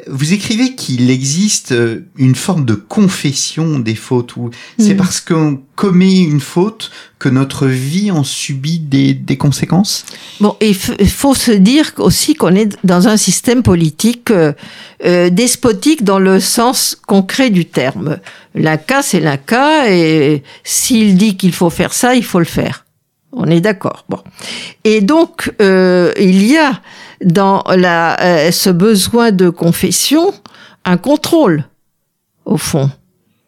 vous 0.07 0.33
écrivez 0.33 0.75
qu'il 0.75 1.11
existe 1.11 1.73
euh, 1.73 2.07
une 2.17 2.35
forme 2.35 2.65
de 2.65 2.75
confession 2.75 3.79
des 3.79 3.95
fautes. 3.95 4.37
Ou 4.37 4.51
c'est 4.79 4.95
mm. 4.95 4.97
parce 4.97 5.21
qu'on 5.21 5.61
commet 5.75 6.21
une 6.21 6.41
faute 6.41 6.91
que 7.19 7.29
notre 7.29 7.67
vie 7.67 8.11
en 8.11 8.25
subit 8.25 8.79
des, 8.79 9.15
des 9.15 9.37
conséquences? 9.37 10.05
Bon, 10.41 10.57
il 10.61 10.75
faut 10.75 11.35
se 11.35 11.51
dire 11.51 11.93
aussi 11.99 12.35
qu'on 12.35 12.55
est 12.55 12.77
dans 12.85 13.09
un 13.09 13.17
système 13.17 13.63
politique 13.63 14.31
euh, 14.31 14.53
euh, 15.05 15.31
despotique 15.31 16.05
dans 16.05 16.19
le 16.19 16.41
sens 16.41 16.97
concret 17.07 17.51
du 17.51 17.65
terme. 17.65 18.19
L'INCA, 18.55 19.03
c'est 19.03 19.21
l'INCA, 19.21 19.91
et 19.91 20.43
s'il 20.65 21.17
dit 21.17 21.37
qu'il 21.37 21.53
faut 21.53 21.71
faire 21.71 21.93
ça, 21.93 22.15
il 22.15 22.25
faut 22.25 22.39
le 22.39 22.45
faire. 22.45 22.86
On 23.33 23.47
est 23.47 23.61
d'accord. 23.61 24.05
Bon. 24.09 24.21
Et 24.85 25.01
donc, 25.01 25.53
euh, 25.61 26.13
il 26.19 26.47
y 26.47 26.57
a 26.57 26.81
dans 27.25 27.65
la, 27.69 28.21
euh, 28.21 28.51
ce 28.51 28.71
besoin 28.71 29.33
de 29.33 29.51
confession 29.51 30.33
un 30.85 30.97
contrôle, 30.97 31.65
au 32.45 32.57
fond. 32.57 32.91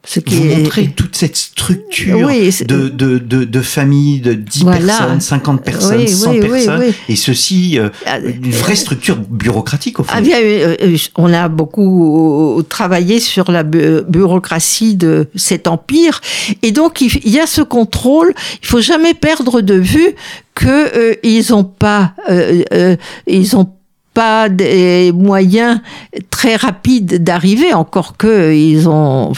Ce 0.09 0.21
qui 0.21 0.37
Vous 0.37 0.45
montrez 0.45 0.87
toute 0.89 1.15
cette 1.15 1.37
structure 1.37 2.17
de, 2.19 2.89
de, 2.89 3.19
de, 3.19 3.45
de, 3.45 3.61
famille 3.61 4.21
de 4.21 4.33
10 4.33 4.65
personnes, 4.65 5.21
50 5.21 5.63
personnes, 5.63 6.09
100 6.09 6.41
personnes, 6.41 6.83
et 7.11 7.15
ceci, 7.15 7.79
euh, 7.79 7.91
ah, 8.07 8.19
une 8.19 8.51
vraie 8.51 8.75
structure 8.75 9.19
bureaucratique 9.19 10.01
au 10.01 10.05
fond. 10.05 10.13
Ah 10.15 10.23
bien, 10.23 10.39
euh, 10.41 10.97
on 11.17 11.31
a 11.35 11.49
beaucoup 11.49 12.63
travaillé 12.71 13.21
sur 13.21 13.51
la 13.51 13.65
bureaucratie 13.65 14.97
de 14.97 15.29
cet 15.35 15.69
empire, 15.69 16.23
et 16.63 16.73
donc 16.73 17.03
il 17.03 17.29
y 17.29 17.39
a 17.39 17.47
ce 17.47 17.61
contrôle, 17.61 18.33
il 18.63 18.67
faut 18.67 18.81
jamais 18.81 19.13
perdre 19.13 19.61
de 19.61 19.75
vue 19.75 20.15
que 20.55 20.97
euh, 20.97 21.15
ils 21.23 21.53
ont 21.53 21.65
pas, 21.65 22.15
ils 23.27 23.57
ont 23.57 23.71
pas 24.19 24.49
des 24.49 25.13
moyens 25.13 25.81
très 26.29 26.57
rapides 26.57 27.23
d'arriver, 27.23 27.73
encore 27.73 28.17
que 28.17 28.53
ils 28.53 28.89
ont, 28.89 29.33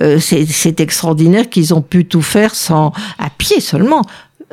euh, 0.00 0.20
c'est 0.20 0.80
extraordinaire 0.80 1.50
qu'ils 1.50 1.74
ont 1.74 1.82
pu 1.82 2.04
tout 2.04 2.22
faire 2.22 2.54
sans, 2.54 2.92
à 3.18 3.28
pied 3.36 3.58
seulement 3.58 4.02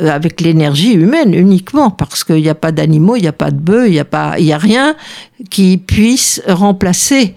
euh, 0.01 0.09
avec 0.09 0.41
l'énergie 0.41 0.93
humaine 0.93 1.35
uniquement, 1.35 1.91
parce 1.91 2.23
qu'il 2.23 2.41
n'y 2.41 2.49
a 2.49 2.55
pas 2.55 2.71
d'animaux, 2.71 3.17
il 3.17 3.21
n'y 3.21 3.27
a 3.27 3.33
pas 3.33 3.51
de 3.51 3.59
bœufs, 3.59 3.85
il 3.85 3.91
n'y 3.91 3.99
a 3.99 4.05
pas, 4.17 4.39
il 4.39 4.45
y 4.45 4.53
a 4.53 4.57
rien 4.57 4.95
qui 5.51 5.77
puisse 5.77 6.41
remplacer 6.47 7.35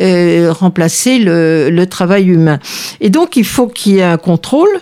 euh, 0.00 0.52
remplacer 0.52 1.18
le, 1.18 1.70
le 1.70 1.86
travail 1.88 2.26
humain. 2.26 2.60
Et 3.00 3.10
donc 3.10 3.36
il 3.36 3.44
faut 3.44 3.66
qu'il 3.66 3.94
y 3.94 3.98
ait 3.98 4.02
un 4.02 4.16
contrôle 4.16 4.78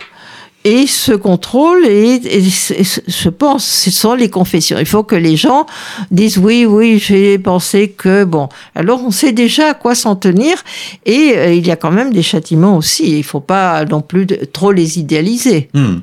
et 0.63 0.87
ce 0.87 1.11
contrôle, 1.11 1.85
et, 1.85 2.21
je 2.23 3.29
pense, 3.29 3.65
ce 3.65 3.91
sont 3.91 4.13
les 4.13 4.29
confessions. 4.29 4.77
Il 4.79 4.85
faut 4.85 5.03
que 5.03 5.15
les 5.15 5.35
gens 5.35 5.65
disent 6.11 6.37
oui, 6.37 6.65
oui, 6.65 6.99
j'ai 6.99 7.37
pensé 7.37 7.89
que 7.89 8.23
bon. 8.23 8.49
Alors 8.75 9.03
on 9.03 9.11
sait 9.11 9.33
déjà 9.33 9.69
à 9.69 9.73
quoi 9.73 9.95
s'en 9.95 10.15
tenir, 10.15 10.63
et 11.05 11.33
euh, 11.35 11.53
il 11.53 11.65
y 11.65 11.71
a 11.71 11.75
quand 11.75 11.91
même 11.91 12.13
des 12.13 12.23
châtiments 12.23 12.77
aussi. 12.77 13.17
Il 13.17 13.23
faut 13.23 13.39
pas 13.39 13.85
non 13.85 14.01
plus 14.01 14.25
trop 14.51 14.71
les 14.71 14.99
idéaliser. 14.99 15.69
Hmm. 15.73 15.97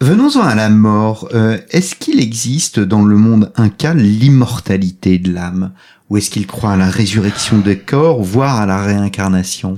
Venons-en 0.00 0.42
à 0.42 0.54
la 0.54 0.68
mort. 0.68 1.28
Euh, 1.34 1.58
est-ce 1.70 1.94
qu'il 1.94 2.20
existe 2.20 2.78
dans 2.78 3.04
le 3.04 3.16
monde 3.16 3.52
inca 3.56 3.94
l'immortalité 3.94 5.18
de 5.18 5.32
l'âme? 5.32 5.72
Ou 6.10 6.18
est-ce 6.18 6.30
qu'il 6.30 6.46
croit 6.46 6.72
à 6.72 6.76
la 6.76 6.90
résurrection 6.90 7.58
des 7.58 7.78
corps, 7.78 8.22
voire 8.22 8.60
à 8.60 8.66
la 8.66 8.82
réincarnation? 8.82 9.76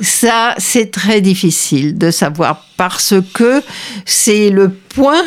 Ça, 0.00 0.54
c'est 0.58 0.90
très 0.90 1.20
difficile 1.20 1.98
de 1.98 2.10
savoir 2.10 2.64
parce 2.76 3.14
que 3.34 3.62
c'est 4.04 4.50
le 4.50 4.70
point 4.70 5.24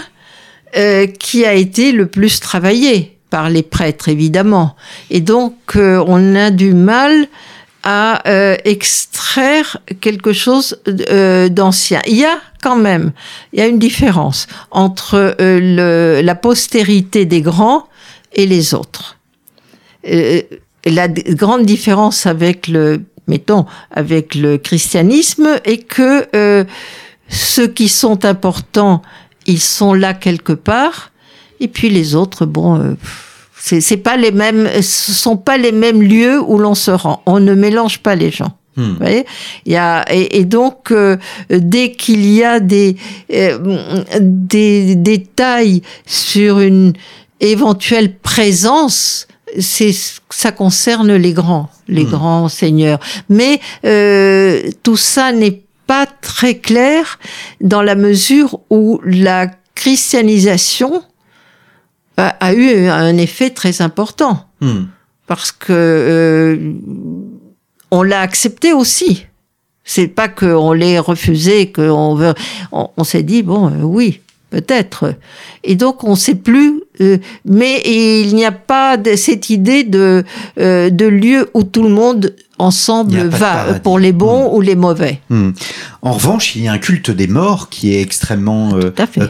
euh, 0.77 1.07
qui 1.07 1.45
a 1.45 1.53
été 1.53 1.91
le 1.91 2.07
plus 2.07 2.39
travaillé 2.39 3.17
par 3.29 3.49
les 3.49 3.63
prêtres, 3.63 4.09
évidemment. 4.09 4.75
Et 5.09 5.21
donc, 5.21 5.55
euh, 5.75 6.03
on 6.07 6.35
a 6.35 6.51
du 6.51 6.73
mal 6.73 7.27
à 7.83 8.27
euh, 8.27 8.57
extraire 8.63 9.77
quelque 10.01 10.33
chose 10.33 10.79
euh, 10.87 11.49
d'ancien. 11.49 12.01
Il 12.05 12.17
y 12.17 12.25
a 12.25 12.37
quand 12.61 12.75
même, 12.75 13.11
il 13.53 13.59
y 13.59 13.61
a 13.61 13.67
une 13.67 13.79
différence 13.79 14.47
entre 14.69 15.35
euh, 15.39 15.59
le, 15.59 16.21
la 16.21 16.35
postérité 16.35 17.25
des 17.25 17.41
grands 17.41 17.87
et 18.33 18.45
les 18.45 18.73
autres. 18.73 19.17
la 20.03 21.07
grande 21.07 21.65
différence 21.65 22.25
avec 22.25 22.67
le, 22.67 23.03
mettons, 23.27 23.65
avec 23.91 24.35
le 24.35 24.57
christianisme 24.57 25.59
est 25.65 25.77
que 25.77 26.65
ceux 27.27 27.67
qui 27.67 27.87
sont 27.87 28.25
importants, 28.25 29.01
ils 29.45 29.61
sont 29.61 29.93
là 29.93 30.13
quelque 30.13 30.53
part, 30.53 31.11
et 31.59 31.67
puis 31.67 31.89
les 31.89 32.15
autres, 32.15 32.45
bon. 32.45 32.97
C'est 33.63 33.97
pas 33.97 34.17
les 34.17 34.31
mêmes, 34.31 34.67
ce 34.81 35.13
sont 35.13 35.37
pas 35.37 35.57
les 35.57 35.71
mêmes 35.71 36.01
lieux 36.01 36.41
où 36.41 36.57
l'on 36.57 36.73
se 36.73 36.89
rend. 36.89 37.21
On 37.27 37.39
ne 37.39 37.53
mélange 37.53 37.99
pas 37.99 38.15
les 38.15 38.31
gens. 38.31 38.57
Hmm. 38.75 38.91
Vous 38.91 38.95
voyez? 38.95 39.25
Il 39.65 39.73
y 39.73 39.77
a, 39.77 40.05
et, 40.09 40.45
donc, 40.45 40.91
euh, 40.91 41.17
dès 41.49 41.91
qu'il 41.91 42.25
y 42.25 42.43
a 42.43 42.59
des, 42.59 42.95
euh, 43.33 44.03
des 44.19 44.95
détails 44.95 45.81
sur 46.05 46.59
une 46.59 46.93
éventuelle 47.39 48.15
présence, 48.17 49.27
c'est 49.59 49.93
ça 50.29 50.51
concerne 50.51 51.13
les 51.13 51.33
grands, 51.33 51.69
les 51.87 52.05
hmm. 52.05 52.09
grands 52.09 52.49
seigneurs. 52.49 52.99
Mais 53.29 53.59
euh, 53.85 54.61
tout 54.83 54.97
ça 54.97 55.31
n'est 55.31 55.63
pas 55.87 56.05
très 56.05 56.55
clair 56.55 57.19
dans 57.59 57.81
la 57.81 57.95
mesure 57.95 58.59
où 58.69 59.01
la 59.03 59.47
christianisation 59.75 61.03
a, 62.17 62.53
eu 62.53 62.87
un 62.87 63.17
effet 63.17 63.49
très 63.49 63.81
important. 63.81 64.45
Hmm. 64.59 64.83
Parce 65.27 65.51
que 65.51 65.71
euh, 65.71 66.73
on 67.89 68.03
l'a 68.03 68.21
accepté 68.21 68.73
aussi. 68.73 69.25
C'est 69.83 70.07
pas 70.07 70.29
qu'on 70.29 70.73
l'ait 70.73 70.99
refusé, 70.99 71.71
qu'on 71.71 72.15
veut. 72.15 72.33
On, 72.71 73.03
s'est 73.03 73.23
dit 73.23 73.41
bon, 73.43 73.67
euh, 73.69 73.81
oui, 73.81 74.21
peut-être. 74.49 75.15
Et 75.63 75.75
donc 75.75 76.03
on 76.03 76.11
ne 76.11 76.15
sait 76.15 76.35
plus. 76.35 76.83
Euh, 77.01 77.17
mais 77.45 77.81
il 77.85 78.35
n'y 78.35 78.45
a 78.45 78.51
pas 78.51 78.97
de, 78.97 79.15
cette 79.15 79.49
idée 79.49 79.83
de 79.83 80.23
euh, 80.59 80.89
de 80.89 81.05
lieu 81.05 81.49
où 81.53 81.63
tout 81.63 81.83
le 81.83 81.89
monde 81.89 82.35
ensemble 82.57 83.17
va 83.27 83.79
pour 83.79 83.97
les 83.97 84.11
bons 84.11 84.49
hmm. 84.49 84.55
ou 84.55 84.61
les 84.61 84.75
mauvais. 84.75 85.19
Hmm. 85.29 85.51
En 86.03 86.13
revanche, 86.13 86.55
il 86.55 86.63
y 86.63 86.67
a 86.67 86.73
un 86.73 86.77
culte 86.77 87.09
des 87.09 87.27
morts 87.27 87.69
qui 87.69 87.95
est 87.95 88.01
extrêmement 88.01 88.73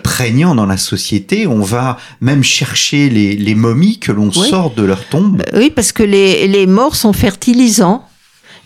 prégnant 0.03 0.53
dans 0.53 0.65
la 0.65 0.78
société. 0.78 1.47
On 1.47 1.61
va 1.61 1.97
même 2.19 2.43
chercher 2.43 3.09
les, 3.09 3.38
les 3.38 3.55
momies 3.55 3.99
que 3.99 4.11
l'on 4.11 4.32
sort 4.32 4.74
de 4.76 4.84
leur 4.84 5.05
tombe. 5.05 5.43
oui, 5.53 5.72
parce 5.74 5.93
que 5.93 6.03
les, 6.03 6.47
les 6.47 6.67
morts 6.67 6.95
sont 6.95 7.13
fertilisants. 7.13 8.03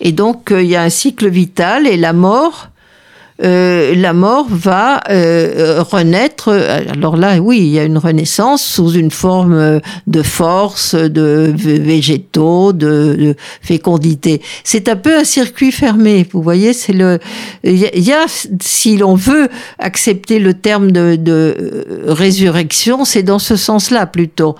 Et 0.01 0.11
donc, 0.11 0.51
euh, 0.51 0.61
il 0.61 0.69
y 0.69 0.75
a 0.75 0.83
un 0.83 0.89
cycle 0.89 1.29
vital 1.29 1.87
et 1.87 1.97
la 1.97 2.13
mort, 2.13 2.69
euh, 3.43 3.93
la 3.95 4.13
mort 4.13 4.47
va 4.49 5.01
euh, 5.09 5.83
renaître. 5.83 6.49
Alors 6.49 7.17
là, 7.17 7.37
oui, 7.39 7.59
il 7.59 7.67
y 7.67 7.79
a 7.79 7.83
une 7.83 7.97
renaissance 7.97 8.63
sous 8.63 8.91
une 8.91 9.11
forme 9.11 9.81
de 10.07 10.21
force, 10.21 10.95
de 10.95 11.53
végétaux, 11.55 12.71
de, 12.71 13.35
fécondité. 13.61 14.41
C'est 14.63 14.87
un 14.87 14.95
peu 14.95 15.17
un 15.17 15.23
circuit 15.25 15.71
fermé. 15.71 16.25
Vous 16.31 16.41
voyez, 16.41 16.73
c'est 16.73 16.93
le. 16.93 17.19
Il 17.63 17.77
y, 17.77 18.13
a, 18.13 18.25
si 18.61 18.97
l'on 18.97 19.15
veut 19.15 19.49
accepter 19.79 20.39
le 20.39 20.53
terme 20.53 20.91
de, 20.91 21.17
de 21.17 22.03
résurrection, 22.07 23.03
c'est 23.03 23.23
dans 23.23 23.39
ce 23.39 23.55
sens-là 23.55 24.05
plutôt. 24.05 24.55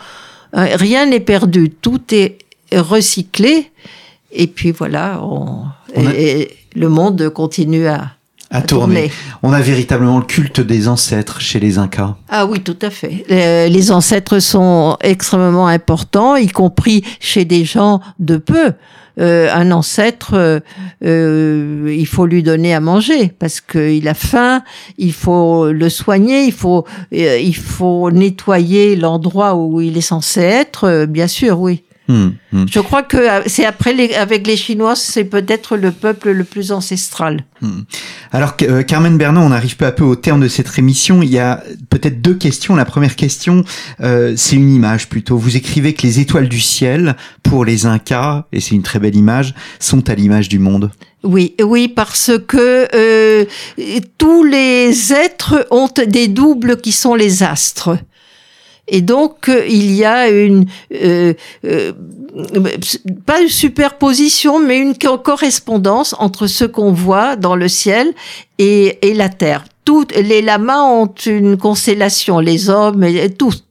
Rien 0.53 1.05
n'est 1.05 1.19
perdu, 1.19 1.69
tout 1.69 2.01
est 2.11 2.37
recyclé 2.73 3.71
et 4.31 4.47
puis 4.47 4.71
voilà, 4.71 5.21
le 5.95 6.89
monde 6.89 7.29
continue 7.29 7.87
à, 7.87 8.14
à, 8.49 8.61
tourner. 8.61 9.11
On 9.43 9.53
a 9.53 9.61
véritablement 9.61 10.19
le 10.19 10.25
culte 10.25 10.61
des 10.61 10.87
ancêtres 10.87 11.41
chez 11.41 11.59
les 11.59 11.77
Incas. 11.77 12.15
Ah 12.29 12.45
oui, 12.45 12.61
tout 12.61 12.77
à 12.81 12.89
fait. 12.89 13.25
Les 13.29 13.91
ancêtres 13.91 14.39
sont 14.39 14.97
extrêmement 15.01 15.67
importants, 15.67 16.35
y 16.35 16.47
compris 16.47 17.03
chez 17.19 17.45
des 17.45 17.65
gens 17.65 18.01
de 18.19 18.37
peu. 18.37 18.73
Euh, 19.17 19.49
un 19.53 19.71
ancêtre, 19.71 20.33
euh, 20.33 20.59
euh, 21.05 21.95
il 21.97 22.05
faut 22.05 22.25
lui 22.25 22.43
donner 22.43 22.73
à 22.73 22.81
manger 22.81 23.29
parce 23.39 23.61
qu'il 23.61 24.07
a 24.09 24.13
faim, 24.13 24.61
il 24.97 25.13
faut 25.13 25.71
le 25.71 25.89
soigner, 25.89 26.43
il 26.43 26.51
faut, 26.51 26.85
il 27.11 27.55
faut 27.55 28.11
nettoyer 28.11 28.97
l'endroit 28.97 29.55
où 29.55 29.79
il 29.79 29.97
est 29.97 30.01
censé 30.01 30.41
être, 30.41 31.05
bien 31.05 31.27
sûr, 31.27 31.61
oui. 31.61 31.83
Hmm, 32.07 32.29
hmm. 32.51 32.65
Je 32.69 32.79
crois 32.79 33.01
que 33.01 33.17
euh, 33.17 33.41
c'est 33.47 33.65
après 33.65 33.93
les, 33.93 34.13
avec 34.13 34.45
les 34.45 34.57
Chinois, 34.57 34.95
c'est 34.95 35.23
peut-être 35.23 35.75
le 35.75 35.91
peuple 35.91 36.31
le 36.31 36.43
plus 36.43 36.71
ancestral. 36.71 37.43
Hmm. 37.61 37.81
Alors 38.31 38.55
euh, 38.61 38.83
Carmen 38.83 39.17
Bernard, 39.17 39.43
on 39.43 39.51
arrive 39.51 39.75
peu 39.75 39.85
à 39.85 39.91
peu 39.91 40.03
au 40.03 40.15
terme 40.15 40.41
de 40.41 40.47
cette 40.47 40.77
émission. 40.77 41.23
Il 41.23 41.29
y 41.29 41.39
a 41.39 41.63
peut-être 41.89 42.21
deux 42.21 42.35
questions. 42.35 42.75
La 42.75 42.85
première 42.85 43.15
question, 43.15 43.63
euh, 44.01 44.33
c'est 44.37 44.55
une 44.55 44.69
image 44.69 45.09
plutôt. 45.09 45.37
Vous 45.37 45.57
écrivez 45.57 45.93
que 45.93 46.03
les 46.03 46.19
étoiles 46.19 46.47
du 46.47 46.61
ciel 46.61 47.15
pour 47.41 47.65
les 47.65 47.85
Incas, 47.85 48.45
et 48.51 48.59
c'est 48.59 48.75
une 48.75 48.83
très 48.83 48.99
belle 48.99 49.15
image, 49.15 49.55
sont 49.79 50.07
à 50.09 50.15
l'image 50.15 50.47
du 50.47 50.59
monde. 50.59 50.91
Oui, 51.23 51.55
oui, 51.59 51.87
parce 51.87 52.31
que 52.47 52.87
euh, 52.93 53.45
tous 54.19 54.43
les 54.43 55.11
êtres 55.11 55.65
ont 55.71 55.89
des 56.07 56.27
doubles 56.27 56.77
qui 56.77 56.91
sont 56.91 57.15
les 57.15 57.41
astres. 57.41 57.97
Et 58.87 59.01
donc, 59.01 59.49
euh, 59.49 59.65
il 59.67 59.91
y 59.93 60.05
a 60.05 60.29
une, 60.29 60.65
euh, 60.93 61.33
euh, 61.65 61.91
pas 63.25 63.41
une 63.41 63.49
superposition, 63.49 64.59
mais 64.59 64.77
une 64.77 64.95
correspondance 64.95 66.15
entre 66.19 66.47
ce 66.47 66.65
qu'on 66.65 66.91
voit 66.91 67.35
dans 67.35 67.55
le 67.55 67.67
ciel 67.67 68.13
et, 68.59 68.97
la 69.15 69.29
Terre. 69.29 69.65
Toutes 69.85 70.15
les 70.15 70.41
lamas 70.41 70.83
ont 70.83 71.13
une 71.25 71.57
constellation, 71.57 72.39
les 72.39 72.69
hommes, 72.69 73.05
tous, 73.37 73.63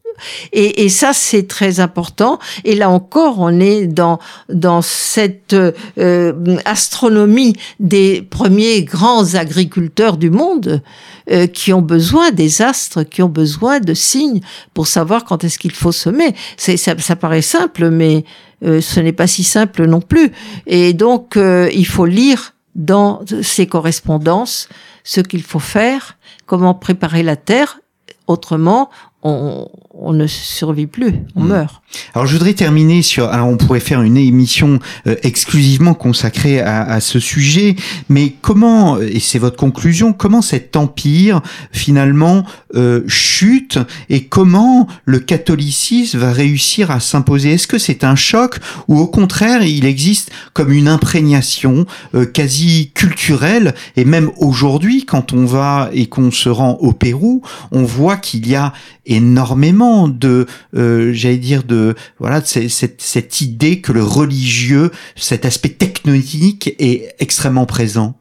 et, 0.53 0.85
et, 0.85 0.89
ça, 0.89 1.13
c'est 1.13 1.47
très 1.49 1.81
important. 1.81 2.39
Et 2.65 2.75
là 2.75 2.91
encore, 2.91 3.41
on 3.41 3.61
est 3.61 3.87
dans 3.87 4.19
dans 4.49 4.83
cette 4.83 5.55
euh, 5.55 6.57
astronomie 6.65 7.55
des 7.81 8.23
premiers 8.23 8.83
grands 8.83 9.35
agriculteurs 9.35 10.17
du 10.17 10.31
monde 10.31 10.83
euh, 11.31 11.47
qui 11.47 11.73
ont 11.73 11.83
besoin 11.83 12.31
des 12.31 12.63
astres, 12.63 13.03
qui 13.03 13.23
ont 13.23 13.29
besoin 13.29 13.81
de 13.81 13.95
signes 13.95 14.41
pour 14.73 14.87
savoir 14.87 15.25
quand 15.25 15.45
est-ce 15.45 15.59
qu'il 15.59 15.73
faut 15.73 15.93
semer. 15.93 16.35
Ça, 16.57 16.77
ça 16.77 17.17
paraît 17.17 17.43
simple, 17.43 17.91
mais 17.91 18.25
euh, 18.65 18.81
ce 18.81 19.01
n'est 19.01 19.13
pas 19.13 19.27
si 19.27 19.45
simple 19.45 19.87
non 19.87 20.01
plus. 20.01 20.33
Et 20.67 20.93
donc, 20.93 21.37
il 21.37 21.87
faut 21.87 22.07
lire 22.07 22.55
dans 22.75 23.21
ces 23.43 23.67
correspondances 23.67 24.69
ce 25.05 25.21
qu'il 25.21 25.43
faut 25.43 25.61
faire, 25.61 26.17
comment 26.47 26.75
préparer 26.75 27.23
la 27.23 27.37
terre. 27.37 27.81
Autrement, 28.27 28.91
on, 29.23 29.69
on 29.97 30.13
ne 30.13 30.27
survit 30.27 30.87
plus, 30.87 31.15
on 31.37 31.45
hmm. 31.45 31.49
meurt. 31.49 31.83
Alors 32.15 32.27
je 32.27 32.33
voudrais 32.33 32.55
terminer 32.55 33.03
sur, 33.03 33.29
alors 33.29 33.49
on 33.49 33.57
pourrait 33.57 33.81
faire 33.81 34.03
une 34.03 34.17
émission 34.17 34.81
euh, 35.07 35.15
exclusivement 35.23 35.95
consacrée 35.95 36.61
à, 36.61 36.83
à, 36.83 37.01
ce 37.01 37.21
sujet, 37.21 37.77
mais 38.09 38.35
comment, 38.43 38.99
et 38.99 39.21
c'est 39.21 39.39
votre 39.39 39.57
conclusion, 39.57 40.13
comment 40.13 40.43
cet 40.43 40.75
empire 40.75 41.41
finalement 41.71 42.45
euh, 42.75 43.03
chute 43.07 43.79
et 44.11 44.25
comment 44.25 44.89
le 45.05 45.21
catholicisme 45.21 46.19
va 46.19 46.33
réussir 46.33 46.91
à 46.91 46.99
s'imposer? 46.99 47.53
Est-ce 47.53 47.69
que 47.69 47.79
c'est 47.79 48.03
un 48.03 48.17
choc 48.17 48.59
ou 48.89 48.99
au 48.99 49.07
contraire 49.07 49.63
il 49.63 49.85
existe 49.85 50.33
comme 50.53 50.73
une 50.73 50.89
imprégnation 50.89 51.87
euh, 52.17 52.27
quasi 52.27 52.91
culturelle? 52.95 53.75
Et 53.97 54.05
même 54.05 54.33
aujourd'hui 54.39 55.07
quand 55.07 55.33
on 55.33 55.45
va 55.45 55.89
et 55.93 56.07
qu'on 56.07 56.33
se 56.33 56.49
rend 56.49 56.73
au 56.81 56.93
Pérou, 56.93 57.43
on 57.71 57.85
voit 57.85 58.17
qu'il 58.17 58.49
y 58.49 58.57
a 58.57 58.73
énormément 59.07 59.84
de, 60.09 60.47
euh, 60.77 61.13
j'allais 61.13 61.37
dire 61.37 61.63
de, 61.63 61.95
voilà, 62.19 62.43
cette, 62.45 63.01
cette 63.01 63.41
idée 63.41 63.81
que 63.81 63.93
le 63.93 64.03
religieux, 64.03 64.91
cet 65.17 65.45
aspect 65.45 65.71
technologique 65.71 66.75
est 66.79 67.15
extrêmement 67.19 67.67
présent. 67.67 68.15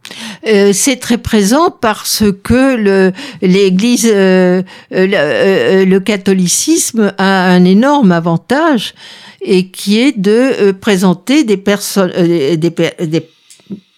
Euh, 0.48 0.72
c'est 0.74 0.98
très 0.98 1.18
présent 1.18 1.70
parce 1.70 2.24
que 2.44 2.76
le 2.76 3.12
l'Église, 3.42 4.10
euh, 4.12 4.64
le, 4.92 5.86
le, 5.86 6.00
catholicisme 6.00 7.14
a 7.18 7.50
un 7.50 7.66
énorme 7.66 8.12
avantage 8.12 8.94
et 9.42 9.70
qui 9.70 10.00
est 10.00 10.18
de 10.18 10.72
présenter 10.72 11.44
des 11.44 11.58
personnes, 11.58 12.12
des, 12.12 12.58
des 12.58 13.30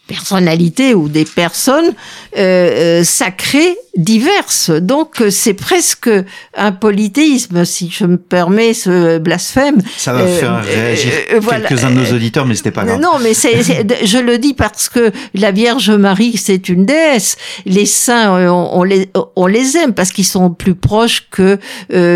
personnalités 0.07 0.93
ou 0.93 1.09
des 1.09 1.25
personnes 1.25 1.93
euh, 2.37 3.03
sacrées 3.03 3.77
diverses. 3.97 4.69
Donc 4.69 5.23
c'est 5.29 5.53
presque 5.53 6.09
un 6.55 6.71
polythéisme, 6.73 7.63
si 7.65 7.89
je 7.89 8.05
me 8.05 8.17
permets 8.17 8.73
ce 8.73 9.17
blasphème. 9.17 9.77
Ça 9.97 10.13
va 10.13 10.27
faire 10.27 10.53
euh, 10.53 10.61
réagir 10.61 11.11
euh, 11.31 11.39
quelques-uns 11.39 11.91
de 11.91 11.95
nos 11.95 12.13
auditeurs, 12.13 12.45
mais 12.45 12.55
c'était 12.55 12.71
pas 12.71 12.83
grave. 12.83 12.99
Non, 12.99 13.19
mais 13.21 13.33
c'est, 13.33 13.63
je 14.05 14.17
le 14.17 14.37
dis 14.37 14.53
parce 14.53 14.89
que 14.89 15.11
la 15.33 15.51
Vierge 15.51 15.89
Marie, 15.91 16.37
c'est 16.37 16.69
une 16.69 16.85
déesse. 16.85 17.37
Les 17.65 17.85
saints, 17.85 18.51
on, 18.51 18.83
les, 18.83 19.09
on 19.35 19.47
les 19.47 19.77
aime 19.77 19.93
parce 19.93 20.11
qu'ils 20.11 20.25
sont 20.25 20.49
plus 20.49 20.75
proches 20.75 21.27
que 21.31 21.57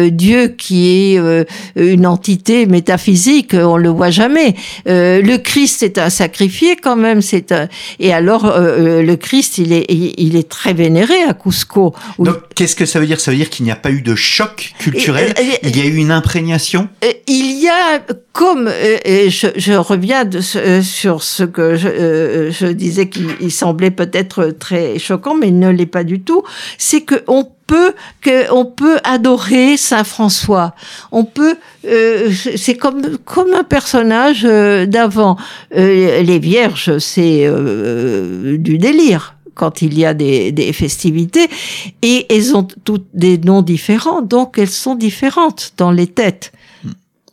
Dieu, 0.09 0.49
qui 0.49 1.15
est 1.15 1.45
une 1.75 2.05
entité 2.05 2.65
métaphysique. 2.65 3.53
On 3.53 3.77
le 3.77 3.89
voit 3.89 4.11
jamais. 4.11 4.55
le 4.85 5.37
Christ 5.37 5.81
est 5.81 5.97
un 5.97 6.09
sacrifié 6.09 6.75
quand 6.75 6.97
même. 6.97 7.21
C'est 7.21 7.53
un, 7.53 7.69
et 7.99 8.13
alors, 8.13 8.45
euh, 8.45 8.59
euh, 8.59 9.01
le 9.01 9.15
Christ, 9.15 9.57
il 9.57 9.73
est, 9.73 9.86
il 9.89 10.36
est 10.36 10.49
très 10.49 10.73
vénéré 10.73 11.23
à 11.23 11.34
Cusco. 11.34 11.93
Donc, 12.17 12.38
qu'est-ce 12.55 12.75
que 12.75 12.86
ça 12.86 12.99
veut 12.99 13.07
dire? 13.07 13.19
Ça 13.19 13.32
veut 13.32 13.38
dire 13.38 13.49
qu'il 13.49 13.65
n'y 13.65 13.71
a 13.71 13.75
pas 13.75 13.91
eu 13.91 14.01
de 14.01 14.15
choc 14.15 14.73
culturel 14.80 15.34
Il 15.63 15.77
y 15.77 15.82
a 15.82 15.86
eu 15.86 15.95
une 15.95 16.11
imprégnation? 16.11 16.89
Euh, 17.03 17.11
Il 17.27 17.61
y 17.61 17.67
a, 17.67 18.01
comme, 18.34 18.69
et 19.05 19.30
je, 19.30 19.47
je 19.55 19.73
reviens 19.73 20.25
de 20.25 20.39
sur 20.82 21.23
ce 21.23 21.43
que 21.43 21.75
je, 21.75 22.49
je 22.51 22.67
disais 22.67 23.09
qu'il 23.09 23.51
semblait 23.51 23.91
peut-être 23.91 24.55
très 24.57 24.99
choquant, 24.99 25.36
mais 25.36 25.49
il 25.49 25.59
ne 25.59 25.69
l'est 25.69 25.86
pas 25.86 26.03
du 26.03 26.21
tout, 26.21 26.43
c'est 26.77 27.05
qu'on 27.05 27.49
peut 27.70 27.93
que 28.22 28.51
on 28.51 28.65
peut 28.65 28.97
adorer 29.03 29.78
Saint 29.78 30.03
François. 30.03 30.74
On 31.11 31.24
peut 31.24 31.55
euh, 31.86 32.32
c'est 32.55 32.76
comme 32.76 33.17
comme 33.20 33.53
un 33.53 33.63
personnage 33.63 34.43
euh, 34.43 34.88
d'avant. 34.88 35.38
Euh, 35.76 36.24
les 36.24 36.39
vierges, 36.39 36.97
c'est 36.97 37.47
du 38.57 38.78
délire 38.80 39.36
quand 39.53 39.82
il 39.82 39.97
y 39.99 40.05
a 40.05 40.13
des, 40.13 40.53
des, 40.53 40.72
festivités 40.72 41.49
et 42.01 42.26
elles 42.34 42.55
ont 42.55 42.65
toutes 42.86 43.07
des 43.13 43.38
noms 43.38 43.61
différents, 43.61 44.22
donc 44.22 44.57
elles 44.57 44.70
sont 44.70 44.95
différentes 44.95 45.74
dans 45.76 45.91
les 45.91 46.07
têtes. 46.07 46.53
Hmm. 46.86 46.91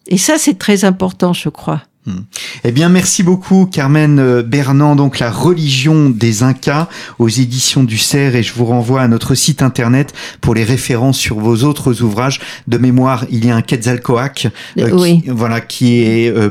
Et 0.08 0.18
ça, 0.18 0.36
c'est 0.36 0.58
très 0.58 0.84
important, 0.84 1.32
je 1.32 1.48
crois. 1.48 1.82
Hmm. 2.06 2.20
Eh 2.62 2.70
bien, 2.70 2.88
merci 2.88 3.24
beaucoup, 3.24 3.66
Carmen 3.66 4.20
euh, 4.20 4.42
Bernand. 4.44 4.94
Donc, 4.94 5.18
la 5.18 5.30
religion 5.30 6.08
des 6.08 6.44
Incas 6.44 6.88
aux 7.18 7.28
éditions 7.28 7.82
du 7.82 7.98
Cerf. 7.98 8.36
Et 8.36 8.44
je 8.44 8.54
vous 8.54 8.64
renvoie 8.64 9.02
à 9.02 9.08
notre 9.08 9.34
site 9.34 9.60
internet 9.60 10.14
pour 10.40 10.54
les 10.54 10.62
références 10.62 11.18
sur 11.18 11.40
vos 11.40 11.64
autres 11.64 12.02
ouvrages. 12.02 12.40
De 12.68 12.78
mémoire, 12.78 13.24
il 13.30 13.44
y 13.44 13.50
a 13.50 13.56
un 13.56 13.62
Quetzalcoatl, 13.62 14.52
euh, 14.78 14.96
qui, 14.96 15.24
voilà, 15.28 15.60
qui 15.60 16.02
est 16.02 16.30
euh, 16.30 16.50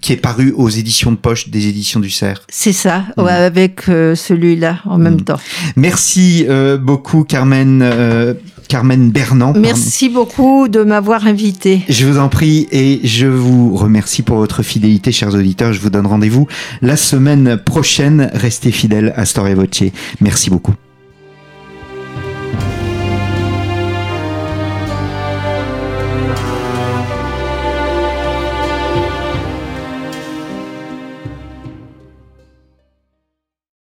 qui 0.00 0.12
est 0.12 0.16
paru 0.16 0.52
aux 0.56 0.68
éditions 0.68 1.10
de 1.12 1.16
poche 1.16 1.48
des 1.50 1.66
éditions 1.68 2.00
du 2.00 2.10
Cerf. 2.10 2.42
C'est 2.48 2.72
ça, 2.72 3.04
ouais, 3.16 3.30
avec 3.32 3.88
euh, 3.88 4.14
celui-là 4.14 4.78
en 4.84 4.98
même 4.98 5.14
Mm. 5.14 5.24
temps. 5.24 5.40
Merci 5.76 6.46
euh, 6.48 6.76
beaucoup 6.78 7.24
Carmen 7.24 7.80
euh, 7.82 8.34
Carmen 8.68 9.10
Bernand. 9.10 9.46
pardon. 9.52 9.60
Merci 9.60 10.08
beaucoup 10.08 10.68
de 10.68 10.82
m'avoir 10.84 11.26
invité. 11.26 11.82
Je 11.88 12.06
vous 12.06 12.18
en 12.18 12.28
prie 12.28 12.68
et 12.70 13.00
je 13.04 13.26
vous 13.26 13.74
remercie 13.76 14.22
pour 14.22 14.36
votre 14.36 14.62
fidélité, 14.62 15.10
chers 15.12 15.34
auditeurs. 15.34 15.72
Je 15.72 15.80
vous 15.80 15.90
donne 15.90 16.06
rendez-vous 16.06 16.46
la 16.80 16.96
semaine 16.96 17.56
prochaine. 17.56 18.30
Restez 18.32 18.70
fidèles 18.70 19.12
à 19.16 19.24
Storia 19.26 19.54
Voce. 19.56 19.82
Merci 20.20 20.50
beaucoup. 20.50 20.74